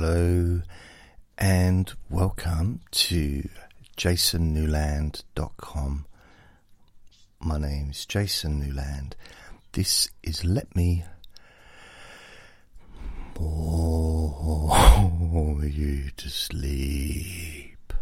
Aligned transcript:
Hello 0.00 0.62
and 1.38 1.92
welcome 2.08 2.82
to 2.92 3.48
jasonnewland.com. 3.96 6.06
My 7.40 7.58
name 7.58 7.90
is 7.90 8.06
Jason 8.06 8.60
Newland. 8.60 9.16
This 9.72 10.08
is 10.22 10.44
Let 10.44 10.76
Me 10.76 11.04
Bore 13.34 15.64
You 15.64 16.10
to 16.16 16.30
Sleep. 16.30 17.92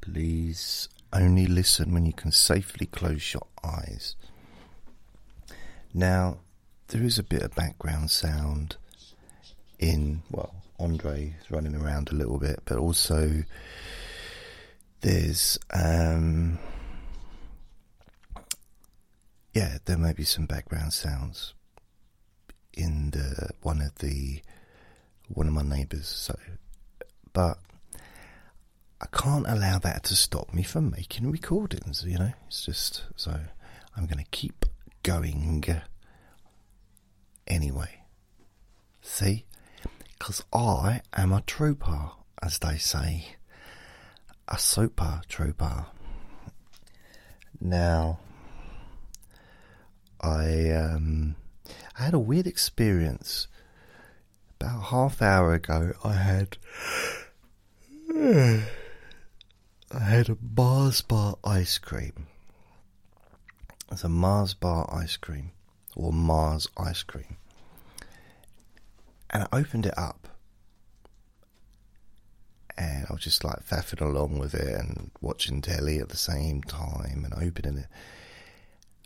Please 0.00 0.88
only 1.12 1.46
listen 1.46 1.92
when 1.92 2.06
you 2.06 2.14
can 2.14 2.32
safely 2.32 2.86
close 2.86 3.34
your 3.34 3.46
eyes. 3.62 4.16
Now, 5.92 6.38
there 6.88 7.02
is 7.02 7.18
a 7.18 7.22
bit 7.22 7.42
of 7.42 7.54
background 7.54 8.10
sound 8.10 8.76
in, 9.78 10.22
well, 10.30 10.54
Andre 10.78 11.34
is 11.40 11.50
running 11.50 11.74
around 11.74 12.10
a 12.10 12.14
little 12.14 12.38
bit, 12.38 12.60
but 12.64 12.78
also 12.78 13.44
there's, 15.00 15.58
um, 15.72 16.58
yeah, 19.52 19.78
there 19.84 19.98
may 19.98 20.12
be 20.12 20.24
some 20.24 20.46
background 20.46 20.92
sounds 20.92 21.54
in 22.74 23.10
the 23.10 23.50
one 23.62 23.80
of 23.80 23.94
the 23.96 24.40
one 25.28 25.48
of 25.48 25.52
my 25.52 25.62
neighbours. 25.62 26.06
So, 26.06 26.38
but 27.32 27.58
I 29.00 29.06
can't 29.12 29.46
allow 29.48 29.78
that 29.80 30.04
to 30.04 30.16
stop 30.16 30.54
me 30.54 30.62
from 30.62 30.90
making 30.90 31.30
recordings. 31.30 32.04
You 32.06 32.18
know, 32.18 32.32
it's 32.46 32.64
just 32.64 33.04
so 33.16 33.38
I'm 33.96 34.06
going 34.06 34.24
to 34.24 34.30
keep 34.30 34.64
going 35.02 35.64
anyway. 37.48 38.02
See? 39.02 39.44
Because 40.18 40.44
I 40.52 41.00
am 41.12 41.32
a 41.32 41.40
trooper, 41.42 42.10
as 42.42 42.58
they 42.58 42.76
say. 42.76 43.36
A 44.46 44.58
super 44.58 45.22
trooper. 45.28 45.86
Now, 47.60 48.20
I, 50.20 50.70
um, 50.70 51.36
I 51.98 52.04
had 52.04 52.14
a 52.14 52.18
weird 52.18 52.46
experience. 52.46 53.48
About 54.60 54.84
half 54.84 55.22
hour 55.22 55.54
ago, 55.54 55.92
I 56.02 56.12
had. 56.14 56.58
I 59.90 60.00
had 60.00 60.28
a 60.28 60.36
Mars 60.56 61.00
bar 61.00 61.36
ice 61.44 61.78
cream. 61.78 62.26
It's 63.90 64.04
a 64.04 64.08
Mars 64.08 64.54
bar 64.54 64.88
ice 64.92 65.16
cream, 65.16 65.52
or 65.98 66.12
Mars 66.12 66.68
ice 66.76 67.02
cream. 67.02 67.36
And 69.30 69.42
I 69.42 69.58
opened 69.58 69.84
it 69.84 69.98
up, 69.98 70.28
and 72.78 73.06
I 73.08 73.12
was 73.12 73.22
just 73.22 73.44
like 73.44 73.66
faffing 73.66 74.00
along 74.00 74.38
with 74.38 74.54
it 74.54 74.74
and 74.74 75.10
watching 75.20 75.60
telly 75.60 75.98
at 75.98 76.08
the 76.08 76.16
same 76.16 76.62
time 76.62 77.24
and 77.24 77.34
opening 77.34 77.78
it. 77.78 77.86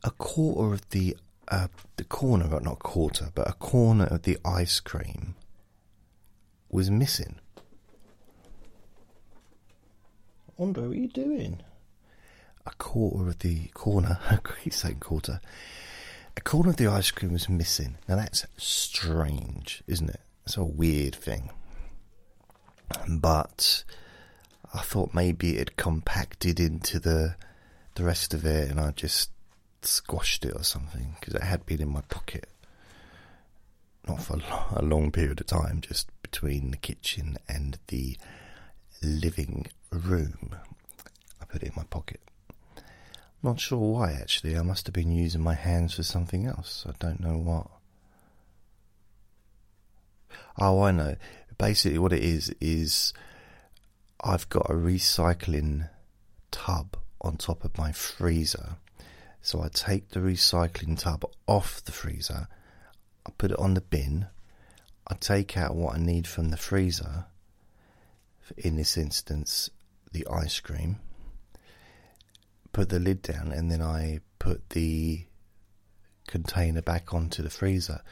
A 0.05 0.11
quarter 0.11 0.75
of 0.75 0.89
the 0.91 1.17
uh, 1.49 1.69
the 1.97 2.05
corner, 2.05 2.61
not 2.61 2.79
quarter, 2.79 3.31
but 3.35 3.49
a 3.49 3.53
corner 3.55 4.05
of 4.05 4.23
the 4.23 4.39
ice 4.45 4.79
cream 4.79 5.35
was 6.71 6.91
missing. 6.91 7.37
Andre, 10.59 10.85
what 10.85 10.93
are 10.93 11.01
you 11.01 11.09
doing? 11.09 11.61
A 12.65 12.71
quarter 12.79 13.29
of 13.29 13.39
the 13.41 13.67
corner, 13.75 14.19
keep 14.63 14.73
saying 14.73 15.01
quarter. 15.01 15.41
A 16.37 16.41
corner 16.41 16.71
of 16.71 16.77
the 16.77 16.87
ice 16.87 17.11
cream 17.11 17.33
was 17.33 17.49
missing. 17.49 17.97
Now 18.09 18.17
that's 18.17 18.47
strange, 18.57 19.83
isn't 19.87 20.11
it? 20.11 20.21
It's 20.45 20.57
a 20.57 20.65
weird 20.65 21.15
thing. 21.15 21.51
But 23.09 23.85
I 24.75 24.81
thought 24.81 25.15
maybe 25.15 25.53
it 25.53 25.59
had 25.59 25.77
compacted 25.77 26.59
into 26.61 26.99
the 26.99 27.37
the 27.95 28.05
rest 28.05 28.33
of 28.33 28.47
it, 28.47 28.71
and 28.71 28.81
I 28.81 28.91
just 28.93 29.31
squashed 29.83 30.45
it 30.45 30.55
or 30.57 30.65
something 30.65 31.17
because 31.21 31.35
it 31.35 31.43
had 31.43 31.67
been 31.67 31.83
in 31.83 31.91
my 31.91 32.01
pocket. 32.03 32.49
Not 34.09 34.23
for 34.23 34.39
a 34.73 34.83
long 34.83 35.13
period 35.13 35.41
of 35.41 35.47
time, 35.47 35.81
just 35.81 36.11
between 36.23 36.71
the 36.71 36.77
kitchen 36.77 37.37
and 37.49 37.79
the 37.89 38.17
living 39.03 39.67
room. 39.91 40.57
I 41.41 41.45
put 41.45 41.63
it 41.63 41.69
in 41.69 41.73
my 41.77 41.85
pocket. 41.85 42.21
Not 43.43 43.61
sure 43.61 43.79
why 43.79 44.13
actually. 44.13 44.57
I 44.57 44.63
must 44.63 44.87
have 44.87 44.95
been 44.95 45.11
using 45.11 45.43
my 45.43 45.55
hands 45.55 45.95
for 45.95 46.03
something 46.03 46.47
else. 46.47 46.85
I 46.89 46.93
don't 46.99 47.21
know 47.21 47.39
what. 47.39 47.69
Oh, 50.59 50.83
I 50.83 50.93
know. 50.93 51.17
Basically, 51.59 51.99
what 51.99 52.13
it 52.13 52.23
is 52.23 52.55
is 52.61 53.13
I've 54.23 54.49
got 54.49 54.71
a 54.71 54.75
recycling 54.75 55.89
tub 56.51 56.97
on 57.21 57.37
top 57.37 57.65
of 57.65 57.77
my 57.79 57.93
freezer. 57.93 58.77
So 59.45 59.61
I 59.61 59.69
take 59.69 60.11
the 60.11 60.21
recycling 60.21 60.97
tub 60.97 61.25
off 61.49 61.85
the 61.85 61.91
freezer, 61.91 62.47
I 63.27 63.31
put 63.37 63.51
it 63.51 63.59
on 63.59 63.75
the 63.75 63.81
bin, 63.81 64.29
I 65.09 65.15
take 65.15 65.57
out 65.57 65.75
what 65.75 65.97
I 65.97 65.99
need 65.99 66.29
from 66.29 66.51
the 66.51 66.57
freezer, 66.57 67.27
in 68.57 68.77
this 68.77 68.97
instance, 68.97 69.69
the 70.13 70.25
ice 70.29 70.61
cream, 70.61 71.01
put 72.73 72.89
the 72.89 72.99
lid 72.99 73.23
down, 73.23 73.53
and 73.53 73.71
then 73.71 73.83
I 73.83 74.21
put 74.39 74.71
the 74.71 75.27
container 76.27 76.83
back 76.83 77.13
onto 77.13 77.43
the 77.43 77.51
freezer. 77.51 78.03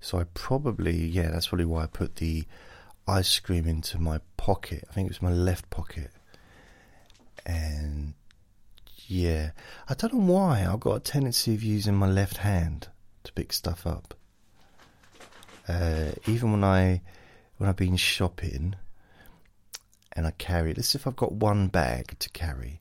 So 0.00 0.18
I 0.18 0.24
probably, 0.34 0.96
yeah, 0.96 1.30
that's 1.30 1.48
probably 1.48 1.64
why 1.64 1.84
I 1.84 1.86
put 1.86 2.16
the 2.16 2.44
ice 3.06 3.38
cream 3.40 3.66
into 3.66 3.98
my 3.98 4.20
pocket. 4.36 4.84
I 4.88 4.92
think 4.92 5.06
it 5.06 5.10
was 5.10 5.22
my 5.22 5.32
left 5.32 5.70
pocket. 5.70 6.10
And 7.46 8.14
yeah, 9.06 9.52
I 9.88 9.94
don't 9.94 10.14
know 10.14 10.32
why. 10.32 10.66
I've 10.66 10.80
got 10.80 10.96
a 10.96 11.00
tendency 11.00 11.54
of 11.54 11.62
using 11.62 11.94
my 11.94 12.08
left 12.08 12.38
hand 12.38 12.88
to 13.24 13.32
pick 13.32 13.52
stuff 13.52 13.86
up. 13.86 14.14
Uh, 15.66 16.12
even 16.26 16.52
when 16.52 16.64
I 16.64 17.02
when 17.56 17.68
I've 17.68 17.76
been 17.76 17.96
shopping 17.96 18.74
and 20.12 20.26
I 20.26 20.30
carry 20.30 20.72
let's 20.72 20.88
say 20.88 20.98
if 20.98 21.06
I've 21.06 21.16
got 21.16 21.32
one 21.32 21.68
bag 21.68 22.18
to 22.20 22.30
carry, 22.30 22.80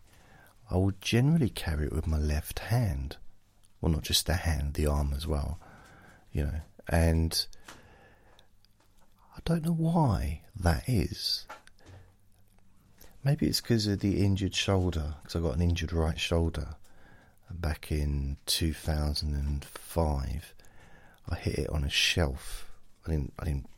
I 0.69 0.75
will 0.75 0.93
generally 0.99 1.49
carry 1.49 1.85
it 1.85 1.93
with 1.93 2.07
my 2.07 2.17
left 2.17 2.59
hand. 2.59 3.17
Well, 3.79 3.91
not 3.91 4.03
just 4.03 4.25
the 4.25 4.33
hand, 4.33 4.73
the 4.73 4.87
arm 4.87 5.13
as 5.15 5.25
well, 5.25 5.59
you 6.31 6.43
know. 6.43 6.59
And 6.89 7.45
I 9.35 9.39
don't 9.45 9.63
know 9.63 9.71
why 9.71 10.41
that 10.55 10.83
is. 10.87 11.45
Maybe 13.23 13.47
it's 13.47 13.61
because 13.61 13.87
of 13.87 13.99
the 13.99 14.23
injured 14.23 14.55
shoulder, 14.55 15.15
because 15.21 15.35
I 15.35 15.39
got 15.39 15.55
an 15.55 15.61
injured 15.61 15.93
right 15.93 16.19
shoulder 16.19 16.75
back 17.51 17.91
in 17.91 18.37
2005. 18.45 20.53
I 21.29 21.35
hit 21.35 21.59
it 21.59 21.69
on 21.69 21.83
a 21.83 21.89
shelf. 21.89 22.69
I 23.05 23.11
didn't, 23.11 23.33
I 23.39 23.45
didn't, 23.45 23.69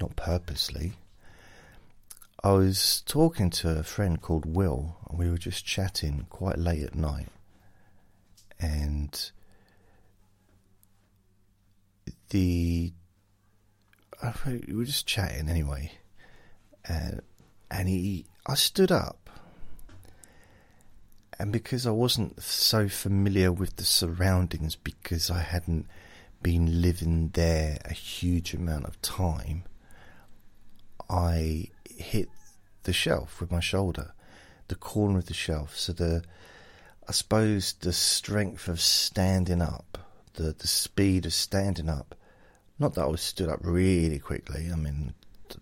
not 0.00 0.16
purposely. 0.16 0.92
I 2.44 2.52
was 2.52 3.02
talking 3.04 3.50
to 3.50 3.78
a 3.78 3.82
friend 3.82 4.20
called 4.20 4.46
Will, 4.46 4.96
and 5.08 5.18
we 5.18 5.28
were 5.28 5.38
just 5.38 5.64
chatting 5.64 6.26
quite 6.30 6.56
late 6.56 6.84
at 6.84 6.94
night. 6.94 7.28
And 8.60 9.30
the 12.30 12.92
we 14.46 14.74
were 14.74 14.84
just 14.84 15.06
chatting 15.06 15.48
anyway, 15.48 15.92
and 16.84 17.22
and 17.70 17.88
he 17.88 18.26
I 18.46 18.54
stood 18.54 18.92
up, 18.92 19.30
and 21.40 21.52
because 21.52 21.86
I 21.86 21.90
wasn't 21.90 22.40
so 22.42 22.88
familiar 22.88 23.50
with 23.50 23.76
the 23.76 23.84
surroundings, 23.84 24.76
because 24.76 25.28
I 25.30 25.40
hadn't 25.40 25.86
been 26.40 26.82
living 26.82 27.30
there 27.30 27.78
a 27.84 27.92
huge 27.92 28.54
amount 28.54 28.86
of 28.86 29.00
time, 29.02 29.64
I 31.10 31.68
hit 31.96 32.28
the 32.84 32.92
shelf 32.92 33.40
with 33.40 33.50
my 33.50 33.60
shoulder, 33.60 34.12
the 34.68 34.74
corner 34.74 35.18
of 35.18 35.26
the 35.26 35.34
shelf. 35.34 35.76
So 35.76 35.92
the, 35.92 36.22
I 37.08 37.12
suppose 37.12 37.74
the 37.74 37.92
strength 37.92 38.68
of 38.68 38.80
standing 38.80 39.62
up, 39.62 39.98
the 40.34 40.54
the 40.56 40.68
speed 40.68 41.26
of 41.26 41.32
standing 41.32 41.88
up. 41.88 42.14
Not 42.78 42.94
that 42.94 43.02
I 43.02 43.06
was 43.06 43.20
stood 43.20 43.48
up 43.48 43.60
really 43.62 44.18
quickly. 44.18 44.70
I 44.72 44.76
mean, 44.76 45.14
I 45.50 45.56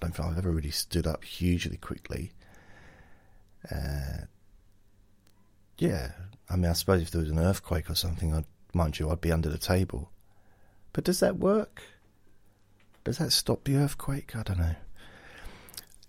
don't 0.00 0.14
think 0.14 0.20
I've 0.20 0.38
ever 0.38 0.50
really 0.50 0.70
stood 0.70 1.06
up 1.06 1.24
hugely 1.24 1.78
quickly. 1.78 2.32
Uh, 3.70 4.26
yeah, 5.78 6.12
I 6.50 6.56
mean, 6.56 6.70
I 6.70 6.74
suppose 6.74 7.02
if 7.02 7.10
there 7.10 7.20
was 7.20 7.30
an 7.30 7.38
earthquake 7.38 7.88
or 7.88 7.94
something, 7.94 8.34
I'd, 8.34 8.44
mind 8.74 8.98
you, 8.98 9.10
I'd 9.10 9.20
be 9.20 9.32
under 9.32 9.48
the 9.48 9.58
table. 9.58 10.10
But 10.92 11.04
does 11.04 11.20
that 11.20 11.38
work? 11.38 11.82
Does 13.04 13.18
that 13.18 13.32
stop 13.32 13.64
the 13.64 13.76
earthquake? 13.76 14.36
I 14.36 14.42
don't 14.42 14.58
know. 14.58 14.74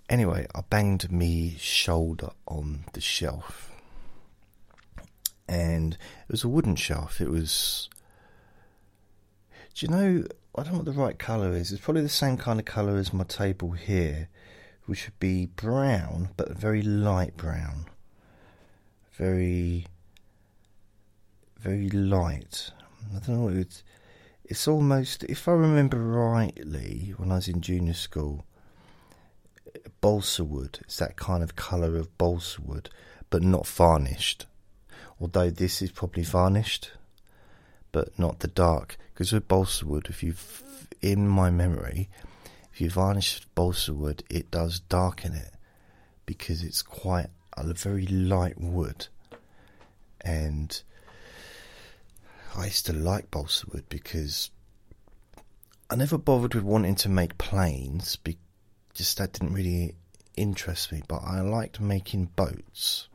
Anyway, 0.10 0.48
I 0.56 0.62
banged 0.62 1.12
me 1.12 1.56
shoulder 1.60 2.32
on 2.48 2.86
the 2.94 3.02
shelf. 3.02 3.72
And 5.48 5.94
it 5.94 6.32
was 6.32 6.44
a 6.44 6.50
wooden 6.50 6.76
shelf. 6.76 7.22
It 7.22 7.30
was 7.30 7.90
Do 9.76 9.86
you 9.86 9.92
know? 9.92 10.24
I 10.56 10.64
don't 10.64 10.74
know 10.74 10.80
what 10.80 10.86
the 10.86 10.92
right 10.94 11.18
colour 11.20 11.54
is. 11.54 11.72
It's 11.72 11.82
probably 11.82 12.02
the 12.02 12.10
same 12.10 12.38
kind 12.38 12.60
of 12.60 12.66
colour 12.66 12.98
as 12.98 13.14
my 13.14 13.24
table 13.24 13.72
here, 13.72 14.30
which 14.88 15.06
would 15.06 15.20
be 15.20 15.46
brown, 15.46 16.30
but 16.38 16.58
very 16.58 16.82
light 16.82 17.38
brown. 17.38 17.86
Very, 19.12 19.86
very 21.60 21.90
light. 21.90 22.72
I 23.16 23.20
don't 23.20 23.30
know. 23.30 23.48
It's, 23.50 23.84
it's 24.44 24.68
almost, 24.68 25.24
if 25.26 25.48
I 25.48 25.52
remember 25.52 25.98
rightly, 26.00 27.14
when 27.18 27.32
I 27.32 27.36
was 27.36 27.48
in 27.48 27.62
junior 27.62 27.94
school, 27.94 28.46
balsa 30.02 30.44
wood. 30.44 30.80
It's 30.82 30.98
that 30.98 31.16
kind 31.16 31.44
of 31.44 31.56
colour 31.56 31.98
of 31.98 32.18
balsa 32.18 32.62
wood, 32.62 32.90
but 33.30 33.42
not 33.42 33.68
varnished. 33.68 34.46
Although 35.20 35.50
this 35.50 35.82
is 35.82 35.92
probably 35.92 36.24
varnished, 36.24 36.92
but 37.92 38.18
not 38.18 38.40
the 38.40 38.48
dark. 38.48 38.98
Because 39.14 39.34
with 39.34 39.48
balsa 39.48 39.86
wood, 39.86 40.08
if 40.10 40.24
you, 40.24 40.34
in 41.02 41.28
my 41.28 41.50
memory, 41.50 42.10
if 42.72 42.82
you 42.82 42.90
varnish 42.90 43.42
balsa 43.56 43.94
wood, 43.94 44.24
it 44.30 44.50
does 44.52 44.80
darken 44.80 45.34
it 45.34 45.52
because 46.26 46.64
it's 46.64 46.82
quite 46.82 47.28
a 47.58 47.74
very 47.74 48.06
light 48.06 48.60
wood. 48.60 49.08
And 50.22 50.82
I 52.56 52.66
used 52.66 52.86
to 52.86 52.94
like 52.94 53.32
balsa 53.32 53.66
wood 53.72 53.86
because 53.90 54.52
I 55.90 55.96
never 55.96 56.18
bothered 56.18 56.54
with 56.54 56.64
wanting 56.64 56.96
to 56.96 57.10
make 57.10 57.38
planes. 57.38 58.16
Be- 58.18 58.38
just 59.00 59.18
that 59.18 59.32
didn't 59.32 59.54
really 59.54 59.96
interest 60.36 60.92
me. 60.92 61.02
But 61.08 61.22
I 61.24 61.40
liked 61.40 61.80
making 61.80 62.26
boats. 62.36 63.08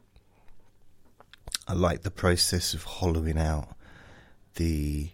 I 1.68 1.74
liked 1.74 2.04
the 2.04 2.10
process 2.10 2.72
of 2.72 2.84
hollowing 2.84 3.38
out 3.38 3.68
the 4.54 5.10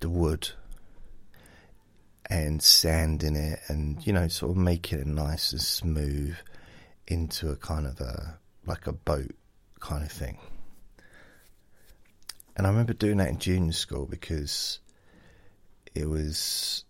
the 0.00 0.08
wood 0.08 0.50
and 2.28 2.60
sanding 2.60 3.36
it 3.36 3.60
and 3.68 4.04
you 4.04 4.12
know 4.12 4.26
sort 4.26 4.50
of 4.50 4.56
making 4.56 4.98
it 4.98 5.06
nice 5.06 5.52
and 5.52 5.60
smooth 5.60 6.34
into 7.06 7.50
a 7.50 7.56
kind 7.56 7.86
of 7.86 8.00
a 8.00 8.36
like 8.66 8.88
a 8.88 8.92
boat 8.92 9.30
kind 9.78 10.02
of 10.02 10.10
thing. 10.10 10.38
And 12.56 12.66
I 12.66 12.70
remember 12.70 12.94
doing 12.94 13.18
that 13.18 13.28
in 13.28 13.38
junior 13.38 13.72
school 13.72 14.06
because 14.06 14.80
it 15.94 16.08
was. 16.08 16.84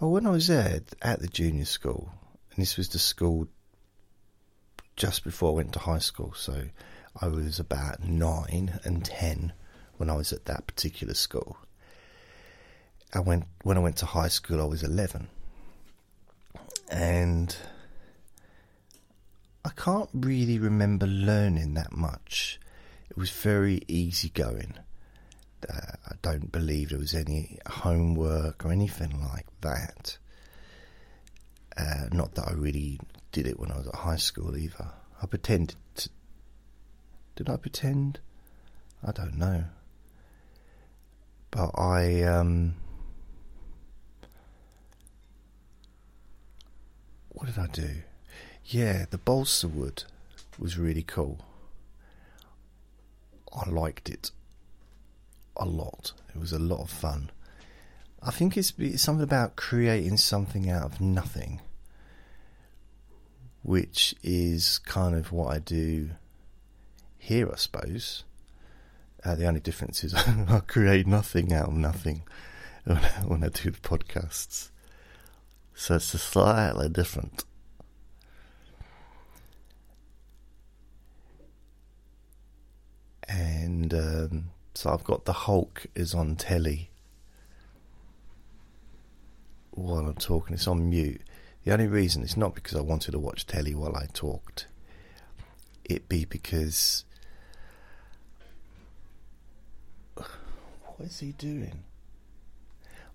Oh, 0.00 0.10
when 0.10 0.28
I 0.28 0.30
was 0.30 0.46
there 0.46 0.80
at 1.02 1.18
the 1.18 1.26
junior 1.26 1.64
school, 1.64 2.12
and 2.52 2.62
this 2.62 2.76
was 2.76 2.88
the 2.88 3.00
school 3.00 3.48
just 4.94 5.24
before 5.24 5.50
I 5.50 5.56
went 5.56 5.72
to 5.72 5.80
high 5.80 5.98
school, 5.98 6.32
so 6.36 6.68
I 7.20 7.26
was 7.26 7.58
about 7.58 8.04
nine 8.04 8.78
and 8.84 9.04
ten 9.04 9.52
when 9.96 10.08
I 10.08 10.14
was 10.14 10.32
at 10.32 10.44
that 10.44 10.68
particular 10.68 11.14
school. 11.14 11.56
I 13.12 13.18
went 13.18 13.46
when 13.64 13.76
I 13.76 13.80
went 13.80 13.96
to 13.96 14.06
high 14.06 14.28
school, 14.28 14.60
I 14.60 14.66
was 14.66 14.84
eleven, 14.84 15.26
and 16.88 17.56
I 19.64 19.70
can't 19.70 20.10
really 20.12 20.60
remember 20.60 21.08
learning 21.08 21.74
that 21.74 21.90
much 21.90 22.60
it 23.10 23.16
was 23.16 23.30
very 23.30 23.82
easygoing. 23.88 24.74
Uh, 25.68 25.96
I 26.06 26.14
don't 26.22 26.52
believe 26.52 26.90
there 26.90 26.98
was 26.98 27.14
any 27.14 27.58
homework 27.66 28.64
or 28.64 28.70
anything 28.70 29.20
like 29.32 29.46
that. 29.62 30.18
Uh, 31.76 32.06
not 32.12 32.34
that 32.34 32.48
I 32.48 32.52
really 32.52 33.00
did 33.32 33.46
it 33.46 33.58
when 33.58 33.70
I 33.70 33.78
was 33.78 33.88
at 33.88 33.94
high 33.94 34.16
school 34.16 34.56
either. 34.56 34.90
I 35.22 35.26
pretended 35.26 35.76
to. 35.96 36.08
Did 37.36 37.48
I 37.48 37.56
pretend? 37.56 38.20
I 39.04 39.12
don't 39.12 39.36
know. 39.36 39.64
But 41.50 41.70
I. 41.78 42.22
Um, 42.22 42.74
what 47.30 47.46
did 47.46 47.58
I 47.58 47.66
do? 47.66 48.02
Yeah, 48.64 49.06
the 49.10 49.18
balsa 49.18 49.66
wood 49.66 50.04
was 50.58 50.76
really 50.76 51.02
cool. 51.02 51.44
I 53.52 53.68
liked 53.70 54.08
it 54.08 54.30
a 55.58 55.64
lot. 55.64 56.12
It 56.34 56.38
was 56.38 56.52
a 56.52 56.58
lot 56.58 56.80
of 56.80 56.90
fun. 56.90 57.30
I 58.22 58.30
think 58.30 58.56
it's, 58.56 58.72
it's 58.78 59.02
something 59.02 59.22
about 59.22 59.56
creating 59.56 60.16
something 60.16 60.70
out 60.70 60.84
of 60.84 61.00
nothing, 61.00 61.60
which 63.62 64.14
is 64.22 64.78
kind 64.78 65.14
of 65.14 65.32
what 65.32 65.54
I 65.54 65.58
do 65.58 66.10
here, 67.16 67.50
I 67.52 67.56
suppose. 67.56 68.24
Uh, 69.24 69.34
the 69.34 69.46
only 69.46 69.60
difference 69.60 70.04
is 70.04 70.14
I 70.14 70.60
create 70.66 71.06
nothing 71.06 71.52
out 71.52 71.68
of 71.68 71.74
nothing 71.74 72.22
when 72.84 72.98
I, 72.98 73.08
when 73.24 73.44
I 73.44 73.48
do 73.48 73.70
the 73.70 73.78
podcasts. 73.78 74.70
So 75.74 75.96
it's 75.96 76.06
slightly 76.06 76.88
different. 76.88 77.44
and 83.28 83.92
um, 83.94 84.44
so 84.78 84.90
I've 84.90 85.02
got 85.02 85.24
the 85.24 85.32
Hulk 85.32 85.86
is 85.96 86.14
on 86.14 86.36
telly 86.36 86.90
while 89.72 90.06
I'm 90.06 90.14
talking. 90.14 90.54
It's 90.54 90.68
on 90.68 90.88
mute. 90.88 91.20
The 91.64 91.72
only 91.72 91.88
reason 91.88 92.22
it's 92.22 92.36
not 92.36 92.54
because 92.54 92.76
I 92.76 92.80
wanted 92.80 93.10
to 93.10 93.18
watch 93.18 93.44
telly 93.44 93.74
while 93.74 93.96
I 93.96 94.06
talked. 94.12 94.68
It 95.84 96.08
be 96.08 96.24
because 96.24 97.04
what 100.14 100.28
is 101.00 101.18
he 101.18 101.32
doing? 101.32 101.82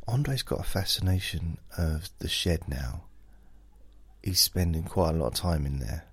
Andre's 0.06 0.44
got 0.44 0.60
a 0.60 0.64
fascination 0.64 1.60
of 1.78 2.10
the 2.20 2.28
shed 2.28 2.68
now. 2.68 3.04
He's 4.22 4.42
spending 4.42 4.84
quite 4.84 5.12
a 5.12 5.18
lot 5.18 5.28
of 5.28 5.36
time 5.36 5.66
in 5.66 5.80
there. 5.80 6.04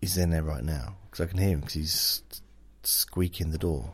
He's 0.00 0.18
in 0.18 0.30
there 0.30 0.42
right 0.42 0.64
now 0.64 0.96
because 1.04 1.24
I 1.24 1.30
can 1.30 1.38
hear 1.38 1.50
him 1.50 1.60
because 1.60 1.74
he's 1.74 2.22
squeaking 2.86 3.50
the 3.50 3.58
door. 3.58 3.92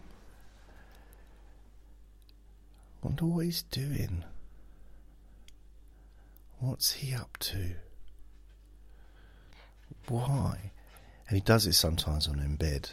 Wonder 3.03 3.25
what 3.25 3.45
he's 3.45 3.63
doing. 3.63 4.25
What's 6.61 6.93
he 6.93 7.15
up 7.15 7.37
to? 7.39 7.75
Why? 10.09 10.73
And 11.29 11.37
he 11.37 11.41
does 11.41 11.67
it 11.67 11.73
sometimes 11.73 12.27
I'm 12.27 12.39
in 12.39 12.57
bed. 12.57 12.91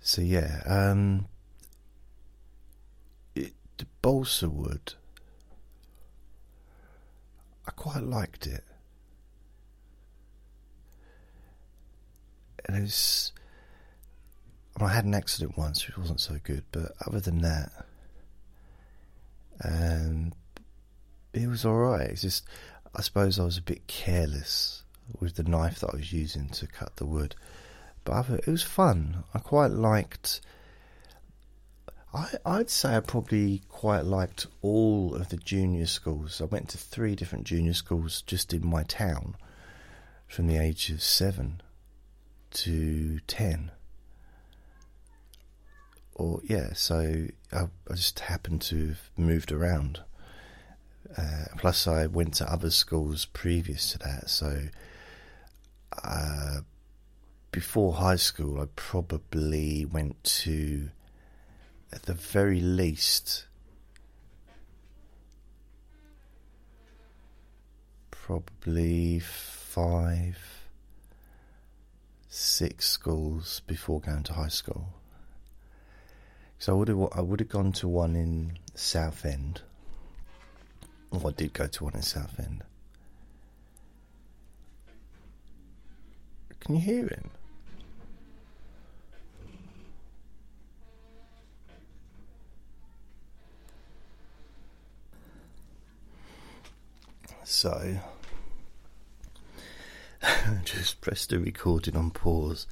So 0.00 0.22
yeah, 0.22 0.62
um, 0.66 1.26
it, 3.34 3.52
the 3.76 3.86
balsa 4.02 4.48
wood. 4.48 4.94
I 7.66 7.72
quite 7.72 8.04
liked 8.04 8.46
it. 8.46 8.62
And 12.66 12.76
it 12.76 12.82
was. 12.82 13.32
Well, 14.78 14.90
I 14.90 14.92
had 14.92 15.06
an 15.06 15.14
accident 15.14 15.56
once, 15.56 15.86
which 15.86 15.96
wasn't 15.96 16.20
so 16.20 16.36
good, 16.42 16.64
but 16.70 16.92
other 17.06 17.18
than 17.18 17.38
that, 17.38 17.72
um, 19.64 20.32
it 21.32 21.48
was 21.48 21.64
all 21.64 21.76
right. 21.76 22.10
It's 22.10 22.22
just, 22.22 22.44
I 22.94 23.00
suppose 23.00 23.38
I 23.38 23.44
was 23.44 23.56
a 23.56 23.62
bit 23.62 23.86
careless 23.86 24.82
with 25.18 25.36
the 25.36 25.44
knife 25.44 25.80
that 25.80 25.90
I 25.94 25.96
was 25.96 26.12
using 26.12 26.48
to 26.50 26.66
cut 26.66 26.96
the 26.96 27.06
wood, 27.06 27.34
but 28.04 28.12
other, 28.12 28.36
it 28.36 28.46
was 28.46 28.62
fun. 28.62 29.24
I 29.32 29.38
quite 29.38 29.70
liked. 29.70 30.42
I, 32.12 32.34
I'd 32.44 32.70
say 32.70 32.96
I 32.96 33.00
probably 33.00 33.62
quite 33.68 34.04
liked 34.04 34.46
all 34.60 35.14
of 35.14 35.30
the 35.30 35.38
junior 35.38 35.86
schools. 35.86 36.40
I 36.40 36.44
went 36.44 36.68
to 36.70 36.78
three 36.78 37.14
different 37.14 37.44
junior 37.44 37.74
schools 37.74 38.22
just 38.22 38.52
in 38.52 38.66
my 38.66 38.82
town 38.82 39.36
from 40.26 40.48
the 40.48 40.56
age 40.56 40.90
of 40.90 41.02
seven 41.02 41.62
to 42.52 43.20
10. 43.26 43.70
Or, 46.14 46.40
yeah, 46.44 46.72
so 46.72 47.26
I, 47.52 47.68
I 47.90 47.94
just 47.94 48.20
happened 48.20 48.62
to 48.62 48.88
have 48.88 49.10
moved 49.16 49.52
around. 49.52 50.00
Uh, 51.16 51.44
plus, 51.58 51.86
I 51.86 52.06
went 52.06 52.34
to 52.34 52.50
other 52.50 52.70
schools 52.70 53.26
previous 53.26 53.92
to 53.92 53.98
that, 53.98 54.28
so 54.28 54.62
uh, 56.02 56.60
before 57.50 57.94
high 57.94 58.16
school, 58.16 58.60
I 58.60 58.66
probably 58.76 59.84
went 59.84 60.22
to, 60.24 60.90
at 61.92 62.02
the 62.02 62.14
very 62.14 62.60
least, 62.60 63.46
probably 68.10 69.20
five 69.20 70.55
six 72.36 72.86
schools 72.86 73.62
before 73.66 73.98
going 73.98 74.22
to 74.22 74.34
high 74.34 74.48
school. 74.48 74.88
So 76.58 76.74
I 76.74 76.76
would 76.76 76.88
have 76.88 77.08
I 77.12 77.20
would 77.22 77.40
have 77.40 77.48
gone 77.48 77.72
to 77.72 77.88
one 77.88 78.14
in 78.14 78.58
Southend. 78.74 79.62
Or 81.10 81.28
I 81.28 81.30
did 81.30 81.54
go 81.54 81.66
to 81.66 81.84
one 81.84 81.94
in 81.94 82.02
Southend. 82.02 82.62
Can 86.60 86.74
you 86.74 86.80
hear 86.82 87.06
him? 87.06 87.30
So, 97.44 97.98
just 100.64 101.00
pressed 101.00 101.30
the 101.30 101.38
recording 101.38 101.96
on 101.96 102.10
pause 102.10 102.66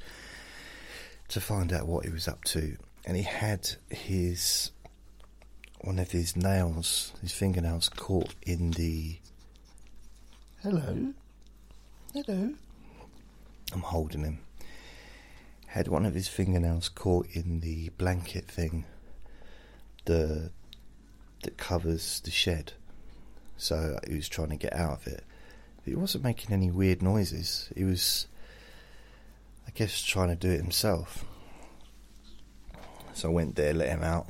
to 1.28 1.40
find 1.40 1.72
out 1.72 1.86
what 1.86 2.04
he 2.04 2.10
was 2.10 2.28
up 2.28 2.44
to, 2.44 2.76
and 3.04 3.16
he 3.16 3.22
had 3.22 3.68
his 3.90 4.70
one 5.80 5.98
of 5.98 6.12
his 6.12 6.34
nails, 6.34 7.12
his 7.20 7.32
fingernails, 7.32 7.88
caught 7.88 8.34
in 8.42 8.70
the. 8.72 9.18
Hello, 10.62 11.12
hello. 12.14 12.54
I'm 13.72 13.80
holding 13.80 14.22
him. 14.22 14.38
Had 15.66 15.88
one 15.88 16.06
of 16.06 16.14
his 16.14 16.28
fingernails 16.28 16.88
caught 16.88 17.26
in 17.32 17.60
the 17.60 17.90
blanket 17.98 18.46
thing, 18.46 18.84
the 20.06 20.50
that 21.42 21.58
covers 21.58 22.20
the 22.20 22.30
shed. 22.30 22.72
So 23.56 23.98
he 24.08 24.14
was 24.14 24.28
trying 24.28 24.50
to 24.50 24.56
get 24.56 24.72
out 24.72 25.00
of 25.00 25.06
it. 25.06 25.24
He 25.84 25.94
wasn't 25.94 26.24
making 26.24 26.52
any 26.52 26.70
weird 26.70 27.02
noises. 27.02 27.70
He 27.76 27.84
was, 27.84 28.26
I 29.66 29.70
guess, 29.74 30.02
trying 30.02 30.28
to 30.28 30.36
do 30.36 30.50
it 30.50 30.60
himself. 30.60 31.24
So 33.12 33.28
I 33.28 33.32
went 33.32 33.54
there, 33.54 33.74
let 33.74 33.90
him 33.90 34.02
out. 34.02 34.26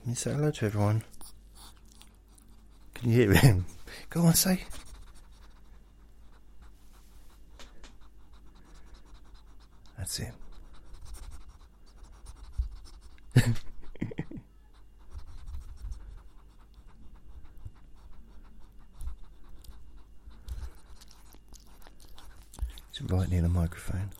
Can 0.00 0.10
you 0.10 0.14
say 0.16 0.32
hello 0.32 0.50
to 0.50 0.64
everyone? 0.66 1.04
Can 2.94 3.10
you 3.10 3.16
hear 3.16 3.34
him? 3.34 3.66
Go 4.10 4.22
on, 4.22 4.34
say. 4.34 4.64
That's 9.96 10.18
it. 10.18 10.32
right 23.06 23.28
near 23.28 23.42
the 23.42 23.48
microphone. 23.48 24.10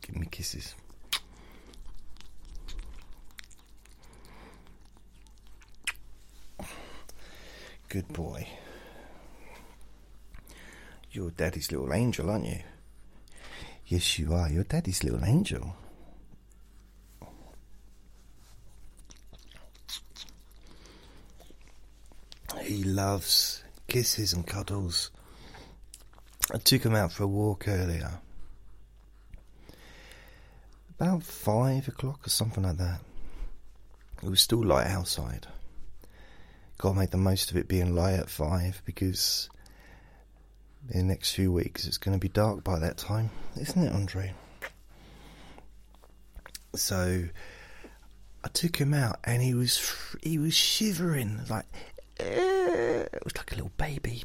Give 0.00 0.16
me 0.16 0.26
kisses. 0.30 0.74
Good 7.88 8.08
boy. 8.12 8.48
You're 11.12 11.30
daddy's 11.30 11.70
little 11.70 11.92
angel, 11.92 12.30
aren't 12.30 12.46
you? 12.46 12.60
Yes, 13.86 14.18
you 14.18 14.32
are. 14.32 14.48
You're 14.48 14.64
daddy's 14.64 15.04
little 15.04 15.24
angel. 15.24 15.76
He 22.72 22.84
loves 22.84 23.62
kisses 23.86 24.32
and 24.32 24.46
cuddles. 24.46 25.10
I 26.50 26.56
took 26.56 26.82
him 26.82 26.94
out 26.94 27.12
for 27.12 27.24
a 27.24 27.26
walk 27.26 27.68
earlier. 27.68 28.12
About 30.98 31.22
five 31.22 31.86
o'clock 31.88 32.26
or 32.26 32.30
something 32.30 32.62
like 32.62 32.78
that. 32.78 33.00
It 34.22 34.30
was 34.30 34.40
still 34.40 34.64
light 34.64 34.86
outside. 34.86 35.48
Gotta 36.78 36.98
make 36.98 37.10
the 37.10 37.18
most 37.18 37.50
of 37.50 37.58
it 37.58 37.68
being 37.68 37.94
light 37.94 38.14
at 38.14 38.30
five 38.30 38.80
because 38.86 39.50
in 40.88 41.00
the 41.00 41.12
next 41.12 41.34
few 41.34 41.52
weeks 41.52 41.86
it's 41.86 41.98
going 41.98 42.18
to 42.18 42.18
be 42.18 42.30
dark 42.30 42.64
by 42.64 42.78
that 42.78 42.96
time, 42.96 43.28
isn't 43.60 43.82
it, 43.82 43.92
Andre? 43.92 44.32
So 46.74 47.28
I 48.42 48.48
took 48.48 48.76
him 48.76 48.94
out 48.94 49.18
and 49.24 49.42
he 49.42 49.52
was 49.52 50.16
he 50.22 50.38
was 50.38 50.54
shivering 50.54 51.40
like 51.50 51.66
it 52.22 53.24
was 53.24 53.36
like 53.36 53.52
a 53.52 53.54
little 53.56 53.72
baby. 53.76 54.24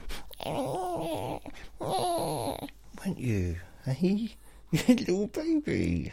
Weren't 3.00 3.20
you? 3.20 3.58
Eh? 3.86 3.94
Hey, 3.94 4.30
little 4.72 5.27
baby. 5.27 6.12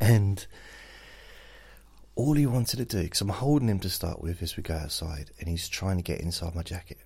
and 0.00 0.46
all 2.14 2.34
he 2.34 2.46
wanted 2.46 2.76
to 2.76 2.84
do, 2.84 3.02
because 3.02 3.20
I'm 3.20 3.28
holding 3.28 3.68
him 3.68 3.80
to 3.80 3.90
start 3.90 4.22
with 4.22 4.42
as 4.42 4.56
we 4.56 4.62
go 4.62 4.74
outside, 4.74 5.30
and 5.38 5.48
he's 5.48 5.68
trying 5.68 5.96
to 5.96 6.02
get 6.02 6.20
inside 6.20 6.54
my 6.54 6.62
jacket. 6.62 6.98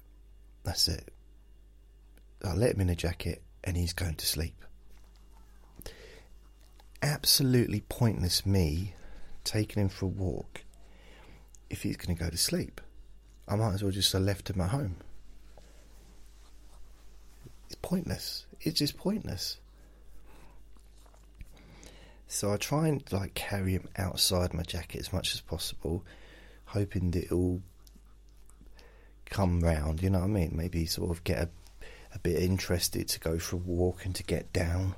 That's 0.65 0.89
it. 0.89 1.13
I 2.45 2.53
let 2.55 2.75
him 2.75 2.83
in 2.83 2.91
a 2.91 2.95
jacket, 2.95 3.43
and 3.65 3.77
he's 3.77 3.93
going 3.93 4.17
to 4.17 4.27
sleep. 4.27 4.65
Absolutely 7.01 7.81
pointless 7.89 8.45
me 8.45 8.95
taking 9.45 9.83
him 9.83 9.89
for 9.89 10.07
a 10.07 10.09
walk 10.09 10.63
if 11.71 11.83
he's 11.83 11.97
going 11.97 12.15
to 12.17 12.23
go 12.23 12.29
to 12.29 12.37
sleep. 12.37 12.81
I 13.49 13.57
might 13.57 13.75
as 13.75 13.83
well 13.83 13.93
just 13.93 14.13
have 14.13 14.23
left 14.23 14.51
him 14.51 14.61
at 14.61 14.71
home. 14.71 14.97
It's 17.67 17.77
pointless. 17.81 18.45
It's 18.61 18.79
just 18.79 18.97
pointless. 18.99 19.59
So 22.27 22.53
I 22.53 22.59
try 22.59 22.89
and 22.89 23.03
like 23.11 23.33
carry 23.33 23.73
him 23.73 23.89
outside 23.97 24.53
my 24.53 24.63
jacket 24.63 25.01
as 25.01 25.13
much 25.15 25.35
as 25.35 25.41
possible, 25.41 26.05
hoping 26.67 27.11
that 27.13 27.25
it'll 27.25 27.63
come 29.31 29.61
round. 29.61 30.03
You 30.03 30.11
know 30.11 30.19
what 30.19 30.27
I 30.27 30.29
mean? 30.29 30.53
Maybe 30.55 30.85
sort 30.85 31.11
of 31.11 31.25
get 31.25 31.39
a, 31.39 31.49
a 32.15 32.19
bit 32.19 32.43
interested 32.43 33.09
to 33.09 33.21
go 33.21 33.39
for 33.39 33.57
a 33.57 33.61
walk 33.61 34.05
and 34.05 34.15
to 34.15 34.23
get 34.23 34.53
down 34.53 34.95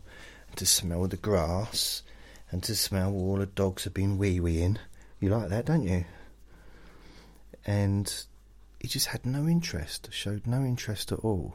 and 0.49 0.57
to 0.57 0.67
smell 0.67 1.07
the 1.07 1.17
grass 1.17 2.03
and 2.51 2.65
to 2.65 2.75
smell 2.75 3.13
all 3.13 3.37
the 3.37 3.47
dogs 3.47 3.85
have 3.85 3.95
been 3.95 4.19
wee 4.19 4.41
weeing. 4.41 4.79
You 5.21 5.29
like 5.29 5.51
that, 5.51 5.67
don't 5.67 5.87
you? 5.87 6.05
And 7.65 8.13
he 8.81 8.89
just 8.89 9.09
had 9.09 9.27
no 9.27 9.47
interest, 9.47 10.09
showed 10.11 10.47
no 10.47 10.65
interest 10.65 11.13
at 11.13 11.19
all. 11.19 11.55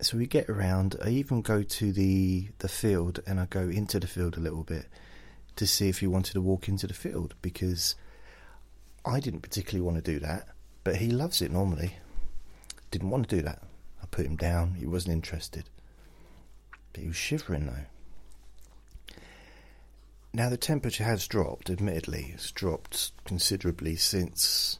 So 0.00 0.16
we 0.16 0.26
get 0.26 0.48
around. 0.48 0.94
I 1.04 1.08
even 1.08 1.42
go 1.42 1.62
to 1.62 1.92
the 1.92 2.48
the 2.58 2.68
field 2.68 3.20
and 3.26 3.40
I 3.40 3.46
go 3.46 3.62
into 3.62 3.98
the 3.98 4.06
field 4.06 4.36
a 4.36 4.40
little 4.40 4.62
bit 4.62 4.86
to 5.56 5.66
see 5.66 5.88
if 5.88 5.98
he 5.98 6.06
wanted 6.06 6.34
to 6.34 6.40
walk 6.40 6.68
into 6.68 6.86
the 6.86 6.94
field 6.94 7.34
because 7.42 7.96
I 9.04 9.20
didn't 9.20 9.40
particularly 9.40 9.84
want 9.84 10.04
to 10.04 10.12
do 10.12 10.20
that, 10.20 10.48
but 10.84 10.96
he 10.96 11.10
loves 11.10 11.42
it 11.42 11.50
normally. 11.50 11.96
Didn't 12.90 13.10
want 13.10 13.28
to 13.28 13.36
do 13.36 13.42
that. 13.42 13.62
I 14.02 14.06
put 14.06 14.26
him 14.26 14.36
down. 14.36 14.74
He 14.74 14.86
wasn't 14.86 15.14
interested. 15.14 15.64
But 16.92 17.00
he 17.00 17.08
was 17.08 17.16
shivering 17.16 17.66
though. 17.66 19.16
Now 20.32 20.50
the 20.50 20.58
temperature 20.58 21.04
has 21.04 21.26
dropped. 21.26 21.70
Admittedly, 21.70 22.32
it's 22.34 22.52
dropped 22.52 23.12
considerably 23.24 23.96
since 23.96 24.78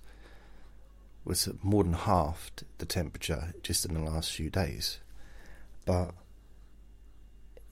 was 1.27 1.49
more 1.63 1.83
than 1.83 1.95
halved 1.95 2.65
the 2.79 2.87
temperature 2.87 3.55
just 3.63 3.85
in 3.85 3.95
the 3.95 4.01
last 4.01 4.33
few 4.33 4.49
days. 4.49 5.01
But 5.85 6.13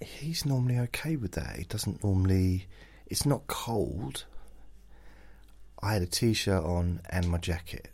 he's 0.00 0.44
normally 0.44 0.78
okay 0.78 1.16
with 1.16 1.32
that. 1.32 1.56
He 1.56 1.64
doesn't 1.64 2.02
normally. 2.02 2.66
It's 3.06 3.26
not 3.26 3.46
cold. 3.46 4.24
I 5.82 5.92
had 5.92 6.02
a 6.02 6.06
t 6.06 6.32
shirt 6.32 6.64
on 6.64 7.00
and 7.10 7.28
my 7.28 7.38
jacket. 7.38 7.88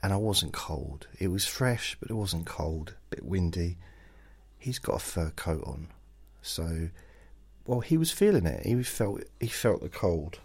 And 0.00 0.12
I 0.12 0.16
wasn't 0.16 0.52
cold. 0.52 1.08
It 1.18 1.28
was 1.28 1.44
fresh, 1.44 1.96
but 1.98 2.10
it 2.10 2.14
wasn't 2.14 2.46
cold. 2.46 2.94
A 3.10 3.16
bit 3.16 3.24
windy. 3.24 3.78
He's 4.58 4.78
got 4.78 4.96
a 4.96 5.00
fur 5.00 5.30
coat 5.30 5.64
on. 5.64 5.88
So, 6.42 6.90
well, 7.66 7.80
he 7.80 7.96
was 7.96 8.12
feeling 8.12 8.46
it. 8.46 8.64
He 8.64 8.80
felt 8.82 9.24
he 9.40 9.48
felt 9.48 9.82
the 9.82 9.88
cold. 9.88 10.38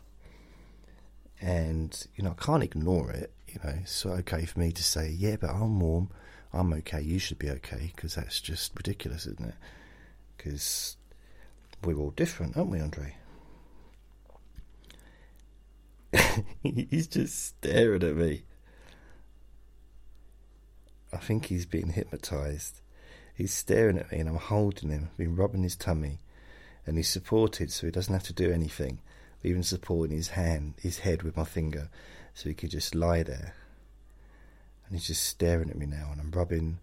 And, 1.40 2.08
you 2.16 2.24
know, 2.24 2.36
I 2.40 2.42
can't 2.42 2.64
ignore 2.64 3.12
it 3.12 3.32
you 3.54 3.60
know, 3.64 3.76
it's 3.82 4.06
okay 4.06 4.46
for 4.46 4.60
me 4.60 4.72
to 4.72 4.84
say, 4.84 5.10
yeah, 5.10 5.36
but 5.40 5.52
I'm 5.52 5.80
warm, 5.80 6.10
I'm 6.52 6.74
okay, 6.74 7.02
you 7.02 7.20
should 7.20 7.40
be 7.40 7.50
okay, 7.52 7.92
because 7.96 8.16
that's 8.16 8.42
just 8.42 8.72
ridiculous, 8.76 9.28
isn't 9.28 9.50
it? 9.50 9.56
Because 10.36 10.98
we're 11.84 11.98
all 11.98 12.12
different, 12.12 12.58
aren't 12.58 12.72
we, 12.72 12.80
Andre? 12.80 13.16
he's 16.64 17.08
just 17.08 17.58
staring 17.58 18.04
at 18.04 18.16
me. 18.16 18.44
I 21.12 21.18
think 21.18 21.46
he's 21.46 21.66
being 21.66 21.90
hypnotized. 21.90 22.82
He's 23.36 23.54
staring 23.54 23.98
at 24.00 24.12
me 24.12 24.20
and 24.20 24.30
I'm 24.30 24.36
holding 24.38 24.90
him, 24.90 25.10
I've 25.12 25.18
been 25.18 25.36
rubbing 25.36 25.64
his 25.64 25.76
tummy, 25.76 26.20
and 26.86 26.98
he's 26.98 27.10
supported 27.10 27.72
so 27.72 27.88
he 27.88 27.92
doesn't 27.92 28.14
have 28.14 28.24
to 28.24 28.34
do 28.34 28.52
anything, 28.52 29.00
even 29.44 29.64
supporting 29.64 30.16
his 30.16 30.30
hand, 30.30 30.74
his 30.82 31.00
head 31.00 31.22
with 31.22 31.38
my 31.38 31.44
finger 31.44 31.90
so 32.34 32.50
he 32.50 32.56
could 32.56 32.72
just 32.72 32.96
lie 32.96 33.24
there. 33.24 33.54
And 34.86 34.96
he's 34.96 35.08
just 35.08 35.24
staring 35.24 35.70
at 35.70 35.78
me 35.78 35.86
now, 35.86 36.10
and 36.12 36.20
I'm 36.20 36.32
rubbing, 36.32 36.80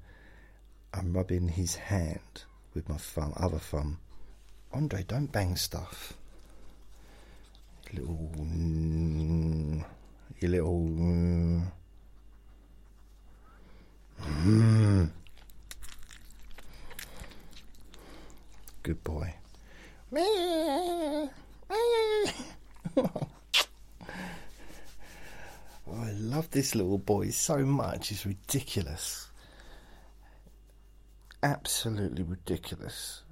I'm 0.95 1.13
rubbing 1.13 1.49
his 1.49 1.77
hand 1.77 2.45
with 2.75 2.89
my 2.89 2.97
thumb, 2.97 3.33
other 3.37 3.59
thumb. 3.59 3.99
Andre, 4.73 5.03
don't 5.03 5.33
bang 5.33 5.57
stuff. 5.57 6.15
little, 7.93 8.31
your 10.41 10.51
little. 10.51 10.79
Mm, 10.79 11.73
mm. 14.23 15.11
Good 18.83 19.05
boy. 19.05 19.35
Oh, 25.93 26.03
I 26.05 26.13
love 26.13 26.51
this 26.51 26.75
little 26.75 26.99
boy 26.99 27.31
so 27.31 27.59
much. 27.59 28.13
It's 28.13 28.25
ridiculous. 28.25 29.29
Absolutely 31.43 32.23
ridiculous. 32.23 33.23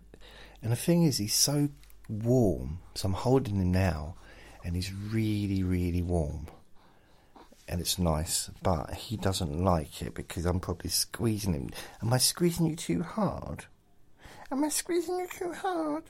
And 0.62 0.72
the 0.72 0.76
thing 0.76 1.04
is, 1.04 1.18
he's 1.18 1.34
so 1.34 1.68
warm. 2.08 2.80
So 2.94 3.06
I'm 3.06 3.14
holding 3.14 3.56
him 3.56 3.70
now, 3.70 4.16
and 4.64 4.74
he's 4.74 4.92
really, 4.92 5.62
really 5.62 6.02
warm. 6.02 6.48
And 7.68 7.80
it's 7.80 7.98
nice, 7.98 8.50
but 8.62 8.92
he 8.94 9.16
doesn't 9.16 9.62
like 9.62 10.02
it 10.02 10.14
because 10.14 10.46
I'm 10.46 10.58
probably 10.58 10.90
squeezing 10.90 11.52
him. 11.52 11.70
Am 12.02 12.12
I 12.12 12.18
squeezing 12.18 12.66
you 12.66 12.76
too 12.76 13.02
hard? 13.02 13.66
Am 14.50 14.64
I 14.64 14.70
squeezing 14.70 15.18
you 15.18 15.28
too 15.30 15.52
hard? 15.52 16.04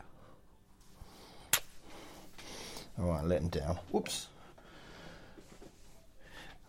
Alright, 2.98 3.24
let 3.24 3.42
him 3.42 3.48
down. 3.48 3.78
Whoops. 3.90 4.28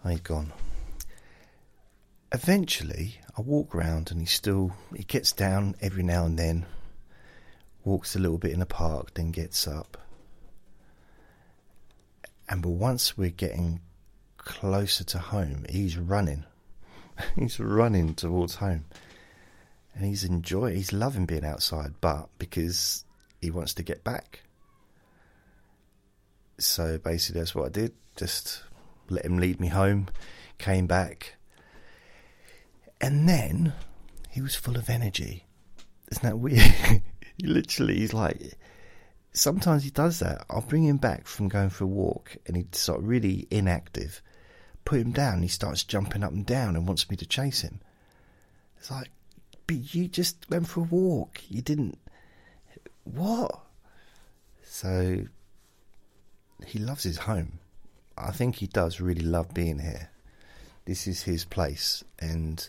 He's 0.07 0.21
gone. 0.21 0.51
Eventually, 2.31 3.19
I 3.37 3.41
walk 3.41 3.73
round 3.73 4.11
and 4.11 4.19
he 4.19 4.25
still 4.25 4.73
he 4.95 5.03
gets 5.03 5.31
down 5.31 5.75
every 5.81 6.03
now 6.03 6.25
and 6.25 6.37
then, 6.37 6.65
walks 7.83 8.15
a 8.15 8.19
little 8.19 8.37
bit 8.37 8.51
in 8.51 8.59
the 8.59 8.65
park, 8.65 9.13
then 9.13 9.31
gets 9.31 9.67
up. 9.67 9.97
And 12.47 12.61
but 12.61 12.69
once 12.69 13.17
we're 13.17 13.29
getting 13.29 13.81
closer 14.37 15.03
to 15.03 15.19
home, 15.19 15.65
he's 15.69 15.97
running. 15.97 16.45
he's 17.35 17.59
running 17.59 18.15
towards 18.15 18.55
home. 18.55 18.85
And 19.93 20.05
he's 20.05 20.23
enjoying 20.23 20.75
he's 20.75 20.93
loving 20.93 21.25
being 21.25 21.45
outside, 21.45 21.93
but 21.99 22.29
because 22.37 23.03
he 23.41 23.51
wants 23.51 23.73
to 23.75 23.83
get 23.83 24.03
back. 24.03 24.41
So 26.57 26.97
basically 26.97 27.41
that's 27.41 27.55
what 27.55 27.65
I 27.65 27.69
did. 27.69 27.93
Just 28.15 28.63
let 29.11 29.25
him 29.25 29.37
lead 29.37 29.59
me 29.59 29.67
home, 29.67 30.07
came 30.57 30.87
back, 30.87 31.35
and 33.01 33.27
then 33.27 33.73
he 34.29 34.41
was 34.41 34.55
full 34.55 34.77
of 34.77 34.89
energy. 34.89 35.45
Isn't 36.11 36.23
that 36.23 36.39
weird? 36.39 36.59
he 37.37 37.47
literally, 37.47 37.97
he's 37.97 38.13
like, 38.13 38.57
sometimes 39.33 39.83
he 39.83 39.89
does 39.89 40.19
that. 40.19 40.45
I'll 40.49 40.61
bring 40.61 40.85
him 40.85 40.97
back 40.97 41.27
from 41.27 41.47
going 41.47 41.69
for 41.69 41.85
a 41.85 41.87
walk, 41.87 42.37
and 42.45 42.57
he's 42.57 42.67
sort 42.73 42.99
of 42.99 43.07
really 43.07 43.47
inactive. 43.51 44.21
Put 44.85 45.01
him 45.01 45.11
down, 45.11 45.41
he 45.41 45.47
starts 45.47 45.83
jumping 45.83 46.23
up 46.23 46.31
and 46.31 46.45
down 46.45 46.75
and 46.75 46.87
wants 46.87 47.09
me 47.09 47.15
to 47.17 47.25
chase 47.25 47.61
him. 47.61 47.79
It's 48.77 48.89
like, 48.89 49.11
but 49.67 49.93
you 49.93 50.07
just 50.07 50.49
went 50.49 50.67
for 50.67 50.79
a 50.79 50.83
walk. 50.83 51.41
You 51.47 51.61
didn't. 51.61 51.99
What? 53.03 53.59
So 54.63 55.25
he 56.65 56.79
loves 56.79 57.03
his 57.03 57.17
home. 57.17 57.59
I 58.19 58.31
think 58.31 58.57
he 58.57 58.67
does 58.67 58.99
really 58.99 59.23
love 59.23 59.53
being 59.53 59.79
here. 59.79 60.09
This 60.85 61.07
is 61.07 61.23
his 61.23 61.45
place, 61.45 62.03
and 62.19 62.67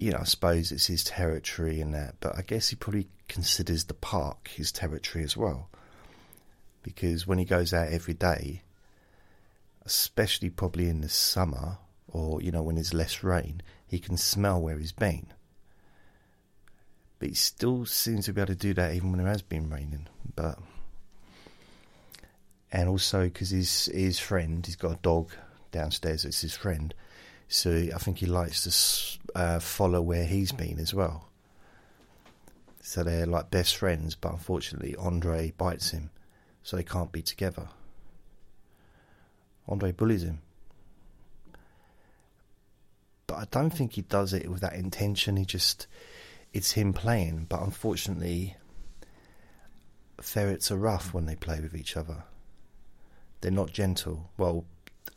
you 0.00 0.10
know, 0.10 0.18
I 0.20 0.24
suppose 0.24 0.72
it's 0.72 0.86
his 0.86 1.04
territory 1.04 1.80
and 1.80 1.94
that, 1.94 2.14
but 2.20 2.36
I 2.36 2.42
guess 2.42 2.70
he 2.70 2.76
probably 2.76 3.08
considers 3.28 3.84
the 3.84 3.94
park 3.94 4.48
his 4.48 4.72
territory 4.72 5.22
as 5.22 5.36
well. 5.36 5.68
Because 6.82 7.26
when 7.26 7.38
he 7.38 7.44
goes 7.44 7.74
out 7.74 7.92
every 7.92 8.14
day, 8.14 8.62
especially 9.84 10.48
probably 10.48 10.88
in 10.88 11.02
the 11.02 11.10
summer 11.10 11.76
or, 12.08 12.40
you 12.40 12.50
know, 12.50 12.62
when 12.62 12.76
there's 12.76 12.94
less 12.94 13.22
rain, 13.22 13.62
he 13.86 13.98
can 13.98 14.16
smell 14.16 14.60
where 14.60 14.78
he's 14.78 14.92
been. 14.92 15.26
But 17.18 17.28
he 17.28 17.34
still 17.34 17.84
seems 17.84 18.24
to 18.24 18.32
be 18.32 18.40
able 18.40 18.54
to 18.54 18.58
do 18.58 18.72
that 18.74 18.94
even 18.94 19.10
when 19.10 19.18
there 19.18 19.30
has 19.30 19.42
been 19.42 19.68
raining. 19.68 20.08
But 20.34 20.58
and 22.72 22.88
also 22.88 23.24
because 23.24 23.50
his 23.50 23.86
his 23.86 24.18
friend, 24.18 24.64
he's 24.64 24.76
got 24.76 24.92
a 24.92 24.98
dog 25.02 25.30
downstairs. 25.72 26.24
It's 26.24 26.40
his 26.40 26.54
friend, 26.54 26.94
so 27.48 27.70
I 27.94 27.98
think 27.98 28.18
he 28.18 28.26
likes 28.26 29.18
to 29.32 29.38
uh, 29.38 29.58
follow 29.60 30.00
where 30.02 30.24
he's 30.24 30.52
been 30.52 30.78
as 30.78 30.94
well. 30.94 31.28
So 32.82 33.02
they're 33.02 33.26
like 33.26 33.50
best 33.50 33.76
friends, 33.76 34.14
but 34.14 34.32
unfortunately, 34.32 34.96
Andre 34.96 35.52
bites 35.56 35.90
him, 35.90 36.10
so 36.62 36.76
they 36.76 36.82
can't 36.82 37.12
be 37.12 37.22
together. 37.22 37.68
Andre 39.68 39.92
bullies 39.92 40.24
him. 40.24 40.40
But 43.26 43.36
I 43.36 43.44
don't 43.50 43.70
think 43.70 43.92
he 43.92 44.02
does 44.02 44.32
it 44.32 44.50
with 44.50 44.60
that 44.62 44.72
intention. 44.72 45.36
He 45.36 45.44
just, 45.44 45.86
it's 46.52 46.72
him 46.72 46.92
playing. 46.92 47.46
But 47.48 47.62
unfortunately, 47.62 48.56
ferrets 50.20 50.72
are 50.72 50.76
rough 50.76 51.14
when 51.14 51.26
they 51.26 51.36
play 51.36 51.60
with 51.60 51.76
each 51.76 51.96
other 51.96 52.24
they're 53.40 53.50
not 53.50 53.72
gentle. 53.72 54.30
Well, 54.36 54.64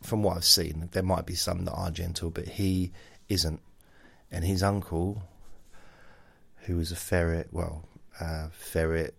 from 0.02 0.24
what 0.24 0.38
I've 0.38 0.46
seen, 0.46 0.90
there 0.92 1.04
might 1.04 1.26
be 1.26 1.36
some 1.36 1.66
that 1.66 1.74
are 1.74 1.92
gentle, 1.92 2.30
but 2.30 2.48
he 2.48 2.92
isn't. 3.30 3.62
And 4.32 4.44
his 4.44 4.64
uncle, 4.64 5.24
who 6.62 6.78
was 6.78 6.92
a 6.92 6.96
ferret, 6.96 7.50
well, 7.52 7.84
uh, 8.20 8.48
ferret, 8.52 9.16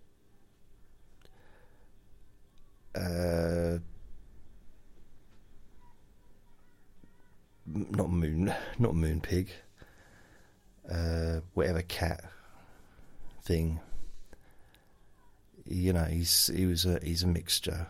uh, 2.94 3.78
not 7.66 8.10
moon, 8.10 8.52
not 8.78 8.94
moon 8.94 9.20
pig, 9.20 9.50
uh, 10.90 11.40
whatever 11.54 11.82
cat 11.82 12.24
thing. 13.42 13.80
You 15.64 15.92
know, 15.92 16.04
he's 16.04 16.48
he 16.54 16.66
was 16.66 16.84
a 16.84 17.00
he's 17.02 17.22
a 17.22 17.26
mixture. 17.26 17.86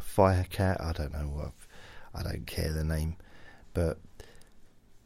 Firecat, 0.00 0.80
I 0.80 0.92
don't 0.92 1.12
know 1.12 1.28
what, 1.28 1.52
I 2.14 2.22
don't 2.22 2.46
care 2.46 2.72
the 2.72 2.84
name, 2.84 3.16
but 3.72 3.98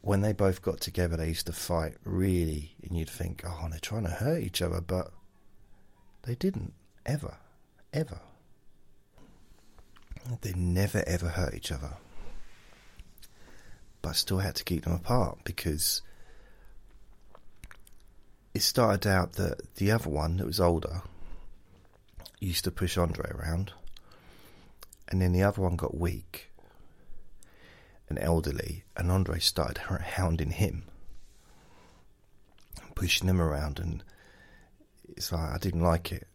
when 0.01 0.21
they 0.21 0.33
both 0.33 0.61
got 0.61 0.79
together, 0.79 1.17
they 1.17 1.27
used 1.27 1.47
to 1.47 1.53
fight 1.53 1.95
really, 2.03 2.75
and 2.83 2.97
you'd 2.97 3.09
think, 3.09 3.43
oh, 3.45 3.67
they're 3.69 3.79
trying 3.79 4.03
to 4.03 4.09
hurt 4.09 4.43
each 4.43 4.61
other, 4.61 4.81
but 4.81 5.11
they 6.23 6.35
didn't 6.35 6.73
ever, 7.05 7.37
ever. 7.93 8.19
They 10.41 10.53
never 10.53 11.03
ever 11.07 11.29
hurt 11.29 11.55
each 11.55 11.71
other, 11.71 11.93
but 14.01 14.09
I 14.09 14.13
still 14.13 14.39
had 14.39 14.55
to 14.55 14.63
keep 14.63 14.83
them 14.83 14.93
apart 14.93 15.39
because 15.43 16.01
it 18.53 18.61
started 18.61 19.07
out 19.07 19.33
that 19.33 19.75
the 19.75 19.91
other 19.91 20.09
one 20.09 20.37
that 20.37 20.45
was 20.45 20.59
older 20.59 21.01
used 22.39 22.63
to 22.65 22.71
push 22.71 22.97
Andre 22.97 23.31
around 23.31 23.73
and 25.09 25.21
then 25.21 25.33
the 25.33 25.43
other 25.43 25.61
one 25.61 25.75
got 25.75 25.97
weak 25.97 26.51
and 28.07 28.17
elderly, 28.19 28.85
and 28.95 29.11
Andre 29.11 29.39
started 29.39 29.77
hounding 29.77 30.51
him, 30.51 30.83
pushing 32.95 33.27
him 33.27 33.41
around, 33.41 33.79
and 33.79 34.03
it's 35.09 35.31
like 35.31 35.51
I 35.51 35.57
didn't 35.57 35.81
like 35.81 36.11
it. 36.11 36.27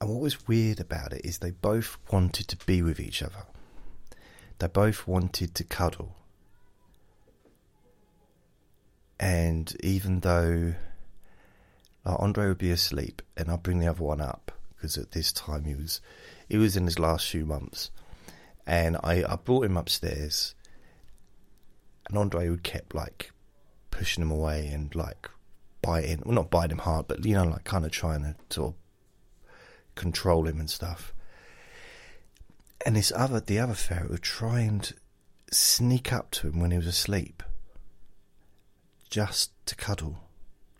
And 0.00 0.10
what 0.10 0.20
was 0.20 0.48
weird 0.48 0.80
about 0.80 1.12
it 1.12 1.24
is 1.24 1.38
they 1.38 1.50
both 1.50 1.98
wanted 2.10 2.48
to 2.48 2.66
be 2.66 2.82
with 2.82 2.98
each 2.98 3.22
other. 3.22 3.44
They 4.58 4.66
both 4.66 5.06
wanted 5.06 5.54
to 5.54 5.64
cuddle. 5.64 6.16
And 9.18 9.74
even 9.80 10.20
though 10.20 10.74
like 12.04 12.20
Andre 12.20 12.48
would 12.48 12.58
be 12.58 12.70
asleep 12.70 13.20
and 13.36 13.50
I'd 13.50 13.62
bring 13.62 13.78
the 13.78 13.88
other 13.88 14.02
one 14.02 14.20
up, 14.20 14.52
because 14.80 14.96
at 14.96 15.10
this 15.10 15.32
time 15.32 15.64
he 15.64 15.74
was 15.74 16.00
he 16.48 16.56
was 16.56 16.76
in 16.76 16.84
his 16.84 16.98
last 16.98 17.28
few 17.28 17.44
months, 17.44 17.90
and 18.66 18.96
I 19.02 19.24
I 19.28 19.36
brought 19.36 19.66
him 19.66 19.76
upstairs, 19.76 20.54
and 22.08 22.16
Andre 22.16 22.48
would 22.48 22.62
kept 22.62 22.94
like 22.94 23.32
pushing 23.90 24.22
him 24.22 24.30
away 24.30 24.68
and 24.68 24.94
like 24.94 25.28
biting, 25.82 26.22
well 26.24 26.34
not 26.34 26.50
biting 26.50 26.72
him 26.72 26.78
hard, 26.78 27.08
but 27.08 27.24
you 27.24 27.34
know 27.34 27.44
like 27.44 27.64
kind 27.64 27.84
of 27.84 27.90
trying 27.90 28.22
to 28.22 28.34
sort 28.48 28.74
of 28.74 28.74
control 29.94 30.46
him 30.46 30.58
and 30.58 30.70
stuff. 30.70 31.12
And 32.86 32.96
this 32.96 33.12
other 33.14 33.40
the 33.40 33.58
other 33.58 33.74
ferret 33.74 34.10
would 34.10 34.22
try 34.22 34.60
and 34.60 34.90
sneak 35.52 36.12
up 36.12 36.30
to 36.30 36.48
him 36.48 36.60
when 36.60 36.70
he 36.70 36.78
was 36.78 36.86
asleep, 36.86 37.42
just 39.10 39.52
to 39.66 39.76
cuddle. 39.76 40.20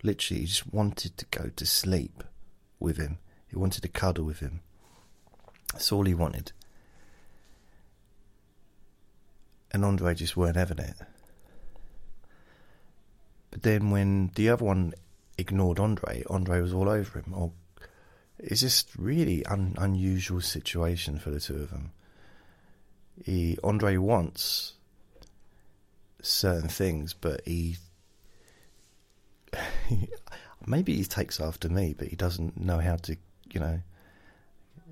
Literally, 0.03 0.41
he 0.41 0.47
just 0.47 0.73
wanted 0.73 1.15
to 1.17 1.25
go 1.29 1.51
to 1.55 1.65
sleep 1.67 2.23
with 2.79 2.97
him. 2.97 3.19
He 3.51 3.57
wanted 3.57 3.81
to 3.81 3.89
cuddle 3.89 4.23
with 4.23 4.39
him. 4.39 4.61
That's 5.73 5.91
all 5.91 6.05
he 6.05 6.13
wanted. 6.13 6.53
And 9.71 9.85
Andre 9.85 10.15
just 10.15 10.35
weren't 10.35 10.55
having 10.55 10.79
it. 10.79 10.95
But 13.51 13.63
then 13.63 13.91
when 13.91 14.31
the 14.35 14.49
other 14.49 14.63
one 14.63 14.93
ignored 15.37 15.79
Andre, 15.79 16.23
Andre 16.29 16.61
was 16.61 16.73
all 16.73 16.89
over 16.89 17.19
him. 17.19 17.33
Or 17.35 17.51
it's 18.39 18.61
just 18.61 18.95
really 18.95 19.45
un, 19.45 19.75
unusual 19.77 20.41
situation 20.41 21.19
for 21.19 21.29
the 21.29 21.39
two 21.41 21.55
of 21.55 21.69
them. 21.69 21.91
He 23.23 23.57
Andre 23.63 23.97
wants 23.97 24.73
certain 26.21 26.69
things, 26.69 27.13
but 27.13 27.41
he 27.45 27.77
maybe 30.65 30.95
he 30.95 31.03
takes 31.03 31.39
after 31.39 31.69
me, 31.69 31.93
but 31.97 32.07
he 32.07 32.15
doesn't 32.15 32.59
know 32.59 32.79
how 32.79 32.95
to, 32.95 33.17
you 33.53 33.59
know, 33.59 33.81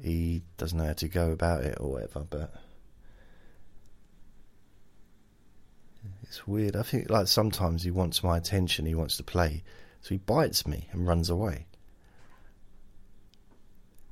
he 0.01 0.43
doesn't 0.57 0.77
know 0.77 0.85
how 0.85 0.93
to 0.93 1.07
go 1.07 1.31
about 1.31 1.63
it 1.63 1.77
or 1.79 1.91
whatever. 1.91 2.25
But 2.29 2.53
it's 6.23 6.47
weird. 6.47 6.75
I 6.75 6.83
think 6.83 7.09
like 7.09 7.27
sometimes 7.27 7.83
he 7.83 7.91
wants 7.91 8.23
my 8.23 8.37
attention, 8.37 8.85
he 8.85 8.95
wants 8.95 9.17
to 9.17 9.23
play, 9.23 9.63
so 10.01 10.09
he 10.09 10.17
bites 10.17 10.67
me 10.67 10.87
and 10.91 11.07
runs 11.07 11.29
away. 11.29 11.65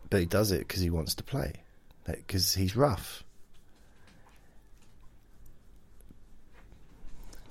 But 0.09 0.21
he 0.21 0.25
does 0.25 0.51
it 0.51 0.59
because 0.59 0.81
he 0.81 0.89
wants 0.89 1.15
to 1.15 1.23
play, 1.23 1.53
because 2.05 2.53
he's 2.53 2.75
rough. 2.75 3.23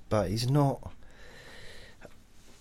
But 0.08 0.30
he's 0.30 0.48
not. 0.48 0.92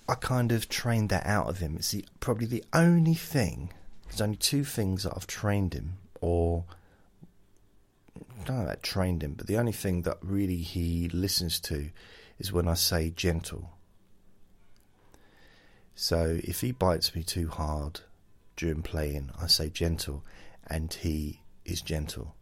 I 0.08 0.16
kind 0.16 0.52
of 0.52 0.70
trained 0.70 1.10
that 1.10 1.26
out 1.26 1.48
of 1.48 1.60
him. 1.60 1.78
It's 1.78 1.92
the, 1.92 2.06
probably 2.20 2.46
the 2.46 2.64
only 2.74 3.16
thing. 3.16 3.72
There's 4.16 4.22
only 4.22 4.38
two 4.38 4.64
things 4.64 5.04
that 5.04 5.12
I've 5.14 5.28
trained 5.28 5.74
him, 5.74 5.98
or 6.22 6.64
I 8.18 8.46
don't 8.46 8.56
know 8.56 8.64
about 8.64 8.82
trained 8.82 9.22
him, 9.22 9.34
but 9.34 9.46
the 9.46 9.58
only 9.58 9.74
thing 9.74 10.04
that 10.04 10.20
really 10.22 10.60
he 10.60 11.10
listens 11.10 11.60
to 11.62 11.90
is 12.40 12.54
when 12.54 12.66
I 12.66 12.76
say 12.76 13.10
gentle. 13.10 13.72
So 15.96 16.40
if 16.46 16.62
he 16.62 16.72
bites 16.72 17.14
me 17.14 17.24
too 17.24 17.50
hard 17.50 18.00
during 18.56 18.84
playing, 18.84 19.32
I 19.38 19.48
say 19.48 19.70
gentle, 19.70 20.24
and 20.66 20.94
he 20.94 21.42
is 21.66 21.82
gentle. 21.82 22.36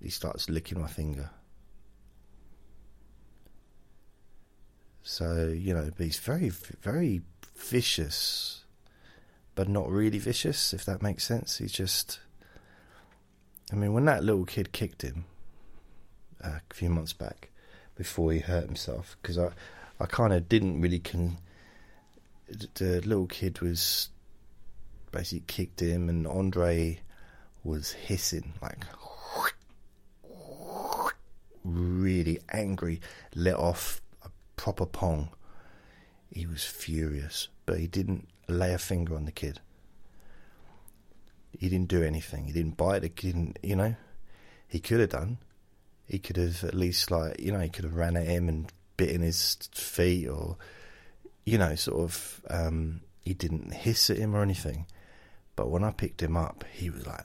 He 0.00 0.10
starts 0.10 0.50
licking 0.50 0.80
my 0.80 0.88
finger. 0.88 1.30
So, 5.04 5.46
you 5.46 5.74
know, 5.74 5.92
but 5.96 6.06
he's 6.06 6.18
very, 6.18 6.48
very 6.48 7.22
vicious, 7.54 8.61
but 9.54 9.68
not 9.68 9.88
really 9.90 10.18
vicious, 10.18 10.72
if 10.72 10.84
that 10.84 11.02
makes 11.02 11.24
sense. 11.24 11.58
He's 11.58 11.72
just. 11.72 12.20
I 13.70 13.74
mean, 13.74 13.92
when 13.92 14.04
that 14.04 14.24
little 14.24 14.44
kid 14.44 14.72
kicked 14.72 15.02
him 15.02 15.24
uh, 16.44 16.58
a 16.70 16.74
few 16.74 16.90
months 16.90 17.12
back 17.12 17.50
before 17.94 18.32
he 18.32 18.40
hurt 18.40 18.64
himself, 18.64 19.16
because 19.20 19.38
I, 19.38 19.50
I 20.00 20.06
kind 20.06 20.32
of 20.32 20.48
didn't 20.48 20.80
really 20.80 20.98
con. 20.98 21.38
The 22.74 23.00
little 23.00 23.26
kid 23.26 23.60
was 23.60 24.10
basically 25.10 25.44
kicked 25.46 25.80
him, 25.80 26.08
and 26.08 26.26
Andre 26.26 27.00
was 27.64 27.92
hissing 27.92 28.52
like 28.60 28.84
really 31.64 32.40
angry, 32.50 33.00
let 33.34 33.54
off 33.54 34.00
a 34.24 34.30
proper 34.56 34.86
pong. 34.86 35.30
He 36.30 36.46
was 36.46 36.64
furious, 36.64 37.48
but 37.66 37.78
he 37.78 37.86
didn't 37.86 38.28
lay 38.48 38.72
a 38.72 38.78
finger 38.78 39.14
on 39.14 39.24
the 39.24 39.32
kid. 39.32 39.60
He 41.58 41.68
didn't 41.68 41.88
do 41.88 42.02
anything. 42.02 42.46
He 42.46 42.52
didn't 42.52 42.76
bite 42.76 43.02
He 43.02 43.08
didn't, 43.08 43.58
You 43.62 43.76
know, 43.76 43.94
he 44.68 44.80
could 44.80 45.00
have 45.00 45.10
done. 45.10 45.38
He 46.06 46.18
could 46.18 46.36
have 46.36 46.64
at 46.64 46.74
least 46.74 47.10
like 47.10 47.40
you 47.40 47.52
know 47.52 47.60
he 47.60 47.68
could 47.68 47.84
have 47.84 47.94
ran 47.94 48.16
at 48.16 48.26
him 48.26 48.48
and 48.48 48.70
bitten 48.96 49.22
his 49.22 49.56
feet 49.72 50.28
or 50.28 50.56
you 51.44 51.58
know 51.58 51.74
sort 51.74 52.00
of. 52.00 52.40
Um, 52.50 53.02
he 53.24 53.34
didn't 53.34 53.72
hiss 53.72 54.10
at 54.10 54.18
him 54.18 54.34
or 54.34 54.42
anything. 54.42 54.86
But 55.54 55.70
when 55.70 55.84
I 55.84 55.92
picked 55.92 56.22
him 56.22 56.36
up, 56.36 56.64
he 56.72 56.90
was 56.90 57.06
like 57.06 57.24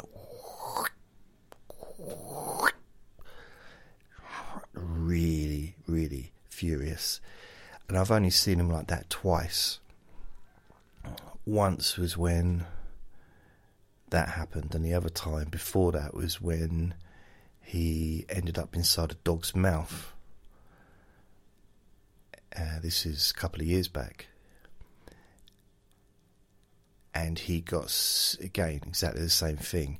really, 4.73 5.75
really 5.87 6.31
furious. 6.49 7.19
And 7.87 7.97
I've 7.97 8.11
only 8.11 8.29
seen 8.29 8.59
him 8.59 8.69
like 8.69 8.87
that 8.87 9.09
twice. 9.09 9.79
Once 11.47 11.97
was 11.97 12.17
when 12.17 12.65
that 14.09 14.29
happened, 14.29 14.75
and 14.75 14.83
the 14.83 14.93
other 14.93 15.09
time 15.09 15.47
before 15.49 15.91
that 15.93 16.13
was 16.13 16.41
when 16.41 16.93
he 17.61 18.25
ended 18.29 18.57
up 18.57 18.75
inside 18.75 19.11
a 19.11 19.15
dog's 19.23 19.55
mouth. 19.55 20.13
Uh, 22.55 22.79
this 22.81 23.05
is 23.05 23.31
a 23.31 23.39
couple 23.39 23.61
of 23.61 23.67
years 23.67 23.87
back 23.87 24.27
and 27.17 27.39
he 27.39 27.61
got 27.61 28.35
again 28.41 28.79
exactly 28.85 29.21
the 29.21 29.29
same 29.29 29.57
thing. 29.57 29.97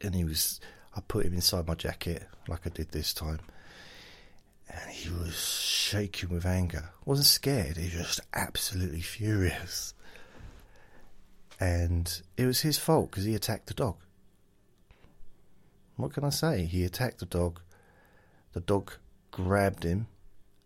And 0.00 0.14
he 0.14 0.24
was, 0.24 0.58
I 0.96 1.00
put 1.06 1.26
him 1.26 1.34
inside 1.34 1.66
my 1.66 1.74
jacket 1.74 2.26
like 2.48 2.66
I 2.66 2.70
did 2.70 2.90
this 2.90 3.12
time, 3.12 3.40
and 4.68 4.90
he 4.90 5.10
was 5.10 5.34
shaking 5.34 6.30
with 6.30 6.46
anger. 6.46 6.90
wasn't 7.04 7.26
scared. 7.26 7.76
He 7.76 7.96
was 7.96 8.06
just 8.06 8.20
absolutely 8.32 9.00
furious, 9.00 9.94
and 11.60 12.22
it 12.36 12.46
was 12.46 12.60
his 12.60 12.78
fault 12.78 13.10
because 13.10 13.24
he 13.24 13.34
attacked 13.34 13.66
the 13.66 13.74
dog. 13.74 13.96
What 15.96 16.12
can 16.12 16.24
I 16.24 16.30
say? 16.30 16.64
He 16.64 16.84
attacked 16.84 17.18
the 17.20 17.26
dog. 17.26 17.60
The 18.52 18.60
dog 18.60 18.94
grabbed 19.30 19.84
him. 19.84 20.08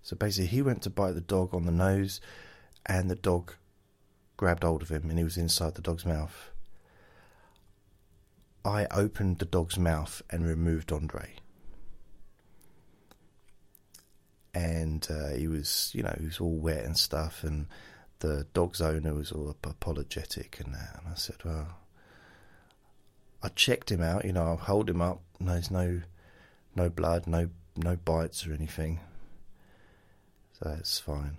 So 0.03 0.17
basically, 0.17 0.47
he 0.47 0.63
went 0.63 0.83
to 0.83 0.91
bite 0.91 1.13
the 1.13 1.21
dog 1.21 1.55
on 1.55 1.67
the 1.67 1.73
nose, 1.73 2.21
and 2.87 3.11
the 3.11 3.15
dog 3.15 3.53
grabbed 4.39 4.63
hold 4.63 4.81
of 4.81 4.89
him 4.89 5.11
and 5.11 5.19
he 5.19 5.25
was 5.25 5.37
inside 5.37 5.75
the 5.75 5.83
dog's 5.83 6.07
mouth. 6.07 6.51
I 8.65 8.87
opened 8.91 9.41
the 9.41 9.45
dog's 9.45 9.79
mouth 9.79 10.23
and 10.31 10.47
removed 10.47 10.93
Andre. 10.93 11.35
And 14.55 15.07
uh, 15.11 15.35
he 15.35 15.47
was, 15.47 15.91
you 15.95 16.03
know, 16.03 16.15
he 16.19 16.27
was 16.27 16.41
all 16.41 16.57
wet 16.57 16.85
and 16.85 16.97
stuff. 16.97 17.45
And 17.45 17.67
the 18.21 18.47
dog's 18.55 18.81
owner 18.81 19.15
was 19.15 19.33
all 19.33 19.55
apologetic 19.63 20.61
and 20.65 20.75
that. 20.75 20.99
And 20.99 21.13
I 21.13 21.15
said, 21.15 21.37
well, 21.45 21.77
I 23.43 23.49
checked 23.49 23.91
him 23.91 24.03
out, 24.03 24.25
you 24.25 24.33
know, 24.33 24.53
I 24.53 24.65
hold 24.65 24.91
him 24.91 25.01
up. 25.01 25.21
and 25.39 25.49
There's 25.49 25.71
no, 25.71 26.03
no 26.75 26.89
blood, 26.89 27.27
no, 27.27 27.51
no 27.77 27.97
bites 27.97 28.47
or 28.47 28.53
anything. 28.53 29.01
So 30.61 30.75
it's 30.79 30.99
fine. 30.99 31.39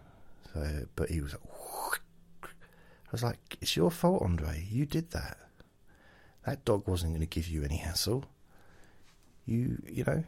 So, 0.54 0.86
but 0.96 1.10
he 1.10 1.22
was 1.22 1.36
I 2.44 3.12
was 3.12 3.24
like, 3.24 3.58
it's 3.60 3.76
your 3.76 3.92
fault, 3.92 4.22
Andre. 4.22 4.66
You 4.70 4.86
did 4.86 5.12
that. 5.12 5.38
That 6.46 6.64
dog 6.64 6.88
wasn't 6.88 7.14
going 7.14 7.22
to 7.22 7.28
give 7.28 7.48
you 7.48 7.64
any 7.64 7.78
hassle. 7.78 8.26
You, 9.46 9.82
you 9.88 10.04
know. 10.06 10.24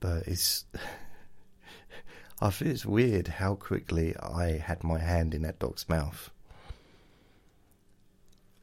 But 0.00 0.26
it's. 0.26 0.64
I 2.40 2.50
feel 2.50 2.68
it's 2.68 2.84
weird 2.84 3.28
how 3.28 3.54
quickly 3.54 4.14
I 4.18 4.58
had 4.58 4.84
my 4.84 4.98
hand 4.98 5.32
in 5.32 5.42
that 5.42 5.58
dog's 5.58 5.88
mouth. 5.88 6.30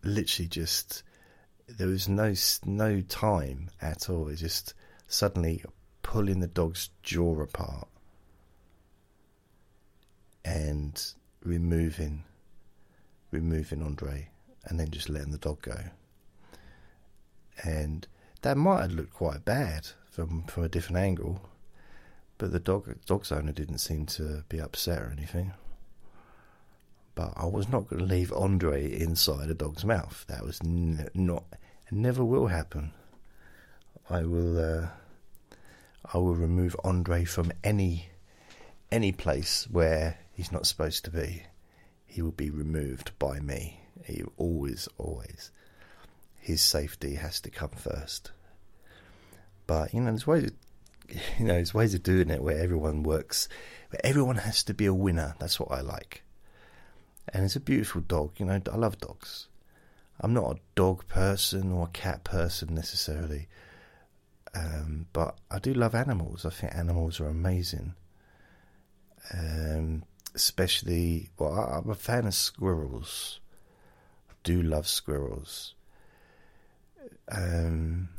Literally, 0.03 0.47
just 0.47 1.01
there 1.67 1.87
was 1.87 2.07
no 2.07 2.33
no 2.65 3.01
time 3.01 3.71
at 3.81 4.09
all. 4.09 4.27
It 4.27 4.35
just 4.35 4.73
suddenly 5.07 5.63
pulling 6.03 6.39
the 6.39 6.47
dog's 6.47 6.89
jaw 7.01 7.41
apart 7.41 7.87
and 10.45 11.13
removing 11.43 12.23
removing 13.31 13.81
Andre 13.81 14.29
and 14.65 14.79
then 14.79 14.91
just 14.91 15.09
letting 15.09 15.31
the 15.31 15.37
dog 15.37 15.61
go. 15.61 15.77
And 17.63 18.07
that 18.41 18.57
might 18.57 18.81
have 18.81 18.91
looked 18.91 19.13
quite 19.13 19.43
bad 19.43 19.87
from 20.13 20.43
from 20.43 20.63
a 20.63 20.69
different 20.69 20.97
angle, 20.97 21.41
but 22.37 22.51
the 22.51 22.59
dog 22.59 22.95
dog's 23.07 23.31
owner 23.31 23.51
didn't 23.51 23.79
seem 23.79 24.05
to 24.05 24.43
be 24.47 24.61
upset 24.61 25.01
or 25.01 25.11
anything. 25.11 25.53
But 27.15 27.33
I 27.35 27.45
was 27.45 27.67
not 27.67 27.87
going 27.87 27.99
to 27.99 28.05
leave 28.05 28.33
Andre 28.33 28.91
inside 28.91 29.49
a 29.49 29.53
dog's 29.53 29.85
mouth. 29.85 30.25
That 30.27 30.43
was 30.43 30.61
not, 30.63 31.43
never 31.91 32.23
will 32.23 32.47
happen. 32.47 32.91
I 34.09 34.23
will, 34.23 34.57
uh, 34.57 34.87
I 36.11 36.17
will 36.17 36.35
remove 36.35 36.75
Andre 36.83 37.23
from 37.23 37.51
any, 37.63 38.09
any 38.91 39.11
place 39.11 39.67
where 39.69 40.17
he's 40.31 40.51
not 40.51 40.65
supposed 40.65 41.05
to 41.05 41.11
be, 41.11 41.43
he 42.07 42.23
will 42.23 42.31
be 42.31 42.49
removed 42.49 43.11
by 43.19 43.39
me. 43.39 43.81
He 44.05 44.23
always, 44.37 44.89
always. 44.97 45.51
His 46.39 46.61
safety 46.61 47.15
has 47.15 47.39
to 47.41 47.51
come 47.51 47.69
first. 47.75 48.31
But 49.73 49.91
you 49.91 50.01
know, 50.01 50.11
there's 50.11 50.27
ways. 50.27 50.43
Of, 50.43 50.51
you 51.39 51.45
know, 51.45 51.55
there's 51.55 51.73
ways 51.73 51.95
of 51.95 52.03
doing 52.03 52.29
it 52.29 52.43
where 52.43 52.59
everyone 52.59 53.01
works, 53.01 53.49
where 53.89 54.05
everyone 54.05 54.35
has 54.35 54.63
to 54.65 54.73
be 54.75 54.85
a 54.85 54.93
winner. 54.93 55.33
That's 55.39 55.59
what 55.59 55.71
I 55.71 55.81
like. 55.81 56.21
And 57.29 57.43
it's 57.43 57.55
a 57.55 57.59
beautiful 57.59 58.01
dog. 58.01 58.33
You 58.37 58.45
know, 58.45 58.61
I 58.71 58.75
love 58.75 58.99
dogs. 58.99 59.47
I'm 60.21 60.31
not 60.31 60.57
a 60.57 60.59
dog 60.75 61.07
person 61.07 61.71
or 61.71 61.85
a 61.87 61.89
cat 61.89 62.23
person 62.23 62.75
necessarily, 62.75 63.47
um, 64.53 65.07
but 65.11 65.39
I 65.49 65.57
do 65.57 65.73
love 65.73 65.95
animals. 65.95 66.45
I 66.45 66.51
think 66.51 66.75
animals 66.75 67.19
are 67.19 67.27
amazing. 67.27 67.95
Um, 69.33 70.03
especially, 70.35 71.31
well, 71.39 71.51
I'm 71.51 71.89
a 71.89 71.95
fan 71.95 72.27
of 72.27 72.35
squirrels. 72.35 73.39
I 74.29 74.33
do 74.43 74.61
love 74.61 74.87
squirrels. 74.87 75.73
Um, 77.31 78.09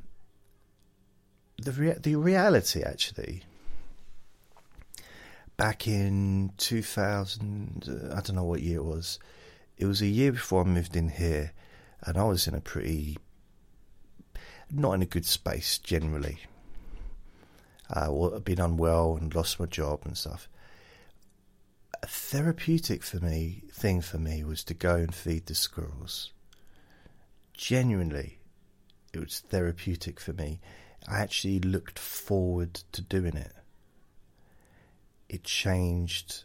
the 1.59 1.99
the 2.01 2.17
reality 2.17 2.83
actually 2.83 3.43
back 5.57 5.87
in 5.87 6.53
2000 6.59 7.85
uh, 7.89 8.17
I 8.17 8.21
don't 8.21 8.35
know 8.35 8.45
what 8.45 8.63
year 8.63 8.79
it 8.79 8.85
was 8.85 9.19
it 9.77 9.87
was 9.87 10.03
a 10.03 10.07
year 10.07 10.33
before 10.33 10.63
I 10.63 10.65
moved 10.65 10.97
in 10.97 11.09
here 11.09 11.53
and 12.03 12.19
I 12.19 12.25
was 12.25 12.47
in 12.47 12.55
a 12.55 12.61
pretty 12.61 13.19
not 14.71 14.93
in 14.93 15.03
a 15.03 15.07
good 15.07 15.27
space 15.27 15.79
generally. 15.79 16.39
Uh, 17.95 18.35
I'd 18.35 18.45
been 18.45 18.61
unwell 18.61 19.17
and 19.17 19.35
lost 19.35 19.61
my 19.61 19.67
job 19.67 20.01
and 20.05 20.17
stuff. 20.17 20.49
A 22.03 22.07
therapeutic 22.07 23.03
for 23.03 23.19
me 23.19 23.65
thing 23.71 24.01
for 24.01 24.19
me 24.19 24.43
was 24.43 24.65
to 24.65 24.75
go 24.75 24.97
and 24.97 25.15
feed 25.15 25.47
the 25.47 25.55
squirrels. 25.55 26.33
Genuinely 27.53 28.39
it 29.13 29.21
was 29.21 29.41
therapeutic 29.41 30.19
for 30.19 30.33
me 30.33 30.61
I 31.07 31.21
actually 31.21 31.61
looked 31.61 31.99
forward 31.99 32.75
to 32.93 33.03
doing 33.03 33.37
it. 33.37 33.53
It 35.29 35.45
changed. 35.45 36.45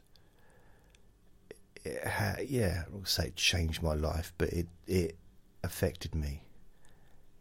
It 1.85 2.49
yeah, 2.49 2.83
I 2.87 2.93
will 2.93 3.05
say 3.05 3.27
it 3.27 3.35
changed 3.35 3.81
my 3.81 3.93
life, 3.93 4.33
but 4.37 4.49
it 4.49 4.67
it 4.87 5.17
affected 5.63 6.13
me. 6.13 6.43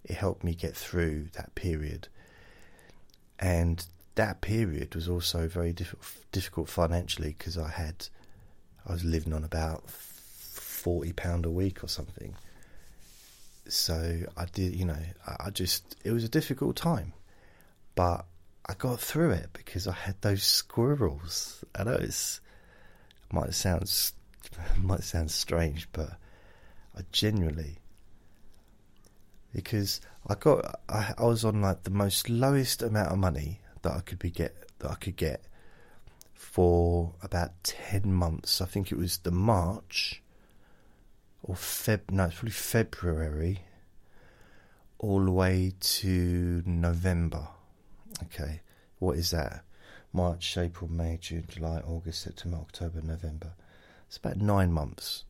It 0.05 0.17
helped 0.17 0.45
me 0.45 0.55
get 0.55 0.77
through 0.77 1.29
that 1.35 1.55
period, 1.55 2.09
and 3.39 3.85
that 4.15 4.41
period 4.41 4.95
was 4.95 5.09
also 5.09 5.49
very 5.49 5.73
diff- 5.73 6.25
difficult 6.33 6.69
financially 6.69 7.35
because 7.37 7.59
I 7.59 7.69
had 7.69 8.09
I 8.87 8.93
was 8.93 9.05
living 9.05 9.33
on 9.33 9.45
about 9.45 9.91
forty 9.91 11.13
pound 11.13 11.45
a 11.45 11.51
week 11.51 11.83
or 11.83 11.89
something 11.89 12.37
so 13.69 14.21
I 14.37 14.45
did, 14.47 14.75
you 14.75 14.85
know, 14.85 14.99
I 15.27 15.51
just, 15.51 15.97
it 16.05 16.13
was 16.13 16.25
a 16.25 16.29
difficult 16.29 16.77
time, 16.77 17.13
but 17.95 18.25
I 18.67 18.75
got 18.75 19.01
through 19.01 19.31
it 19.31 19.51
because 19.53 19.87
I 19.87 19.93
had 19.93 20.21
those 20.21 20.43
squirrels. 20.43 21.65
I 21.75 21.85
know 21.85 21.93
it's, 21.93 22.41
might 23.33 23.55
sound, 23.55 23.91
might 24.79 25.05
sound 25.05 25.31
strange, 25.31 25.89
but 25.93 26.11
I 26.97 27.03
genuinely, 27.13 27.79
because 29.55 30.01
I 30.27 30.35
got, 30.35 30.81
I, 30.89 31.15
I 31.19 31.25
was 31.25 31.45
on 31.45 31.61
like 31.61 31.83
the 31.85 31.91
most 31.91 32.29
lowest 32.29 32.83
amount 32.83 33.13
of 33.13 33.19
money 33.19 33.61
that 33.83 33.93
I 33.93 34.01
could 34.01 34.19
be 34.19 34.31
get, 34.31 34.55
that 34.79 34.91
I 34.91 34.95
could 34.95 35.17
get 35.17 35.43
for 36.35 37.15
about 37.23 37.63
10 37.65 38.13
months. 38.13 38.61
I 38.61 38.67
think 38.67 38.91
it 38.91 38.99
was 38.99 39.19
the 39.19 39.31
March 39.31 40.23
or 41.43 41.55
Feb, 41.55 42.11
no, 42.11 42.25
it's 42.25 42.35
probably 42.35 42.51
February, 42.51 43.61
all 44.99 45.25
the 45.25 45.31
way 45.31 45.73
to 45.81 46.63
November. 46.67 47.49
Okay, 48.25 48.61
what 48.99 49.17
is 49.17 49.31
that? 49.31 49.63
March, 50.13 50.57
April, 50.57 50.91
May, 50.91 51.19
June, 51.21 51.45
July, 51.49 51.81
August, 51.87 52.23
September, 52.23 52.57
October, 52.59 53.01
November. 53.03 53.53
It's 54.07 54.17
about 54.17 54.39
nine 54.39 54.73
months 54.73 55.25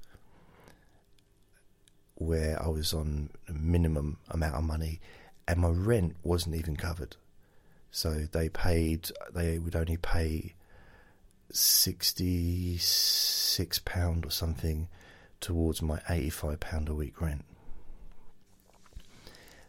where 2.14 2.62
I 2.62 2.68
was 2.68 2.94
on 2.94 3.30
a 3.48 3.52
minimum 3.52 4.18
amount 4.30 4.54
of 4.54 4.64
money 4.64 5.00
and 5.46 5.60
my 5.60 5.68
rent 5.68 6.16
wasn't 6.22 6.56
even 6.56 6.76
covered. 6.76 7.16
So 7.90 8.26
they 8.30 8.48
paid, 8.48 9.10
they 9.34 9.58
would 9.58 9.76
only 9.76 9.96
pay 9.96 10.54
£66 11.52 14.26
or 14.26 14.30
something 14.30 14.88
towards 15.40 15.82
my 15.82 15.98
£85 16.08 16.88
a 16.88 16.94
week 16.94 17.20
rent. 17.20 17.44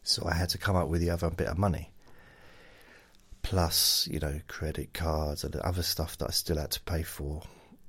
So 0.04 0.26
I 0.26 0.34
had 0.34 0.50
to 0.50 0.58
come 0.58 0.76
up 0.76 0.88
with 0.88 1.02
the 1.02 1.10
other 1.10 1.30
bit 1.30 1.48
of 1.48 1.58
money. 1.58 1.92
Plus, 3.42 4.08
you 4.12 4.20
know, 4.20 4.42
credit 4.48 4.94
cards 4.94 5.44
and 5.44 5.56
other 5.58 5.84
stuff 5.84 6.18
that 6.18 6.30
I 6.30 6.32
still 6.32 6.58
had 6.58 6.72
to 6.72 6.82
pay 6.82 7.04
for. 7.04 7.44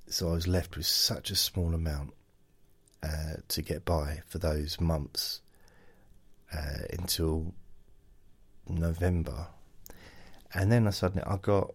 So 0.09 0.29
I 0.29 0.33
was 0.33 0.47
left 0.47 0.77
with 0.77 0.87
such 0.87 1.31
a 1.31 1.37
small 1.37 1.75
amount 1.75 2.13
uh, 3.03 3.37
to 3.49 3.63
get 3.63 3.85
by 3.85 4.23
for 4.27 4.39
those 4.39 4.81
months 4.81 5.41
uh, 6.53 6.85
until 6.93 7.55
November. 8.69 9.49
And 10.53 10.71
then 10.71 10.87
I 10.87 10.91
suddenly 10.91 11.25
I 11.27 11.37
got 11.37 11.75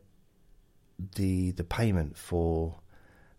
the 1.15 1.52
the 1.52 1.63
payment 1.63 2.18
for 2.18 2.76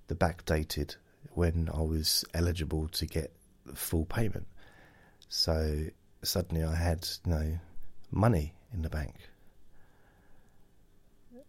the 0.08 0.14
backdated 0.14 0.96
when 1.36 1.68
I 1.72 1.82
was 1.82 2.24
eligible 2.32 2.88
to 2.88 3.04
get 3.04 3.30
full 3.74 4.06
payment. 4.06 4.46
So 5.28 5.84
suddenly 6.22 6.64
I 6.64 6.74
had 6.74 7.06
you 7.24 7.32
know 7.32 7.58
money 8.10 8.54
in 8.72 8.82
the 8.82 8.88
bank. 8.88 9.14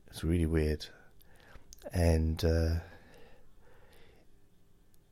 It's 0.09 0.23
really 0.23 0.45
weird, 0.45 0.85
and 1.93 2.43
uh, 2.43 2.75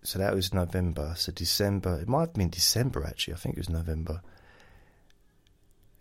so 0.04 0.20
that 0.20 0.34
was 0.34 0.54
November. 0.54 1.14
So 1.16 1.32
December, 1.32 2.02
it 2.02 2.10
might 2.10 2.22
have 2.22 2.34
been 2.34 2.50
December 2.50 3.06
actually. 3.06 3.36
I 3.36 3.38
think 3.38 3.56
it 3.56 3.60
was 3.60 3.70
November, 3.70 4.22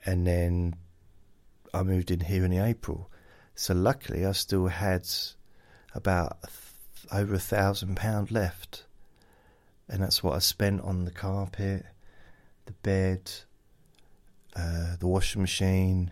and 0.05 0.27
then 0.27 0.75
I 1.73 1.85
moved 1.85 2.11
in 2.11 2.21
here 2.21 2.45
in 2.45 2.53
April. 2.53 3.09
So 3.55 3.73
luckily, 3.73 4.27
I 4.27 4.33
still 4.33 4.67
had 4.67 5.07
about 5.95 6.39
over 7.13 7.35
a 7.35 7.39
thousand 7.39 7.97
pound 7.97 8.31
left, 8.31 8.85
and 9.89 10.03
that's 10.03 10.23
what 10.23 10.35
I 10.35 10.39
spent 10.39 10.81
on 10.83 11.05
the 11.05 11.11
carpet, 11.11 11.85
the 12.67 12.73
bed, 12.73 13.31
uh, 14.57 14.97
the 14.99 15.07
washing 15.07 15.41
machine, 15.41 16.11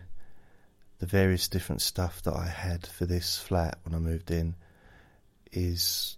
the 0.99 1.07
various 1.07 1.49
different 1.49 1.83
stuff 1.83 2.23
that 2.23 2.35
I 2.35 2.47
had 2.47 2.87
for 2.87 3.07
this 3.07 3.39
flat 3.39 3.79
when 3.85 3.95
I 3.95 3.99
moved 3.99 4.31
in, 4.31 4.55
is 5.53 6.17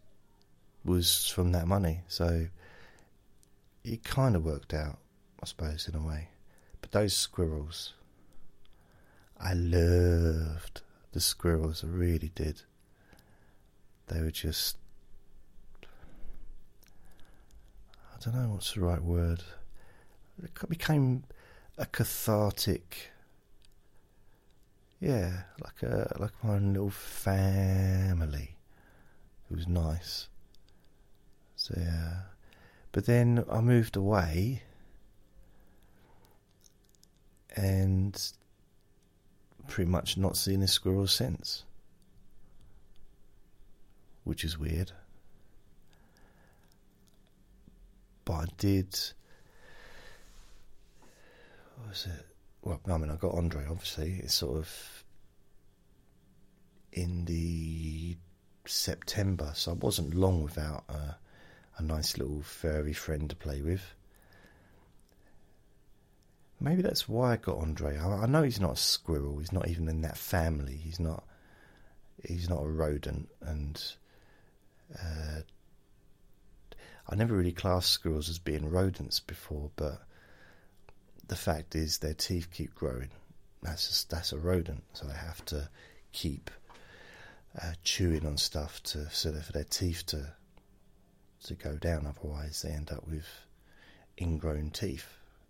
was 0.85 1.29
from 1.29 1.53
that 1.53 1.67
money. 1.67 2.03
So 2.09 2.47
it 3.85 4.05
kind 4.05 4.37
of 4.37 4.45
worked 4.45 4.75
out, 4.75 4.99
I 5.43 5.47
suppose, 5.47 5.89
in 5.89 5.95
a 5.95 6.07
way. 6.07 6.29
But 6.81 6.93
those 6.93 7.17
squirrels, 7.17 7.95
I 9.41 9.55
loved 9.55 10.83
the 11.13 11.21
squirrels. 11.21 11.85
I 11.85 11.89
really 11.89 12.31
did. 12.35 12.63
They 14.09 14.21
were 14.21 14.31
just. 14.31 14.77
I 18.15 18.19
don't 18.21 18.35
know 18.35 18.51
what's 18.51 18.75
the 18.75 18.81
right 18.81 19.03
word. 19.03 19.43
It 20.43 20.69
became 20.69 21.25
a 21.79 21.87
cathartic. 21.87 23.11
Yeah, 25.01 25.43
like 25.63 25.83
a 25.83 26.17
like 26.19 26.33
my 26.43 26.59
little 26.59 26.91
family. 26.91 28.57
It 29.51 29.57
was 29.57 29.69
nice. 29.69 30.29
So 31.57 31.75
yeah, 31.77 32.21
but 32.93 33.07
then 33.07 33.45
I 33.51 33.61
moved 33.61 33.97
away, 33.97 34.63
and 37.57 38.21
pretty 39.67 39.91
much 39.91 40.17
not 40.17 40.37
seen 40.37 40.63
a 40.63 40.69
squirrel 40.69 41.07
since 41.07 41.65
which 44.25 44.45
is 44.45 44.59
weird. 44.59 44.93
But 48.25 48.33
I 48.33 48.45
did. 48.59 48.99
What 51.77 51.89
was 51.91 52.07
it? 52.07 52.27
Well, 52.63 52.81
I 52.87 52.97
mean, 52.97 53.11
I 53.11 53.17
got 53.17 53.35
Andre, 53.35 53.67
obviously. 53.69 54.21
It's 54.23 54.35
sort 54.35 54.57
of 54.57 55.05
in 56.93 57.27
the 57.27 58.17
September, 58.67 59.53
so 59.55 59.73
I 59.73 59.75
wasn't 59.75 60.15
long 60.15 60.43
without 60.43 60.85
a, 60.89 61.17
a 61.77 61.83
nice 61.83 62.17
little 62.17 62.41
furry 62.41 62.95
friend 62.95 63.29
to 63.29 63.37
play 63.37 63.61
with. 63.61 63.95
Maybe 66.61 66.81
that's 66.81 67.07
why 67.09 67.33
I 67.33 67.37
got 67.37 67.59
Andre. 67.59 67.99
I, 67.99 68.23
I 68.23 68.27
know 68.27 68.43
he's 68.43 68.61
not 68.61 68.73
a 68.73 68.77
squirrel. 68.77 69.39
He's 69.39 69.53
not 69.53 69.69
even 69.69 69.89
in 69.89 70.01
that 70.03 70.17
family. 70.17 70.81
He's 70.83 70.99
not. 70.99 71.25
He's 72.27 72.49
not 72.49 72.63
a 72.63 72.69
rodent, 72.69 73.29
and 73.43 73.83
uh, 74.93 75.41
I 77.09 77.15
never 77.17 77.37
really 77.37 77.53
classed 77.53 77.91
squirrels 77.91 78.29
as 78.29 78.39
being 78.39 78.71
rodents 78.71 79.21
before, 79.21 79.71
but 79.77 80.01
the 81.29 81.37
fact 81.37 81.75
is 81.75 81.99
their 81.99 82.15
teeth 82.15 82.49
keep 82.53 82.75
growing. 82.75 83.11
That's 83.63 83.89
just, 83.89 84.11
that's 84.11 84.33
a 84.33 84.39
rodent, 84.39 84.85
so 84.93 85.07
they 85.07 85.15
have 85.15 85.45
to 85.47 85.69
keep 86.13 86.51
uh, 87.61 87.73
chewing 87.83 88.27
on 88.27 88.37
stuff 88.37 88.83
to 88.83 89.09
so 89.11 89.31
that 89.31 89.45
for 89.45 89.53
their 89.53 89.65
teeth 89.65 90.05
to 90.07 90.35
to 91.45 91.55
go 91.55 91.77
down. 91.77 92.07
Otherwise, 92.07 92.63
they 92.63 92.71
end 92.71 92.91
up 92.91 93.07
with 93.07 93.29
ingrown 94.21 94.71
teeth, 94.71 95.07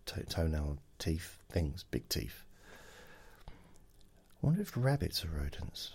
to- 0.07 0.25
toenail 0.25 0.79
teeth, 0.99 1.39
things, 1.51 1.85
big 1.91 2.09
teeth. 2.09 2.45
I 3.49 3.53
wonder 4.47 4.63
if 4.63 4.77
rabbits 4.77 5.25
are 5.25 5.29
rodents. 5.29 5.93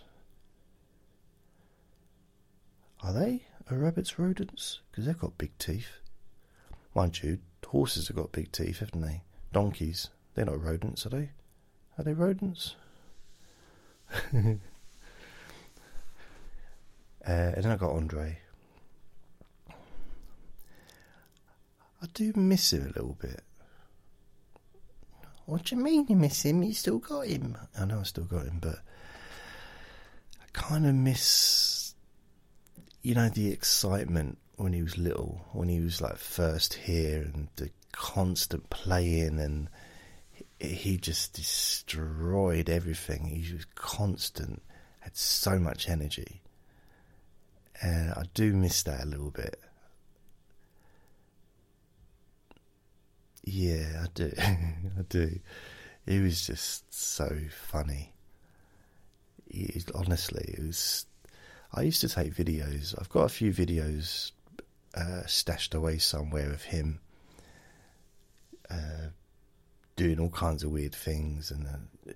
Are 3.01 3.13
they? 3.13 3.45
Are 3.69 3.77
rabbits 3.77 4.19
rodents? 4.19 4.79
Because 4.89 5.05
they've 5.05 5.17
got 5.17 5.37
big 5.37 5.57
teeth. 5.57 5.99
Mind 6.95 7.21
you, 7.21 7.39
horses 7.65 8.07
have 8.07 8.17
got 8.17 8.31
big 8.31 8.51
teeth, 8.51 8.79
haven't 8.79 9.01
they? 9.01 9.21
Donkeys, 9.53 10.09
they're 10.33 10.45
not 10.45 10.61
rodents, 10.61 11.05
are 11.05 11.09
they? 11.09 11.29
Are 11.97 12.03
they 12.03 12.13
rodents? 12.13 12.75
uh, 14.33 14.55
and 17.23 17.63
then 17.63 17.71
I 17.71 17.75
got 17.75 17.91
Andre. 17.95 18.39
I 22.01 22.07
do 22.13 22.31
miss 22.35 22.71
him 22.73 22.83
a 22.83 22.87
little 22.87 23.17
bit. 23.19 23.41
What 25.45 25.65
do 25.65 25.75
you 25.75 25.81
mean 25.81 26.05
you 26.07 26.15
miss 26.15 26.43
him? 26.43 26.63
You 26.63 26.73
still 26.73 26.99
got 26.99 27.27
him. 27.27 27.57
I 27.77 27.85
know 27.85 27.99
I 27.99 28.03
still 28.03 28.23
got 28.23 28.45
him, 28.45 28.59
but 28.61 28.75
I 30.41 30.45
kind 30.53 30.85
of 30.85 30.95
miss, 30.95 31.78
you 33.01 33.15
know, 33.15 33.29
the 33.29 33.51
excitement 33.51 34.37
when 34.57 34.73
he 34.73 34.81
was 34.81 34.97
little, 34.97 35.45
when 35.53 35.69
he 35.69 35.79
was 35.79 36.01
like 36.01 36.17
first 36.17 36.73
here 36.73 37.21
and 37.21 37.47
the 37.55 37.69
constant 37.91 38.69
playing 38.69 39.39
and 39.39 39.69
he 40.59 40.97
just 40.97 41.33
destroyed 41.33 42.69
everything. 42.69 43.25
He 43.27 43.53
was 43.53 43.65
constant, 43.75 44.61
had 44.99 45.15
so 45.15 45.57
much 45.57 45.87
energy. 45.89 46.41
And 47.81 48.11
I 48.11 48.23
do 48.33 48.53
miss 48.53 48.83
that 48.83 49.03
a 49.03 49.07
little 49.07 49.31
bit. 49.31 49.59
Yeah, 53.45 54.03
I 54.03 54.07
do. 54.13 54.31
I 54.37 55.01
do. 55.07 55.39
He 56.05 56.19
was 56.19 56.45
just 56.45 56.93
so 56.93 57.37
funny. 57.49 58.13
He, 59.49 59.81
honestly, 59.95 60.55
it 60.57 60.61
was. 60.61 61.05
I 61.73 61.81
used 61.83 62.01
to 62.01 62.09
take 62.09 62.33
videos. 62.33 62.95
I've 62.99 63.09
got 63.09 63.23
a 63.23 63.29
few 63.29 63.51
videos 63.53 64.31
uh, 64.95 65.25
stashed 65.25 65.73
away 65.75 65.97
somewhere 65.99 66.49
of 66.51 66.63
him 66.63 66.99
uh, 68.69 69.09
doing 69.95 70.19
all 70.19 70.29
kinds 70.29 70.63
of 70.63 70.71
weird 70.71 70.95
things 70.95 71.51
and 71.51 71.67
uh, 71.67 72.13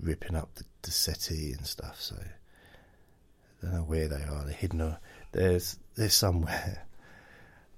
ripping 0.00 0.36
up 0.36 0.54
the, 0.54 0.64
the 0.82 0.90
settee 0.90 1.52
and 1.52 1.66
stuff. 1.66 2.00
So 2.00 2.16
I 2.18 3.66
don't 3.66 3.74
know 3.74 3.82
where 3.82 4.08
they 4.08 4.22
are. 4.22 4.44
They're 4.44 4.52
hidden. 4.52 4.96
There's 5.32 5.78
there's 5.94 6.14
somewhere. 6.14 6.86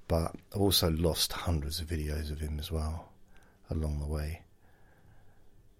But 0.08 0.36
I've 0.54 0.60
also 0.60 0.88
lost 0.88 1.32
hundreds 1.32 1.80
of 1.80 1.88
videos 1.88 2.30
of 2.30 2.38
him 2.38 2.60
as 2.60 2.70
well 2.70 3.08
along 3.68 3.98
the 3.98 4.06
way. 4.06 4.42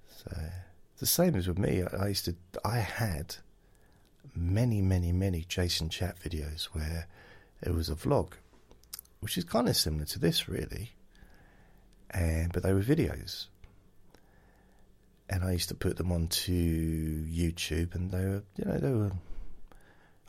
So 0.09 0.37
the 0.99 1.07
same 1.07 1.37
as 1.37 1.47
with 1.47 1.61
me. 1.61 1.85
I 1.85 2.09
used 2.09 2.25
to, 2.25 2.35
I 2.65 2.79
had 2.79 3.37
many, 4.37 4.83
many, 4.83 5.13
many 5.13 5.45
Jason 5.49 5.89
Chat 5.89 6.19
videos 6.21 6.67
where 6.67 7.07
it 7.63 7.75
was 7.75 7.89
a 7.89 7.95
vlog, 7.95 8.33
which 9.21 9.39
is 9.39 9.45
kind 9.45 9.69
of 9.69 9.77
similar 9.77 10.05
to 10.07 10.19
this, 10.19 10.49
really. 10.49 10.93
And 12.11 12.53
but 12.53 12.63
they 12.63 12.73
were 12.73 12.83
videos, 12.83 13.47
and 15.29 15.43
I 15.43 15.53
used 15.53 15.69
to 15.71 15.75
put 15.75 15.97
them 15.97 16.13
onto 16.13 16.53
YouTube, 16.53 17.95
and 17.95 18.11
they 18.11 18.25
were, 18.25 18.43
you 18.57 18.65
know, 18.65 18.79
they 18.79 18.93
were. 18.93 19.13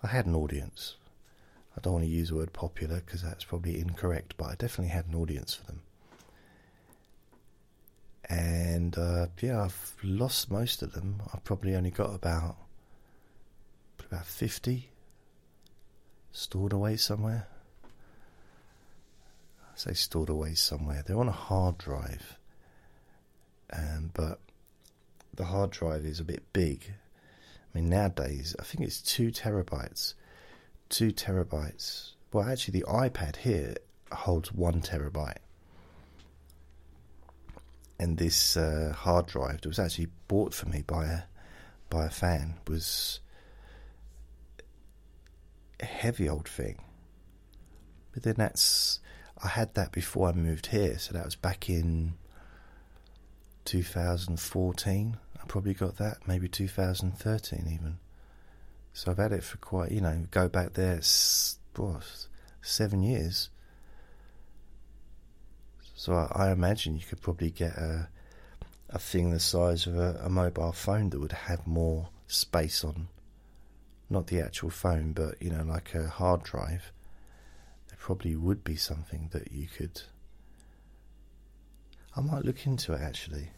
I 0.04 0.08
had 0.08 0.26
an 0.26 0.36
audience. 0.36 0.96
I 1.76 1.82
don't 1.82 1.94
want 1.94 2.06
to 2.06 2.12
use 2.12 2.30
the 2.30 2.36
word 2.36 2.54
popular 2.54 3.02
because 3.06 3.22
that's 3.22 3.44
probably 3.44 3.80
incorrect, 3.80 4.34
but 4.38 4.46
I 4.46 4.56
definitely 4.56 4.94
had 4.94 5.06
an 5.08 5.16
audience 5.16 5.54
for 5.54 5.66
them. 5.68 5.82
And 8.30 8.98
uh, 8.98 9.28
yeah, 9.40 9.64
I've 9.64 9.96
lost 10.04 10.50
most 10.50 10.82
of 10.82 10.94
them. 10.94 11.22
I've 11.34 11.44
probably 11.44 11.76
only 11.76 11.92
got 11.92 12.14
about 12.14 12.58
about 14.08 14.26
fifty 14.26 14.90
stored 16.32 16.74
away 16.74 16.98
somewhere. 16.98 17.48
I 19.62 19.76
say 19.76 19.94
stored 19.94 20.30
away 20.30 20.54
somewhere. 20.56 21.04
They're 21.06 21.20
on 21.20 21.28
a 21.28 21.32
hard 21.32 21.78
drive, 21.78 22.38
um, 23.72 24.12
but 24.14 24.40
the 25.34 25.46
hard 25.46 25.72
drive 25.72 26.06
is 26.06 26.20
a 26.20 26.26
bit 26.26 26.44
big. 26.54 26.94
I 26.94 27.78
mean, 27.78 27.90
nowadays 27.90 28.56
I 28.60 28.64
think 28.64 28.84
it's 28.84 29.02
two 29.02 29.32
terabytes 29.32 30.14
two 30.90 31.12
terabytes. 31.12 32.12
Well, 32.32 32.48
actually, 32.48 32.80
the 32.80 32.86
iPad 32.88 33.38
here 33.38 33.76
holds 34.12 34.52
one 34.52 34.82
terabyte. 34.82 35.38
And 38.00 38.18
this 38.18 38.56
uh, 38.56 38.94
hard 38.96 39.26
drive 39.26 39.62
that 39.62 39.68
was 39.68 39.80
actually 39.80 40.10
bought 40.28 40.54
for 40.54 40.70
me 40.70 40.84
by 40.86 41.06
a 41.06 41.22
by 41.90 42.06
a 42.06 42.10
fan 42.10 42.56
was 42.68 43.22
heavy 45.86 46.28
old 46.28 46.48
thing. 46.48 46.80
But 48.14 48.24
then 48.24 48.36
that's 48.38 49.00
I 49.44 49.50
had 49.50 49.76
that 49.76 49.92
before 49.92 50.30
I 50.30 50.32
moved 50.34 50.68
here, 50.68 50.98
so 50.98 51.14
that 51.14 51.26
was 51.26 51.36
back 51.36 51.70
in 51.70 52.14
2014. 53.66 55.18
I 55.36 55.46
probably 55.48 55.74
got 55.74 55.98
that, 55.98 56.28
maybe 56.28 56.48
2013 56.48 57.70
even. 57.72 58.00
So 58.94 59.12
I've 59.12 59.18
had 59.18 59.32
it 59.32 59.44
for 59.44 59.58
quite, 59.58 59.92
you 59.92 60.02
know, 60.02 60.26
go 60.32 60.50
back 60.50 60.74
there, 60.74 61.00
what, 61.76 62.28
seven 62.64 63.04
years. 63.04 63.50
So 65.96 66.14
I, 66.14 66.48
I, 66.48 66.52
imagine 66.52 66.96
you 66.96 67.06
could 67.06 67.22
probably 67.22 67.52
get 67.52 67.78
a 67.78 68.10
a 68.90 69.00
thing 69.00 69.32
the 69.32 69.40
size 69.40 69.86
of 69.86 69.98
a, 69.98 70.22
a 70.24 70.30
mobile 70.30 70.72
phone 70.72 71.10
that 71.10 71.20
would 71.20 71.34
have 71.34 71.68
more 71.68 72.10
space 72.28 72.84
on, 72.84 73.08
not 74.10 74.28
the 74.28 74.40
actual 74.40 74.70
phone, 74.70 75.14
but 75.14 75.42
you 75.42 75.50
know, 75.50 75.64
like 75.64 75.94
a 75.94 76.08
hard 76.08 76.44
drive. 76.44 76.92
There 77.90 77.98
probably 78.00 78.36
would 78.36 78.64
be 78.64 78.76
something 78.76 79.30
that 79.32 79.52
you 79.52 79.68
could. 79.68 80.02
I 82.16 82.22
might 82.22 82.46
look 82.46 82.66
into 82.66 82.94
it 82.94 83.02
actually. 83.02 83.50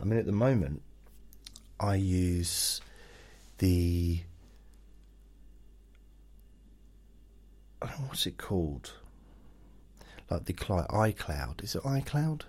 I 0.00 0.04
mean, 0.04 0.18
at 0.18 0.26
the 0.26 0.32
moment, 0.32 0.82
I 1.78 1.96
use 1.96 2.80
the 3.58 4.20
what's 8.06 8.26
it 8.26 8.38
called? 8.38 8.92
Like 10.30 10.46
the 10.46 10.54
iCloud. 10.54 11.62
Is 11.62 11.74
it 11.74 11.82
iCloud? 11.82 12.42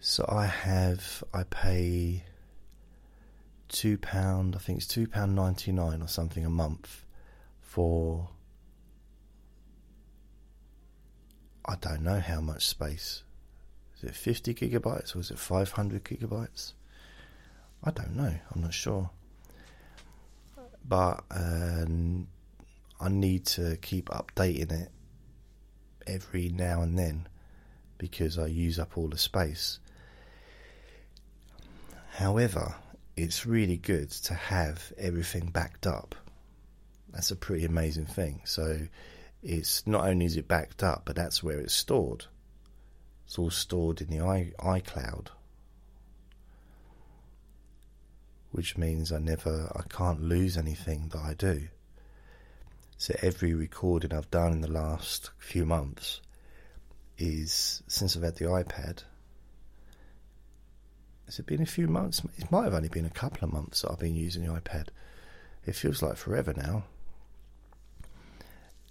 So 0.00 0.26
I 0.28 0.46
have 0.46 1.24
I 1.32 1.44
pay 1.44 2.24
two 3.68 3.98
pound. 3.98 4.56
I 4.56 4.58
think 4.58 4.78
it's 4.78 4.86
two 4.86 5.06
pound 5.06 5.34
ninety 5.34 5.72
nine 5.72 6.02
or 6.02 6.08
something 6.08 6.44
a 6.44 6.50
month 6.50 7.04
for. 7.60 8.28
I 11.66 11.76
don't 11.76 12.02
know 12.02 12.20
how 12.20 12.40
much 12.40 12.66
space. 12.66 13.22
Is 13.96 14.04
it 14.04 14.14
fifty 14.14 14.54
gigabytes 14.54 15.16
or 15.16 15.20
is 15.20 15.30
it 15.30 15.38
five 15.38 15.72
hundred 15.72 16.04
gigabytes? 16.04 16.74
I 17.82 17.90
don't 17.90 18.16
know. 18.16 18.34
I'm 18.54 18.60
not 18.60 18.74
sure. 18.74 19.10
But 20.86 21.24
um, 21.30 22.28
I 23.00 23.08
need 23.08 23.46
to 23.46 23.76
keep 23.78 24.10
updating 24.10 24.72
it 24.72 24.90
every 26.06 26.50
now 26.50 26.82
and 26.82 26.98
then 26.98 27.26
because 27.96 28.38
I 28.38 28.46
use 28.46 28.78
up 28.78 28.98
all 28.98 29.08
the 29.08 29.16
space. 29.18 29.78
However, 32.12 32.74
it's 33.16 33.46
really 33.46 33.76
good 33.76 34.10
to 34.10 34.34
have 34.34 34.92
everything 34.98 35.50
backed 35.50 35.86
up. 35.86 36.14
That's 37.12 37.30
a 37.30 37.36
pretty 37.36 37.64
amazing 37.64 38.06
thing. 38.06 38.40
So 38.44 38.80
it's 39.42 39.86
not 39.86 40.06
only 40.08 40.26
is 40.26 40.36
it 40.36 40.48
backed 40.48 40.82
up, 40.82 41.02
but 41.04 41.14
that's 41.14 41.42
where 41.42 41.58
it's 41.58 41.74
stored. 41.74 42.26
It's 43.26 43.38
all 43.38 43.50
stored 43.50 44.00
in 44.00 44.08
the 44.08 44.18
iCloud, 44.18 45.28
which 48.50 48.76
means 48.76 49.12
I 49.12 49.18
never, 49.18 49.72
I 49.74 49.82
can't 49.88 50.22
lose 50.22 50.56
anything 50.56 51.08
that 51.12 51.20
I 51.20 51.34
do. 51.34 51.68
So 52.96 53.14
every 53.22 53.54
recording 53.54 54.12
I've 54.12 54.30
done 54.30 54.52
in 54.52 54.60
the 54.60 54.70
last 54.70 55.30
few 55.38 55.64
months 55.64 56.20
is 57.16 57.82
since 57.86 58.16
I've 58.16 58.22
had 58.22 58.36
the 58.36 58.46
iPad. 58.46 59.04
Has 61.26 61.38
it 61.38 61.46
been 61.46 61.62
a 61.62 61.66
few 61.66 61.88
months? 61.88 62.22
It 62.36 62.50
might 62.50 62.64
have 62.64 62.74
only 62.74 62.88
been 62.88 63.06
a 63.06 63.10
couple 63.10 63.44
of 63.46 63.52
months 63.52 63.82
that 63.82 63.90
I've 63.90 63.98
been 63.98 64.14
using 64.14 64.44
the 64.44 64.52
iPad. 64.52 64.88
It 65.66 65.74
feels 65.74 66.02
like 66.02 66.16
forever 66.16 66.52
now. 66.56 66.84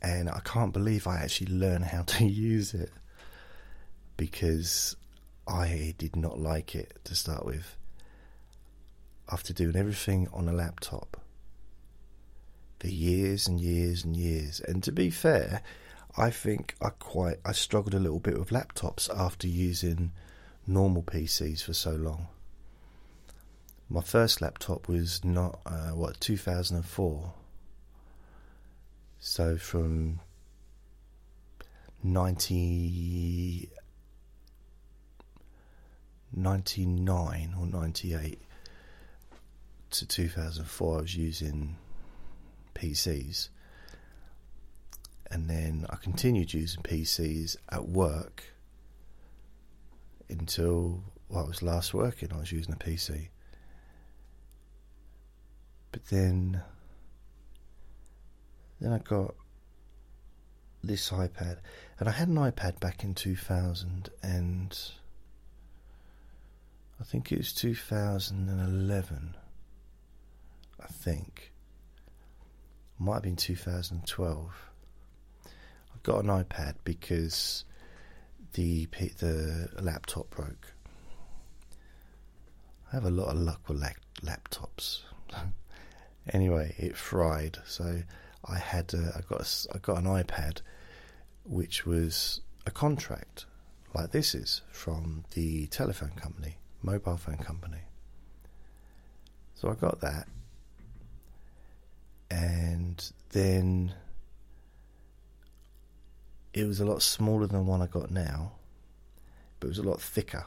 And 0.01 0.29
I 0.29 0.41
can't 0.43 0.73
believe 0.73 1.07
I 1.07 1.17
actually 1.17 1.53
learned 1.53 1.85
how 1.85 2.01
to 2.07 2.25
use 2.25 2.73
it 2.73 2.91
because 4.17 4.95
I 5.47 5.95
did 5.97 6.15
not 6.15 6.39
like 6.39 6.75
it 6.75 6.99
to 7.05 7.15
start 7.15 7.45
with. 7.45 7.75
After 9.31 9.53
doing 9.53 9.75
everything 9.75 10.27
on 10.33 10.49
a 10.49 10.53
laptop, 10.53 11.23
for 12.83 12.89
years 12.89 13.47
and 13.47 13.61
years 13.61 14.03
and 14.03 14.17
years. 14.17 14.59
And 14.59 14.83
to 14.83 14.91
be 14.91 15.09
fair, 15.09 15.61
I 16.17 16.29
think 16.29 16.75
I 16.81 16.89
quite 16.89 17.37
I 17.45 17.53
struggled 17.53 17.93
a 17.93 17.99
little 17.99 18.19
bit 18.19 18.37
with 18.37 18.49
laptops 18.49 19.09
after 19.09 19.47
using 19.47 20.11
normal 20.65 21.03
PCs 21.03 21.63
for 21.63 21.73
so 21.73 21.91
long. 21.91 22.27
My 23.89 24.01
first 24.01 24.41
laptop 24.41 24.87
was 24.87 25.23
not 25.23 25.59
uh, 25.65 25.89
what 25.89 26.19
2004. 26.19 27.33
So 29.19 29.57
from 29.57 30.19
90, 32.03 33.69
99 36.35 37.55
or 37.59 37.65
98 37.67 38.41
to 39.91 40.07
2004, 40.07 40.97
I 40.97 41.01
was 41.01 41.15
using 41.15 41.77
PCs. 42.75 43.49
And 45.29 45.49
then 45.49 45.85
I 45.89 45.95
continued 45.95 46.53
using 46.53 46.83
PCs 46.83 47.57
at 47.69 47.87
work 47.87 48.52
until 50.39 51.03
well, 51.29 51.45
I 51.45 51.47
was 51.47 51.63
last 51.63 51.93
working, 51.93 52.31
I 52.31 52.37
was 52.37 52.51
using 52.51 52.73
a 52.73 52.77
PC. 52.77 53.29
But 55.91 56.05
then, 56.05 56.61
then 58.79 58.91
I 58.91 58.99
got 58.99 59.35
this 60.83 61.09
iPad, 61.09 61.57
and 61.99 62.09
I 62.09 62.11
had 62.11 62.27
an 62.27 62.35
iPad 62.35 62.79
back 62.79 63.03
in 63.03 63.15
2000, 63.15 64.09
and 64.21 64.79
I 66.99 67.03
think 67.03 67.31
it 67.31 67.37
was 67.37 67.53
2011. 67.53 69.35
I 70.79 70.87
think 70.87 71.51
might 72.99 73.15
have 73.15 73.23
been 73.23 73.35
2012. 73.35 74.69
I 75.45 75.49
got 76.03 76.23
an 76.23 76.29
iPad 76.29 76.75
because 76.83 77.65
the 78.53 78.87
the 79.17 79.69
laptop 79.81 80.29
broke. 80.29 80.73
I 82.91 82.95
have 82.95 83.05
a 83.05 83.11
lot 83.11 83.29
of 83.29 83.37
luck 83.37 83.67
with 83.67 83.83
laptops. 84.23 85.01
anyway, 86.33 86.75
it 86.77 86.95
fried, 86.95 87.57
so 87.65 88.03
I 88.45 88.57
had 88.57 88.93
a, 88.93 89.13
I 89.17 89.21
got 89.27 89.41
a, 89.41 89.75
I 89.75 89.77
got 89.79 89.97
an 89.97 90.05
iPad, 90.05 90.61
which 91.43 91.85
was 91.85 92.41
a 92.65 92.71
contract 92.71 93.45
like 93.93 94.11
this 94.11 94.33
is 94.33 94.61
from 94.71 95.23
the 95.31 95.67
telephone 95.67 96.11
company, 96.15 96.57
mobile 96.81 97.17
phone 97.17 97.37
company. 97.37 97.81
So 99.55 99.69
I 99.69 99.75
got 99.75 100.01
that, 100.01 100.27
and 102.29 103.11
then 103.29 103.93
it 106.53 106.65
was 106.65 106.79
a 106.79 106.85
lot 106.85 107.01
smaller 107.01 107.47
than 107.47 107.57
the 107.57 107.63
one 107.63 107.81
I 107.81 107.87
got 107.87 108.11
now, 108.11 108.51
but 109.59 109.67
it 109.67 109.69
was 109.69 109.79
a 109.79 109.83
lot 109.83 110.01
thicker. 110.01 110.45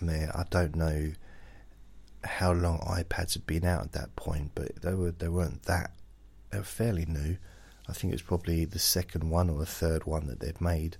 I 0.00 0.04
mean, 0.04 0.28
I 0.34 0.44
don't 0.50 0.76
know 0.76 1.12
how 2.22 2.52
long 2.52 2.78
iPads 2.80 3.34
had 3.34 3.46
been 3.46 3.64
out 3.64 3.82
at 3.82 3.92
that 3.92 4.16
point, 4.16 4.52
but 4.54 4.76
they 4.82 4.94
were 4.94 5.12
they 5.12 5.28
weren't 5.28 5.62
that 5.64 5.92
they 6.50 6.58
were 6.58 6.64
fairly 6.64 7.06
new. 7.06 7.36
I 7.88 7.92
think 7.92 8.12
it 8.12 8.14
was 8.14 8.22
probably 8.22 8.64
the 8.64 8.78
second 8.78 9.28
one 9.28 9.50
or 9.50 9.58
the 9.58 9.66
third 9.66 10.04
one 10.04 10.26
that 10.26 10.40
they'd 10.40 10.60
made. 10.60 10.96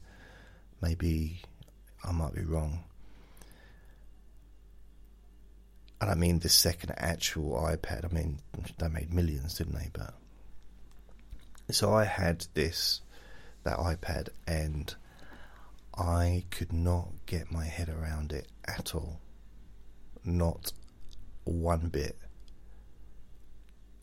Maybe 0.83 1.43
I 2.03 2.13
might 2.13 2.35
be 2.35 2.43
wrong. 2.43 2.85
And 6.01 6.11
I 6.11 6.15
mean 6.15 6.41
the 6.41 6.49
second 6.49 6.93
actual 6.97 7.53
iPad. 7.61 8.05
I 8.05 8.15
mean 8.15 8.39
they 8.79 8.89
made 8.89 9.13
millions, 9.13 9.57
didn't 9.57 9.75
they? 9.75 9.91
But 9.93 10.15
so 11.71 11.93
I 11.95 12.05
had 12.05 12.47
this 12.55 13.01
that 13.65 13.79
iPad 13.79 14.29
and 14.47 14.95
I 15.97 16.45
could 16.51 16.73
not 16.73 17.09
get 17.27 17.51
my 17.51 17.65
head 17.65 17.89
around 17.89 18.33
it 18.33 18.49
at 18.67 18.95
all. 18.95 19.21
Not 20.25 20.73
one 21.45 21.89
bit. 21.89 22.19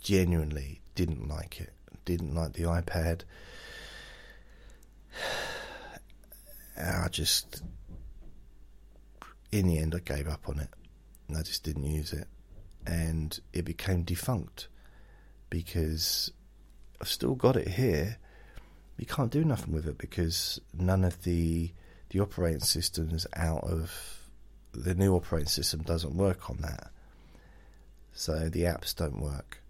Genuinely 0.01 0.81
didn't 0.95 1.27
like 1.27 1.59
it. 1.61 1.73
Didn't 2.05 2.33
like 2.33 2.53
the 2.53 2.63
iPad. 2.63 3.21
I 6.77 7.07
just, 7.09 7.61
in 9.51 9.67
the 9.67 9.77
end, 9.77 9.93
I 9.93 9.99
gave 9.99 10.27
up 10.27 10.49
on 10.49 10.59
it. 10.59 10.69
I 11.35 11.43
just 11.43 11.63
didn't 11.63 11.85
use 11.85 12.13
it. 12.13 12.27
And 12.87 13.37
it 13.53 13.65
became 13.65 14.03
defunct 14.03 14.67
because 15.49 16.31
I've 17.01 17.09
still 17.09 17.33
got 17.33 17.57
it 17.57 17.67
here. 17.67 18.17
You 18.97 19.07
can't 19.07 19.31
do 19.31 19.43
nothing 19.43 19.73
with 19.73 19.87
it 19.87 19.97
because 19.97 20.61
none 20.77 21.03
of 21.03 21.23
the 21.23 21.71
the 22.09 22.19
operating 22.19 22.59
systems 22.59 23.25
out 23.35 23.63
of 23.63 24.27
the 24.73 24.93
new 24.93 25.15
operating 25.15 25.47
system 25.47 25.81
doesn't 25.81 26.13
work 26.13 26.49
on 26.49 26.57
that. 26.57 26.91
So 28.13 28.49
the 28.49 28.63
apps 28.63 28.95
don't 28.95 29.19
work. 29.19 29.63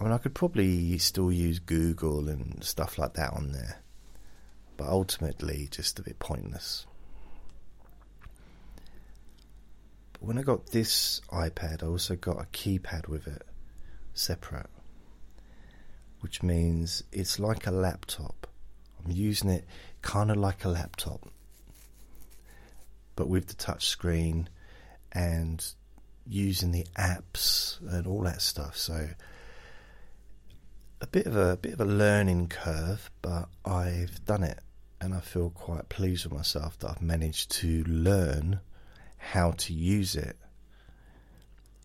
I 0.00 0.02
mean, 0.02 0.12
I 0.12 0.18
could 0.18 0.34
probably 0.34 0.98
still 0.98 1.30
use 1.30 1.60
Google 1.60 2.28
and 2.28 2.64
stuff 2.64 2.98
like 2.98 3.14
that 3.14 3.32
on 3.32 3.52
there, 3.52 3.76
but 4.76 4.88
ultimately, 4.88 5.68
just 5.70 6.00
a 6.00 6.02
bit 6.02 6.18
pointless. 6.18 6.86
But 10.14 10.22
when 10.22 10.38
I 10.38 10.42
got 10.42 10.66
this 10.70 11.20
iPad, 11.30 11.84
I 11.84 11.86
also 11.86 12.16
got 12.16 12.40
a 12.40 12.46
keypad 12.46 13.06
with 13.06 13.28
it, 13.28 13.46
separate, 14.14 14.66
which 16.24 16.42
means 16.42 17.04
it's 17.12 17.38
like 17.38 17.66
a 17.66 17.70
laptop. 17.70 18.46
I'm 19.04 19.12
using 19.12 19.50
it 19.50 19.66
kind 20.00 20.30
of 20.30 20.38
like 20.38 20.64
a 20.64 20.68
laptop 20.68 21.28
but 23.16 23.28
with 23.28 23.48
the 23.48 23.54
touch 23.54 23.86
screen 23.86 24.48
and 25.12 25.64
using 26.26 26.72
the 26.72 26.86
apps 26.96 27.78
and 27.92 28.06
all 28.06 28.22
that 28.22 28.40
stuff. 28.40 28.76
So 28.76 29.08
a 31.00 31.06
bit 31.06 31.26
of 31.26 31.36
a, 31.36 31.50
a 31.50 31.56
bit 31.56 31.74
of 31.74 31.80
a 31.80 31.84
learning 31.84 32.48
curve, 32.48 33.10
but 33.22 33.48
I've 33.64 34.24
done 34.24 34.42
it, 34.42 34.58
and 35.00 35.14
I 35.14 35.20
feel 35.20 35.50
quite 35.50 35.88
pleased 35.88 36.24
with 36.24 36.32
myself 36.32 36.78
that 36.78 36.90
I've 36.90 37.02
managed 37.02 37.50
to 37.60 37.84
learn 37.84 38.60
how 39.18 39.52
to 39.52 39.72
use 39.72 40.16
it 40.16 40.36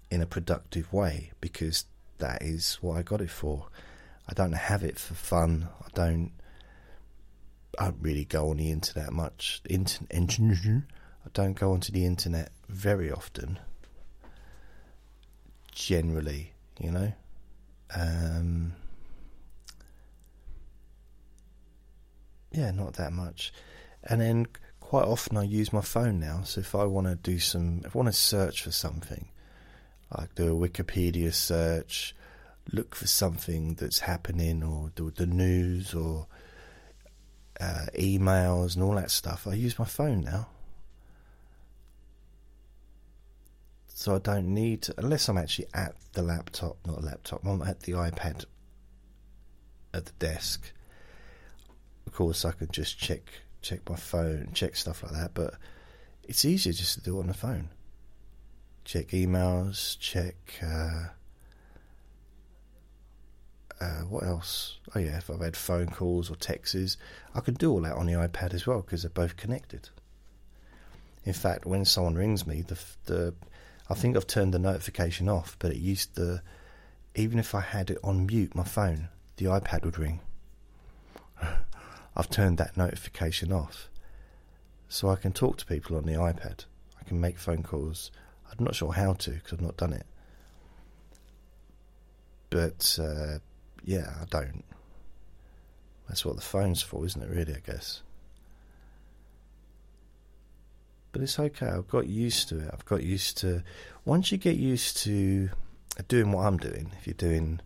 in 0.09 0.21
a 0.21 0.25
productive 0.25 0.91
way 0.91 1.31
because 1.41 1.85
that 2.17 2.41
is 2.41 2.77
what 2.81 2.97
I 2.97 3.03
got 3.03 3.21
it 3.21 3.29
for. 3.29 3.67
I 4.29 4.33
don't 4.33 4.53
have 4.53 4.83
it 4.83 4.99
for 4.99 5.15
fun. 5.15 5.67
I 5.81 5.87
don't. 5.95 6.31
I 7.79 7.85
don't 7.85 7.97
really 7.99 8.25
go 8.25 8.51
on 8.51 8.57
the 8.57 8.69
internet 8.69 9.11
much. 9.11 9.61
Internet, 9.67 10.83
I 11.25 11.29
don't 11.33 11.53
go 11.53 11.71
onto 11.71 11.91
the 11.91 12.05
internet 12.05 12.51
very 12.67 13.11
often. 13.11 13.57
Generally, 15.71 16.53
you 16.79 16.91
know. 16.91 17.11
Um, 17.95 18.73
yeah, 22.51 22.69
not 22.71 22.93
that 22.93 23.13
much. 23.13 23.51
And 24.03 24.21
then 24.21 24.47
quite 24.79 25.05
often 25.05 25.37
I 25.37 25.43
use 25.43 25.73
my 25.73 25.81
phone 25.81 26.19
now. 26.19 26.41
So 26.43 26.61
if 26.61 26.75
I 26.75 26.83
want 26.83 27.07
to 27.07 27.15
do 27.15 27.39
some, 27.39 27.81
if 27.83 27.95
I 27.95 27.99
want 27.99 28.09
to 28.09 28.13
search 28.13 28.61
for 28.63 28.71
something, 28.71 29.29
like 30.15 30.35
do 30.35 30.55
a 30.55 30.69
Wikipedia 30.69 31.33
search, 31.33 32.15
look 32.71 32.95
for 32.95 33.07
something 33.07 33.75
that's 33.75 33.99
happening, 33.99 34.63
or 34.63 34.91
do 34.95 35.11
the 35.11 35.25
news, 35.25 35.93
or 35.93 36.27
uh, 37.59 37.85
emails 37.97 38.75
and 38.75 38.83
all 38.83 38.95
that 38.95 39.11
stuff. 39.11 39.47
I 39.47 39.53
use 39.53 39.77
my 39.77 39.85
phone 39.85 40.21
now. 40.21 40.47
So 43.87 44.15
I 44.15 44.19
don't 44.19 44.53
need 44.53 44.83
to, 44.83 44.93
unless 44.97 45.27
I'm 45.27 45.37
actually 45.37 45.67
at 45.73 45.93
the 46.13 46.21
laptop, 46.21 46.77
not 46.87 46.99
a 46.99 47.05
laptop, 47.05 47.45
I'm 47.45 47.61
at 47.61 47.81
the 47.81 47.93
iPad 47.93 48.45
at 49.93 50.05
the 50.05 50.13
desk. 50.19 50.71
Of 52.07 52.13
course, 52.13 52.45
I 52.45 52.51
can 52.51 52.69
just 52.71 52.97
check 52.97 53.23
check 53.61 53.89
my 53.89 53.97
phone, 53.97 54.51
check 54.53 54.77
stuff 54.77 55.03
like 55.03 55.11
that, 55.11 55.33
but 55.33 55.55
it's 56.23 56.45
easier 56.45 56.71
just 56.71 56.95
to 56.95 57.01
do 57.01 57.17
it 57.17 57.21
on 57.21 57.27
the 57.27 57.33
phone. 57.33 57.69
Check 58.85 59.09
emails, 59.09 59.99
check. 59.99 60.35
Uh, 60.63 61.07
uh, 63.81 64.01
what 64.01 64.23
else? 64.23 64.77
Oh 64.93 64.99
yeah, 64.99 65.17
if 65.17 65.29
I've 65.29 65.39
had 65.39 65.55
phone 65.55 65.87
calls 65.87 66.29
or 66.29 66.35
texts, 66.35 66.97
I 67.33 67.39
can 67.39 67.53
do 67.53 67.71
all 67.71 67.81
that 67.81 67.95
on 67.95 68.07
the 68.07 68.13
iPad 68.13 68.53
as 68.53 68.67
well 68.67 68.81
because 68.81 69.03
they're 69.03 69.09
both 69.09 69.37
connected. 69.37 69.89
In 71.25 71.33
fact, 71.33 71.65
when 71.65 71.85
someone 71.85 72.15
rings 72.15 72.45
me, 72.45 72.61
the 72.61 72.77
the 73.05 73.33
I 73.89 73.93
think 73.93 74.15
I've 74.15 74.27
turned 74.27 74.53
the 74.53 74.59
notification 74.59 75.29
off, 75.29 75.55
but 75.59 75.71
it 75.71 75.77
used 75.77 76.15
to, 76.15 76.41
even 77.15 77.39
if 77.39 77.55
I 77.55 77.61
had 77.61 77.89
it 77.89 77.97
on 78.03 78.27
mute, 78.27 78.53
my 78.55 78.63
phone, 78.63 79.09
the 79.37 79.45
iPad 79.45 79.83
would 79.83 79.97
ring. 79.97 80.19
I've 82.15 82.29
turned 82.29 82.57
that 82.57 82.77
notification 82.77 83.51
off. 83.51 83.89
So 84.89 85.09
I 85.09 85.15
can 85.15 85.31
talk 85.31 85.57
to 85.57 85.65
people 85.65 85.95
on 85.95 86.03
the 86.03 86.13
iPad. 86.13 86.65
I 86.99 87.03
can 87.07 87.21
make 87.21 87.37
phone 87.37 87.63
calls. 87.63 88.11
I'm 88.51 88.63
not 88.63 88.75
sure 88.75 88.93
how 88.93 89.13
to 89.13 89.31
because 89.31 89.53
I've 89.53 89.61
not 89.61 89.77
done 89.77 89.93
it. 89.93 90.05
But 92.49 92.99
uh, 93.01 93.39
yeah, 93.83 94.13
I 94.21 94.25
don't. 94.25 94.63
That's 96.07 96.25
what 96.25 96.35
the 96.35 96.41
phone's 96.41 96.81
for, 96.81 97.05
isn't 97.05 97.21
it, 97.21 97.29
really, 97.29 97.55
I 97.55 97.59
guess? 97.65 98.01
but 101.11 101.23
it's 101.23 101.39
okay. 101.39 101.65
I've 101.65 101.87
got 101.87 102.07
used 102.07 102.49
to 102.49 102.59
it. 102.59 102.69
I've 102.71 102.85
got 102.85 103.01
used 103.01 103.39
to. 103.39 103.63
Once 104.05 104.31
you 104.31 104.37
get 104.37 104.57
used 104.57 104.97
to 104.97 105.49
doing 106.07 106.31
what 106.31 106.45
I'm 106.45 106.57
doing, 106.57 106.91
if 106.99 107.07
you're 107.07 107.13
doing 107.15 107.61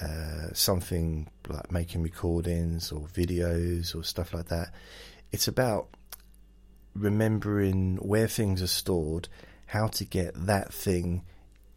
uh, 0.00 0.48
something 0.52 1.28
like 1.48 1.70
making 1.72 2.02
recordings 2.02 2.92
or 2.92 3.06
videos 3.08 3.94
or 3.94 4.04
stuff 4.04 4.34
like 4.34 4.48
that. 4.48 4.72
It's 5.32 5.48
about 5.48 5.88
remembering 6.94 7.96
where 7.96 8.28
things 8.28 8.62
are 8.62 8.66
stored, 8.66 9.28
how 9.66 9.86
to 9.88 10.04
get 10.04 10.34
that 10.46 10.72
thing 10.72 11.24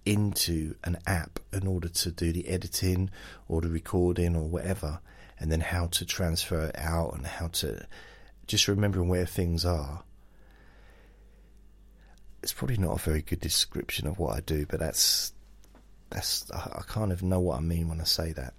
into 0.10 0.74
an 0.84 0.98
app 1.06 1.40
in 1.54 1.68
order 1.68 1.88
to 1.88 2.10
do 2.10 2.34
the 2.34 2.48
editing 2.48 3.12
or 3.48 3.62
the 3.62 3.70
recording 3.70 4.36
or 4.36 4.48
whatever, 4.48 5.00
and 5.40 5.52
then 5.52 5.62
how 5.62 5.86
to 5.86 6.04
transfer 6.04 6.66
it 6.66 6.76
out 6.78 7.14
and 7.14 7.28
how 7.28 7.48
to 7.48 7.86
just 8.48 8.68
remembering 8.68 9.08
where 9.08 9.28
things 9.28 9.66
are. 9.66 10.04
It's 12.42 12.54
probably 12.54 12.78
not 12.78 12.96
a 12.96 13.00
very 13.00 13.22
good 13.22 13.40
description 13.40 14.08
of 14.08 14.18
what 14.18 14.36
I 14.36 14.40
do, 14.40 14.66
but 14.66 14.80
that's 14.80 15.32
that's 16.10 16.50
I 16.52 16.82
kind 16.88 17.12
of 17.12 17.22
know 17.22 17.40
what 17.40 17.60
I 17.60 17.62
mean 17.62 17.88
when 17.88 18.02
I 18.02 18.06
say 18.06 18.34
that. 18.34 18.56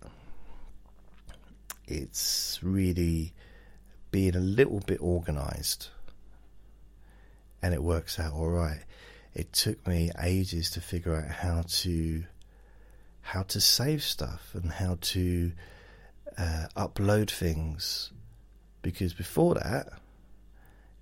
It's 1.88 2.60
really 2.62 3.32
being 4.12 4.36
a 4.36 4.40
little 4.40 4.78
bit 4.86 4.98
organized 5.00 5.88
and 7.60 7.74
it 7.74 7.82
works 7.82 8.20
out 8.20 8.34
all 8.34 8.48
right. 8.48 8.84
It 9.34 9.52
took 9.52 9.86
me 9.86 10.10
ages 10.20 10.70
to 10.72 10.80
figure 10.80 11.14
out 11.14 11.30
how 11.30 11.62
to 11.82 12.24
how 13.22 13.42
to 13.42 13.60
save 13.60 14.02
stuff 14.02 14.50
and 14.54 14.72
how 14.72 14.98
to 15.00 15.52
uh, 16.36 16.66
upload 16.76 17.30
things. 17.30 18.10
Because 18.82 19.12
before 19.12 19.54
that 19.54 19.88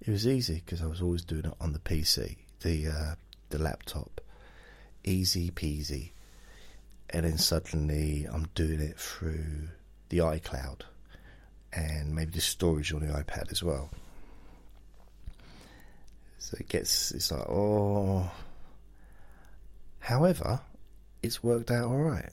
it 0.01 0.11
was 0.11 0.27
easy 0.27 0.63
because 0.65 0.83
I 0.83 0.87
was 0.87 1.03
always 1.03 1.25
doing 1.25 1.47
it 1.47 1.55
on 1.61 1.73
the 1.73 1.79
PC, 1.79 2.37
the 2.61 2.89
uh, 2.89 3.15
the 3.51 3.59
laptop, 3.59 4.21
easy 5.05 5.51
peasy, 5.51 6.11
and 7.11 7.25
then 7.25 7.39
suddenly 7.39 8.27
I'm 8.31 8.49
doing 8.55 8.81
it 8.81 8.99
through 8.99 9.69
the 10.09 10.19
iCloud 10.19 10.83
and 11.73 12.15
maybe 12.15 12.33
the 12.33 12.41
storage 12.41 12.93
on 12.93 13.01
the 13.01 13.13
iPad 13.13 13.51
as 13.53 13.63
well. 13.63 13.91
So 16.39 16.57
it 16.59 16.69
gets, 16.69 17.11
it's 17.11 17.31
like, 17.31 17.49
oh. 17.49 18.31
However, 19.99 20.61
it's 21.23 21.43
worked 21.43 21.71
out 21.71 21.87
all 21.87 21.99
right. 21.99 22.31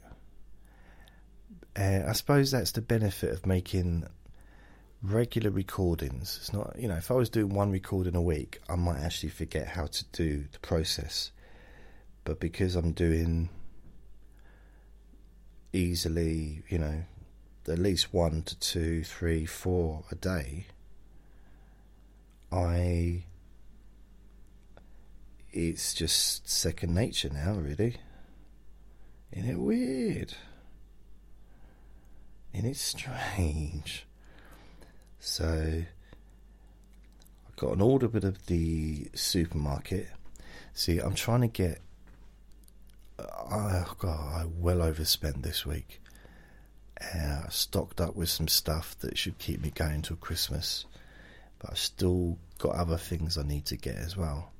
And 1.75 2.07
I 2.07 2.13
suppose 2.13 2.51
that's 2.51 2.71
the 2.71 2.81
benefit 2.81 3.31
of 3.31 3.45
making 3.45 4.05
regular 5.01 5.51
recordings. 5.51 6.37
It's 6.39 6.53
not, 6.53 6.75
you 6.77 6.87
know, 6.87 6.95
if 6.95 7.11
I 7.11 7.15
was 7.15 7.29
doing 7.29 7.49
one 7.49 7.71
recording 7.71 8.15
a 8.15 8.21
week, 8.21 8.61
I 8.69 8.75
might 8.75 8.99
actually 8.99 9.29
forget 9.29 9.67
how 9.67 9.87
to 9.87 10.05
do 10.13 10.45
the 10.51 10.59
process. 10.59 11.31
But 12.23 12.39
because 12.39 12.75
I'm 12.75 12.93
doing 12.93 13.49
easily, 15.73 16.63
you 16.69 16.79
know, 16.79 17.03
at 17.67 17.79
least 17.79 18.13
one 18.13 18.43
to 18.43 18.59
two, 18.59 19.03
three, 19.03 19.45
four 19.45 20.05
a 20.11 20.15
day, 20.15 20.67
I 22.51 23.25
it's 25.55 25.93
just 25.93 26.49
second 26.49 26.93
nature 26.93 27.29
now, 27.29 27.53
really. 27.53 27.95
Isn't 29.31 29.49
it 29.49 29.57
weird? 29.57 30.33
Isn't 32.53 32.69
it 32.69 32.75
strange? 32.75 34.05
So, 35.19 35.83
I've 37.47 37.55
got 37.55 37.73
an 37.73 37.81
order 37.81 38.09
bit 38.09 38.25
of 38.25 38.45
the 38.47 39.07
supermarket. 39.15 40.09
See, 40.73 40.99
I'm 40.99 41.15
trying 41.15 41.41
to 41.41 41.47
get. 41.47 41.79
Oh 43.17 43.95
God, 43.97 44.41
I 44.41 44.45
well 44.45 44.81
overspent 44.81 45.41
this 45.41 45.65
week. 45.65 46.01
Uh, 47.01 47.47
stocked 47.47 48.01
up 48.01 48.15
with 48.15 48.27
some 48.27 48.49
stuff 48.49 48.97
that 48.99 49.17
should 49.17 49.37
keep 49.37 49.61
me 49.61 49.69
going 49.69 50.01
till 50.01 50.17
Christmas, 50.17 50.85
but 51.59 51.71
I've 51.71 51.77
still 51.77 52.37
got 52.57 52.75
other 52.75 52.97
things 52.97 53.37
I 53.37 53.43
need 53.43 53.65
to 53.67 53.77
get 53.77 53.95
as 53.95 54.17
well. 54.17 54.51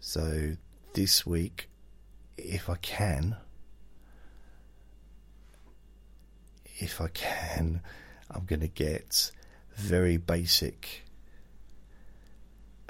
So 0.00 0.56
this 0.94 1.26
week, 1.26 1.68
if 2.38 2.70
I 2.70 2.76
can, 2.76 3.36
if 6.78 7.02
I 7.02 7.08
can, 7.08 7.82
I'm 8.30 8.46
going 8.46 8.60
to 8.60 8.68
get 8.68 9.30
very 9.76 10.16
basic, 10.16 11.02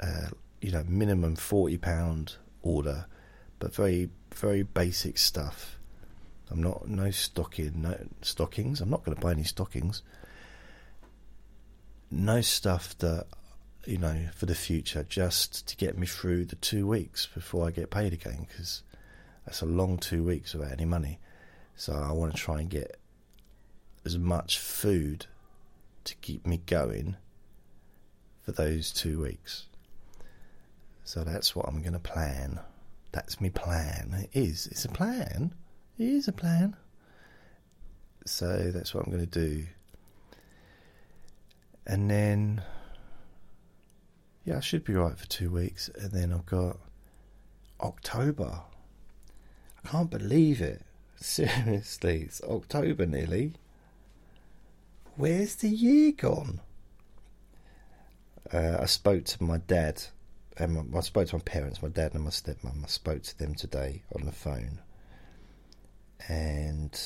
uh, 0.00 0.28
you 0.60 0.70
know, 0.70 0.84
minimum 0.86 1.34
forty 1.34 1.76
pound 1.76 2.36
order, 2.62 3.06
but 3.58 3.74
very 3.74 4.10
very 4.32 4.62
basic 4.62 5.18
stuff. 5.18 5.78
I'm 6.48 6.62
not 6.62 6.88
no 6.88 7.10
stocking 7.10 7.82
no 7.82 7.98
stockings. 8.22 8.80
I'm 8.80 8.90
not 8.90 9.04
going 9.04 9.16
to 9.16 9.20
buy 9.20 9.32
any 9.32 9.44
stockings. 9.44 10.02
No 12.08 12.40
stuff 12.40 12.96
that 12.98 13.26
you 13.86 13.98
know, 13.98 14.28
for 14.34 14.46
the 14.46 14.54
future, 14.54 15.04
just 15.08 15.66
to 15.68 15.76
get 15.76 15.96
me 15.96 16.06
through 16.06 16.44
the 16.44 16.56
two 16.56 16.86
weeks 16.86 17.26
before 17.26 17.66
I 17.66 17.70
get 17.70 17.90
paid 17.90 18.12
again, 18.12 18.46
because 18.48 18.82
that's 19.44 19.62
a 19.62 19.66
long 19.66 19.98
two 19.98 20.22
weeks 20.22 20.54
without 20.54 20.72
any 20.72 20.84
money. 20.84 21.18
So 21.76 21.94
I 21.94 22.12
want 22.12 22.34
to 22.34 22.38
try 22.40 22.60
and 22.60 22.68
get 22.68 22.98
as 24.04 24.18
much 24.18 24.58
food 24.58 25.26
to 26.04 26.14
keep 26.16 26.46
me 26.46 26.58
going 26.66 27.16
for 28.42 28.52
those 28.52 28.92
two 28.92 29.20
weeks. 29.20 29.66
So 31.04 31.24
that's 31.24 31.56
what 31.56 31.66
I'm 31.66 31.80
going 31.80 31.94
to 31.94 31.98
plan. 31.98 32.60
That's 33.12 33.40
my 33.40 33.48
plan. 33.48 34.28
It 34.32 34.38
is. 34.38 34.66
It's 34.66 34.84
a 34.84 34.88
plan. 34.88 35.54
It 35.98 36.08
is 36.08 36.28
a 36.28 36.32
plan. 36.32 36.76
So 38.26 38.70
that's 38.72 38.94
what 38.94 39.04
I'm 39.04 39.12
going 39.12 39.26
to 39.26 39.46
do. 39.46 39.66
And 41.86 42.10
then 42.10 42.62
yeah, 44.44 44.56
I 44.56 44.60
should 44.60 44.84
be 44.84 44.94
right 44.94 45.18
for 45.18 45.26
two 45.26 45.50
weeks. 45.50 45.90
And 45.96 46.12
then 46.12 46.32
I've 46.32 46.46
got 46.46 46.78
October. 47.80 48.62
I 49.84 49.88
can't 49.88 50.10
believe 50.10 50.60
it. 50.60 50.82
Seriously, 51.16 52.22
it's 52.22 52.42
October 52.42 53.06
nearly. 53.06 53.54
Where's 55.16 55.56
the 55.56 55.68
year 55.68 56.12
gone? 56.12 56.60
Uh, 58.52 58.78
I 58.80 58.86
spoke 58.86 59.24
to 59.26 59.42
my 59.42 59.58
dad, 59.58 60.02
and 60.56 60.74
my, 60.74 60.98
I 60.98 61.02
spoke 61.02 61.28
to 61.28 61.36
my 61.36 61.42
parents, 61.42 61.82
my 61.82 61.88
dad 61.88 62.14
and 62.14 62.24
my 62.24 62.30
stepmom. 62.30 62.82
I 62.82 62.86
spoke 62.88 63.22
to 63.22 63.38
them 63.38 63.54
today 63.54 64.02
on 64.14 64.24
the 64.24 64.32
phone, 64.32 64.80
and 66.26 66.98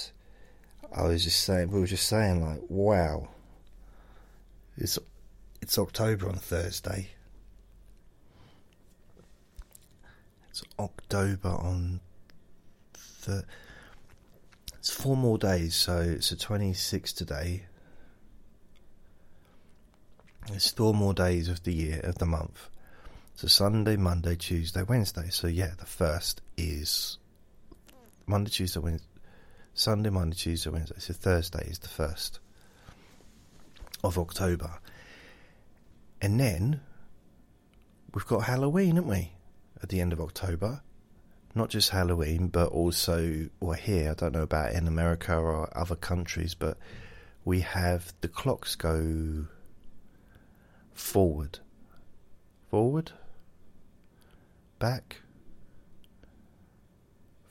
I 0.94 1.02
was 1.02 1.24
just 1.24 1.40
saying, 1.40 1.70
we 1.70 1.80
were 1.80 1.86
just 1.86 2.06
saying, 2.06 2.40
like, 2.40 2.62
wow, 2.68 3.28
it's 4.76 4.98
it's 5.60 5.78
October 5.78 6.28
on 6.28 6.36
Thursday, 6.36 7.10
It's 10.54 10.62
October 10.78 11.48
on 11.48 11.98
the. 13.24 13.44
It's 14.78 14.88
four 14.88 15.16
more 15.16 15.36
days, 15.36 15.74
so 15.74 15.98
it's 15.98 16.30
the 16.30 16.36
26th 16.36 17.16
today. 17.16 17.64
It's 20.52 20.70
four 20.70 20.94
more 20.94 21.12
days 21.12 21.48
of 21.48 21.64
the 21.64 21.72
year, 21.72 21.98
of 22.04 22.18
the 22.18 22.26
month. 22.26 22.68
So 23.34 23.48
Sunday, 23.48 23.96
Monday, 23.96 24.36
Tuesday, 24.36 24.84
Wednesday. 24.84 25.28
So 25.30 25.48
yeah, 25.48 25.72
the 25.76 25.86
first 25.86 26.40
is 26.56 27.18
Monday, 28.24 28.50
Tuesday, 28.50 28.78
Wednesday. 28.78 29.08
Sunday, 29.72 30.10
Monday, 30.10 30.36
Tuesday, 30.36 30.70
Wednesday. 30.70 31.00
So 31.00 31.14
Thursday 31.14 31.66
is 31.68 31.80
the 31.80 31.88
first 31.88 32.38
of 34.04 34.16
October. 34.20 34.70
And 36.22 36.38
then 36.38 36.80
we've 38.14 38.26
got 38.26 38.44
Halloween, 38.44 38.94
haven't 38.94 39.10
we? 39.10 39.33
At 39.84 39.90
the 39.90 40.00
end 40.00 40.14
of 40.14 40.20
October. 40.20 40.80
Not 41.54 41.68
just 41.68 41.90
Halloween, 41.90 42.48
but 42.48 42.68
also, 42.68 43.48
well, 43.60 43.74
here, 43.74 44.10
I 44.10 44.14
don't 44.14 44.32
know 44.32 44.42
about 44.42 44.72
in 44.72 44.88
America 44.88 45.36
or 45.36 45.68
other 45.76 45.94
countries, 45.94 46.54
but 46.54 46.78
we 47.44 47.60
have 47.60 48.14
the 48.22 48.28
clocks 48.28 48.74
go 48.74 49.46
forward. 50.94 51.58
Forward? 52.70 53.12
Back? 54.78 55.18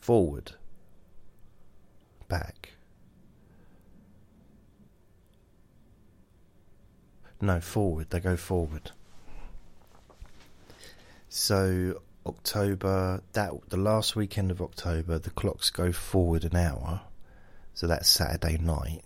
Forward? 0.01 0.53
Back? 2.27 2.73
No, 7.39 7.61
forward. 7.61 8.09
They 8.09 8.19
go 8.19 8.35
forward. 8.35 8.89
So 11.29 12.01
October, 12.25 13.21
that 13.33 13.51
the 13.69 13.77
last 13.77 14.15
weekend 14.15 14.51
of 14.51 14.61
October, 14.61 15.19
the 15.19 15.29
clocks 15.29 15.69
go 15.69 15.91
forward 15.91 16.43
an 16.43 16.55
hour, 16.55 17.01
so 17.73 17.87
that's 17.87 18.07
Saturday 18.09 18.57
night, 18.57 19.03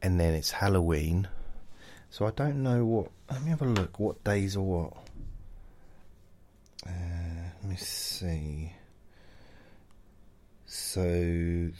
and 0.00 0.18
then 0.18 0.34
it's 0.34 0.50
Halloween. 0.50 1.28
So 2.10 2.26
I 2.26 2.30
don't 2.30 2.62
know 2.62 2.84
what. 2.84 3.10
Let 3.30 3.42
me 3.42 3.50
have 3.50 3.62
a 3.62 3.66
look. 3.66 3.98
What 3.98 4.22
days 4.22 4.56
are 4.56 4.60
what? 4.60 4.92
Uh, 6.86 6.90
let 7.62 7.70
me 7.70 7.76
see. 7.76 8.72
So 10.66 11.70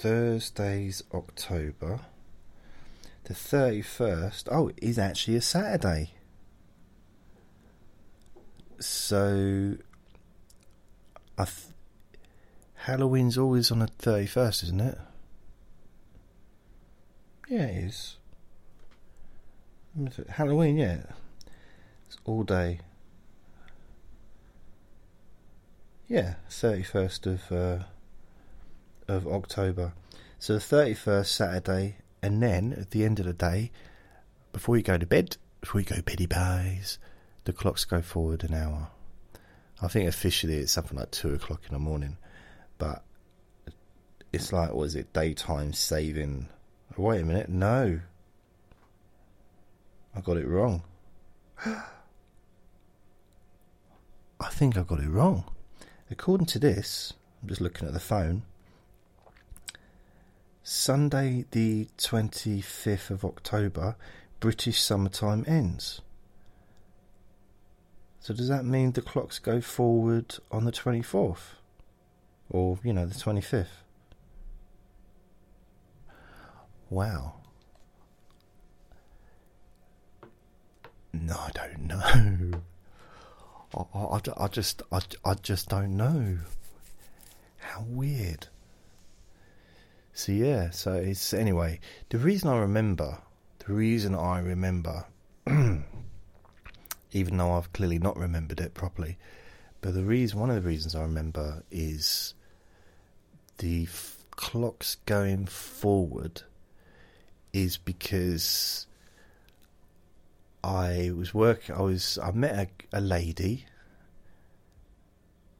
Thursday's 0.00 1.02
October. 1.12 2.00
The 3.24 3.34
31st, 3.34 4.48
oh, 4.50 4.68
it 4.68 4.78
is 4.82 4.98
actually 4.98 5.36
a 5.36 5.40
Saturday. 5.40 6.14
So 8.80 9.76
I 11.38 11.44
th- 11.44 11.66
Halloween's 12.74 13.36
always 13.36 13.70
on 13.70 13.80
the 13.80 13.88
31st, 13.98 14.64
isn't 14.64 14.80
it? 14.80 14.98
Yeah, 17.48 17.66
it 17.66 17.84
is. 17.84 18.16
Halloween, 20.30 20.78
yeah. 20.78 21.02
It's 22.06 22.16
all 22.24 22.42
day. 22.42 22.80
Yeah, 26.08 26.34
31st 26.48 27.26
of 27.26 27.52
uh, 27.52 27.84
of 29.06 29.26
October. 29.26 29.92
So 30.38 30.54
the 30.54 30.60
31st 30.60 31.26
Saturday, 31.26 31.96
and 32.22 32.42
then 32.42 32.72
at 32.72 32.90
the 32.92 33.04
end 33.04 33.20
of 33.20 33.26
the 33.26 33.32
day, 33.32 33.70
before 34.52 34.76
you 34.76 34.82
go 34.82 34.96
to 34.96 35.06
bed, 35.06 35.36
before 35.60 35.80
you 35.80 35.86
go 35.86 36.00
beddy 36.00 36.26
pies, 36.26 36.98
the 37.44 37.52
clocks 37.52 37.84
go 37.84 38.02
forward 38.02 38.44
an 38.44 38.54
hour. 38.54 38.88
I 39.82 39.88
think 39.88 40.08
officially 40.08 40.56
it's 40.56 40.72
something 40.72 40.98
like 40.98 41.10
two 41.10 41.34
o'clock 41.34 41.62
in 41.66 41.72
the 41.72 41.78
morning, 41.78 42.18
but 42.78 43.02
it's 44.32 44.52
like, 44.52 44.72
was 44.72 44.94
it 44.94 45.12
daytime 45.12 45.72
saving? 45.72 46.48
Wait 46.96 47.22
a 47.22 47.24
minute, 47.24 47.48
no, 47.48 48.00
I 50.14 50.20
got 50.20 50.36
it 50.36 50.46
wrong. 50.46 50.82
I 51.64 51.82
think 54.50 54.76
I 54.76 54.82
got 54.82 55.00
it 55.00 55.08
wrong. 55.08 55.44
According 56.10 56.46
to 56.48 56.58
this, 56.58 57.12
I'm 57.42 57.48
just 57.48 57.60
looking 57.60 57.86
at 57.86 57.94
the 57.94 58.00
phone. 58.00 58.42
Sunday, 60.62 61.44
the 61.52 61.88
25th 61.98 63.10
of 63.10 63.24
October, 63.24 63.96
British 64.40 64.80
summertime 64.80 65.44
ends. 65.46 66.00
So, 68.20 68.34
does 68.34 68.48
that 68.48 68.64
mean 68.64 68.92
the 68.92 69.02
clocks 69.02 69.38
go 69.38 69.60
forward 69.60 70.36
on 70.52 70.64
the 70.64 70.72
24th? 70.72 71.54
Or, 72.50 72.78
you 72.84 72.92
know, 72.92 73.06
the 73.06 73.14
25th? 73.14 73.66
Wow. 76.90 77.34
No, 81.12 81.34
I 81.34 81.50
don't 81.52 81.86
know. 81.86 82.60
I, 83.74 83.98
I, 83.98 84.20
I 84.44 84.48
just 84.48 84.82
I, 84.90 85.00
I 85.24 85.34
just 85.34 85.68
don't 85.68 85.96
know. 85.96 86.38
How 87.58 87.84
weird. 87.86 88.48
So 90.12 90.32
yeah, 90.32 90.70
so 90.70 90.94
it's 90.94 91.32
anyway. 91.32 91.80
The 92.08 92.18
reason 92.18 92.48
I 92.48 92.58
remember, 92.58 93.18
the 93.64 93.72
reason 93.72 94.14
I 94.14 94.40
remember, 94.40 95.06
even 97.12 97.36
though 97.36 97.52
I've 97.52 97.72
clearly 97.72 97.98
not 97.98 98.16
remembered 98.16 98.60
it 98.60 98.74
properly, 98.74 99.18
but 99.80 99.94
the 99.94 100.04
reason, 100.04 100.38
one 100.38 100.50
of 100.50 100.56
the 100.62 100.68
reasons 100.68 100.94
I 100.94 101.02
remember 101.02 101.62
is 101.70 102.34
the 103.58 103.84
f- 103.84 104.24
clocks 104.30 104.96
going 105.06 105.46
forward 105.46 106.42
is 107.52 107.76
because 107.76 108.86
I 110.62 111.10
was 111.16 111.32
working. 111.32 111.74
I 111.74 111.82
was. 111.82 112.18
I 112.22 112.30
met 112.32 112.70
a, 112.92 112.98
a 112.98 113.00
lady 113.00 113.66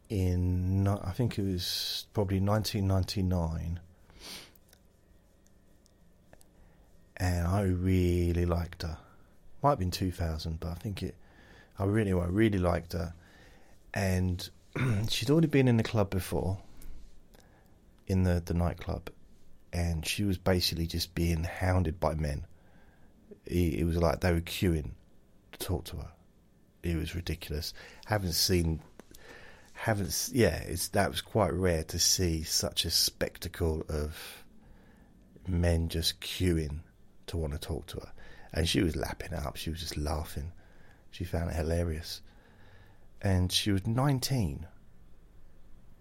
in. 0.09 0.87
I 0.87 1.13
think 1.13 1.39
it 1.39 1.43
was 1.43 2.07
probably 2.13 2.41
1999, 2.41 3.81
and 7.17 7.47
I 7.47 7.63
really 7.63 8.45
liked 8.45 8.83
her. 8.83 8.99
Might 9.63 9.71
have 9.71 9.79
been 9.79 9.91
2000, 9.91 10.61
but 10.61 10.69
I 10.69 10.75
think 10.75 11.03
it. 11.03 11.15
I 11.81 11.85
really, 11.85 12.13
I 12.13 12.27
really 12.27 12.59
liked 12.59 12.93
her, 12.93 13.15
and 13.95 14.49
she'd 15.09 15.31
already 15.31 15.49
been 15.49 15.69
in 15.69 15.77
the 15.77 15.83
club 15.83 16.11
before. 16.11 16.59
In 18.07 18.25
the 18.25 18.43
the 18.45 18.55
nightclub, 18.55 19.11
and 19.73 20.05
she 20.05 20.25
was 20.25 20.37
basically 20.37 20.87
just 20.87 21.15
being 21.15 21.45
hounded 21.45 22.01
by 22.01 22.15
men 22.15 22.45
it 23.51 23.85
was 23.85 23.97
like 23.97 24.21
they 24.21 24.33
were 24.33 24.41
queuing 24.41 24.93
to 25.53 25.59
talk 25.59 25.85
to 25.87 25.97
her. 25.97 26.11
It 26.83 26.97
was 26.97 27.15
ridiculous. 27.15 27.75
Haven't 28.07 28.33
seen, 28.33 28.81
haven't 29.73 30.31
yeah. 30.33 30.57
It's 30.63 30.89
that 30.89 31.11
was 31.11 31.21
quite 31.21 31.53
rare 31.53 31.85
to 31.85 31.99
see 31.99 32.43
such 32.43 32.85
a 32.85 32.91
spectacle 32.91 33.85
of 33.89 34.45
men 35.47 35.89
just 35.89 36.21
queuing 36.21 36.81
to 37.27 37.37
want 37.37 37.53
to 37.53 37.59
talk 37.59 37.87
to 37.89 38.01
her, 38.01 38.13
and 38.53 38.69
she 38.69 38.83
was 38.83 38.97
lapping 38.97 39.33
it 39.33 39.45
up. 39.45 39.57
She 39.57 39.71
was 39.71 39.81
just 39.81 39.97
laughing. 39.97 40.53
She 41.11 41.25
found 41.25 41.51
it 41.51 41.57
hilarious, 41.57 42.23
and 43.21 43.51
she 43.51 43.73
was 43.73 43.87
nineteen. 43.87 44.67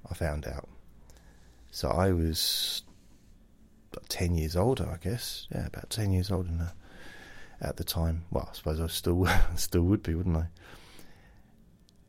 I 0.10 0.14
found 0.14 0.48
out. 0.48 0.68
So 1.72 1.90
I 1.90 2.12
was 2.12 2.84
ten 4.08 4.36
years 4.36 4.56
older, 4.56 4.90
I 4.90 4.98
guess. 4.98 5.48
Yeah, 5.52 5.68
about 5.68 5.90
ten 5.90 6.12
years 6.12 6.32
older 6.32 6.48
than 6.50 6.60
her 6.60 6.74
at 7.62 7.78
the 7.78 7.84
time. 7.84 8.26
Well, 8.32 8.48
I 8.52 8.56
suppose 8.56 8.80
I 8.80 8.88
still 8.88 9.28
still 9.56 9.84
would 9.84 10.04
be, 10.04 10.16
wouldn't 10.16 10.38
I? 10.38 10.48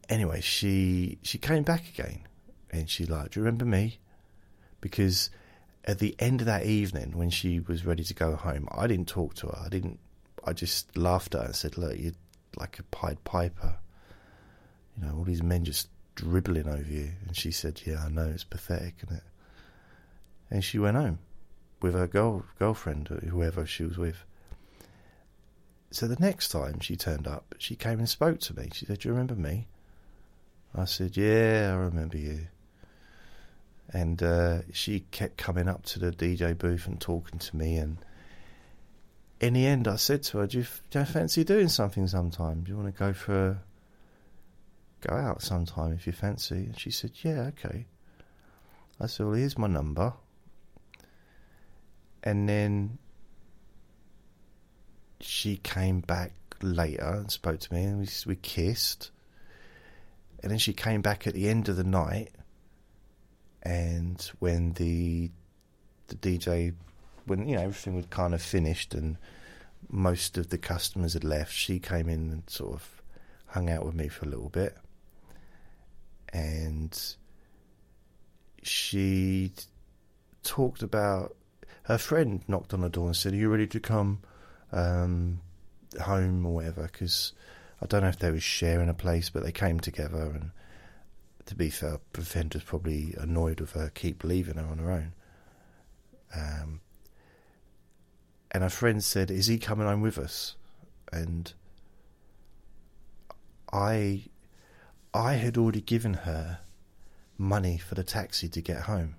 Anyway, 0.08 0.40
she 0.40 1.18
she 1.22 1.38
came 1.38 1.62
back 1.62 1.88
again, 1.88 2.20
and 2.70 2.88
she 2.88 3.06
like, 3.06 3.32
do 3.32 3.40
you 3.40 3.44
remember 3.44 3.64
me? 3.64 3.98
Because 4.80 5.30
at 5.84 5.98
the 5.98 6.14
end 6.18 6.40
of 6.40 6.46
that 6.46 6.64
evening, 6.64 7.16
when 7.16 7.30
she 7.30 7.60
was 7.60 7.84
ready 7.86 8.04
to 8.04 8.14
go 8.14 8.36
home, 8.36 8.68
I 8.70 8.86
didn't 8.86 9.08
talk 9.08 9.34
to 9.36 9.48
her. 9.48 9.62
I 9.64 9.68
didn't. 9.68 9.98
I 10.44 10.52
just 10.52 10.96
laughed 10.96 11.34
at 11.34 11.40
her 11.40 11.46
and 11.48 11.56
said, 11.56 11.78
"Look, 11.78 11.98
you're 11.98 12.12
like 12.56 12.78
a 12.78 12.82
Pied 12.84 13.22
Piper. 13.24 13.78
You 14.96 15.06
know, 15.06 15.16
all 15.16 15.24
these 15.24 15.42
men 15.42 15.64
just 15.64 15.88
dribbling 16.14 16.68
over 16.68 16.90
you." 16.90 17.12
And 17.26 17.36
she 17.36 17.50
said, 17.50 17.82
"Yeah, 17.84 18.04
I 18.04 18.08
know. 18.08 18.28
It's 18.28 18.44
pathetic, 18.44 18.96
isn't 19.04 19.16
it?" 19.16 19.24
And 20.50 20.64
she 20.64 20.78
went 20.78 20.96
home 20.96 21.18
with 21.80 21.94
her 21.94 22.06
girl 22.06 22.44
girlfriend, 22.58 23.08
whoever 23.08 23.66
she 23.66 23.84
was 23.84 23.96
with. 23.96 24.24
So 25.92 26.06
the 26.06 26.16
next 26.20 26.48
time 26.48 26.78
she 26.80 26.96
turned 26.96 27.26
up, 27.26 27.54
she 27.58 27.74
came 27.74 27.98
and 27.98 28.08
spoke 28.08 28.38
to 28.40 28.56
me. 28.56 28.70
She 28.72 28.86
said, 28.86 29.00
Do 29.00 29.08
you 29.08 29.12
remember 29.12 29.34
me? 29.34 29.66
I 30.74 30.84
said, 30.84 31.16
Yeah, 31.16 31.70
I 31.72 31.76
remember 31.76 32.16
you. 32.16 32.46
And 33.92 34.22
uh, 34.22 34.58
she 34.72 35.00
kept 35.10 35.36
coming 35.36 35.68
up 35.68 35.84
to 35.86 35.98
the 35.98 36.12
DJ 36.12 36.56
booth 36.56 36.86
and 36.86 37.00
talking 37.00 37.40
to 37.40 37.56
me. 37.56 37.76
And 37.76 37.98
in 39.40 39.54
the 39.54 39.66
end, 39.66 39.88
I 39.88 39.96
said 39.96 40.22
to 40.24 40.38
her, 40.38 40.46
Do 40.46 40.58
you, 40.58 40.66
do 40.90 40.98
you 40.98 41.04
fancy 41.04 41.44
doing 41.44 41.68
something 41.68 42.06
sometime? 42.06 42.62
Do 42.62 42.70
you 42.70 42.76
want 42.76 42.94
to 42.94 42.98
go 42.98 43.12
for 43.12 43.48
a, 43.48 43.62
go 45.00 45.14
out 45.14 45.42
sometime 45.42 45.92
if 45.92 46.06
you 46.06 46.12
fancy? 46.12 46.56
And 46.56 46.78
she 46.78 46.90
said, 46.90 47.12
Yeah, 47.22 47.50
okay. 47.58 47.86
I 49.00 49.06
said, 49.06 49.26
Well, 49.26 49.34
here's 49.34 49.56
my 49.56 49.66
number. 49.66 50.12
And 52.22 52.46
then 52.46 52.98
she 55.20 55.56
came 55.56 56.00
back 56.00 56.32
later 56.62 57.06
and 57.06 57.30
spoke 57.30 57.60
to 57.60 57.74
me, 57.74 57.84
and 57.84 57.98
we, 58.00 58.08
we 58.26 58.36
kissed. 58.36 59.10
And 60.42 60.50
then 60.50 60.58
she 60.58 60.74
came 60.74 61.00
back 61.00 61.26
at 61.26 61.34
the 61.34 61.48
end 61.48 61.68
of 61.70 61.76
the 61.76 61.84
night, 61.84 62.30
and 63.62 64.20
when 64.38 64.72
the 64.72 65.30
the 66.08 66.16
DJ, 66.16 66.74
when 67.30 67.48
you 67.48 67.54
know 67.54 67.62
everything 67.62 67.94
was 67.94 68.06
kind 68.06 68.34
of 68.34 68.42
finished 68.42 68.92
and 68.92 69.16
most 69.88 70.36
of 70.36 70.50
the 70.50 70.58
customers 70.58 71.14
had 71.14 71.24
left, 71.24 71.52
she 71.52 71.78
came 71.78 72.08
in 72.08 72.30
and 72.30 72.42
sort 72.48 72.74
of 72.74 73.02
hung 73.46 73.70
out 73.70 73.86
with 73.86 73.94
me 73.94 74.08
for 74.08 74.26
a 74.26 74.28
little 74.28 74.48
bit, 74.50 74.76
and 76.32 77.14
she 78.62 79.52
talked 80.42 80.82
about 80.82 81.36
her 81.84 81.98
friend 81.98 82.42
knocked 82.48 82.74
on 82.74 82.80
the 82.80 82.90
door 82.90 83.06
and 83.06 83.16
said, 83.16 83.32
"Are 83.32 83.36
you 83.36 83.48
ready 83.48 83.68
to 83.68 83.80
come?" 83.80 84.20
um, 84.72 85.40
home 86.00 86.46
or 86.46 86.54
whatever 86.54 86.82
because 86.82 87.32
I 87.82 87.86
don't 87.86 88.02
know 88.02 88.08
if 88.08 88.18
they 88.18 88.30
were 88.30 88.40
sharing 88.40 88.88
a 88.88 88.94
place, 88.94 89.30
but 89.30 89.42
they 89.42 89.52
came 89.52 89.80
together. 89.80 90.22
And 90.22 90.50
to 91.46 91.54
be 91.54 91.70
fair, 91.70 91.98
Prevent 92.12 92.54
was 92.54 92.62
probably 92.62 93.14
annoyed 93.18 93.60
with 93.60 93.72
her 93.72 93.90
keep 93.94 94.22
leaving 94.24 94.56
her 94.56 94.66
on 94.66 94.78
her 94.78 94.90
own. 94.90 95.12
Um, 96.34 96.80
and 98.50 98.64
a 98.64 98.70
friend 98.70 99.02
said, 99.02 99.30
"Is 99.30 99.46
he 99.46 99.58
coming 99.58 99.86
home 99.86 100.00
with 100.00 100.18
us?" 100.18 100.56
And 101.12 101.52
I, 103.72 104.24
I 105.12 105.34
had 105.34 105.56
already 105.56 105.80
given 105.80 106.14
her 106.14 106.60
money 107.38 107.78
for 107.78 107.94
the 107.94 108.04
taxi 108.04 108.48
to 108.48 108.60
get 108.60 108.82
home, 108.82 109.16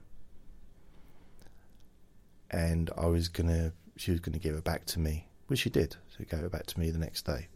and 2.50 2.90
I 2.98 3.08
was 3.08 3.28
gonna, 3.30 3.74
she 3.98 4.12
was 4.12 4.20
gonna 4.20 4.40
give 4.40 4.56
it 4.56 4.64
back 4.64 4.86
to 4.88 5.00
me 5.00 5.28
which 5.52 5.60
she 5.60 5.70
did. 5.70 5.98
She 6.18 6.24
gave 6.24 6.46
it 6.46 6.52
back 6.54 6.66
to 6.68 6.80
me 6.80 6.92
the 6.92 6.98
next 6.98 7.26
day. 7.26 7.50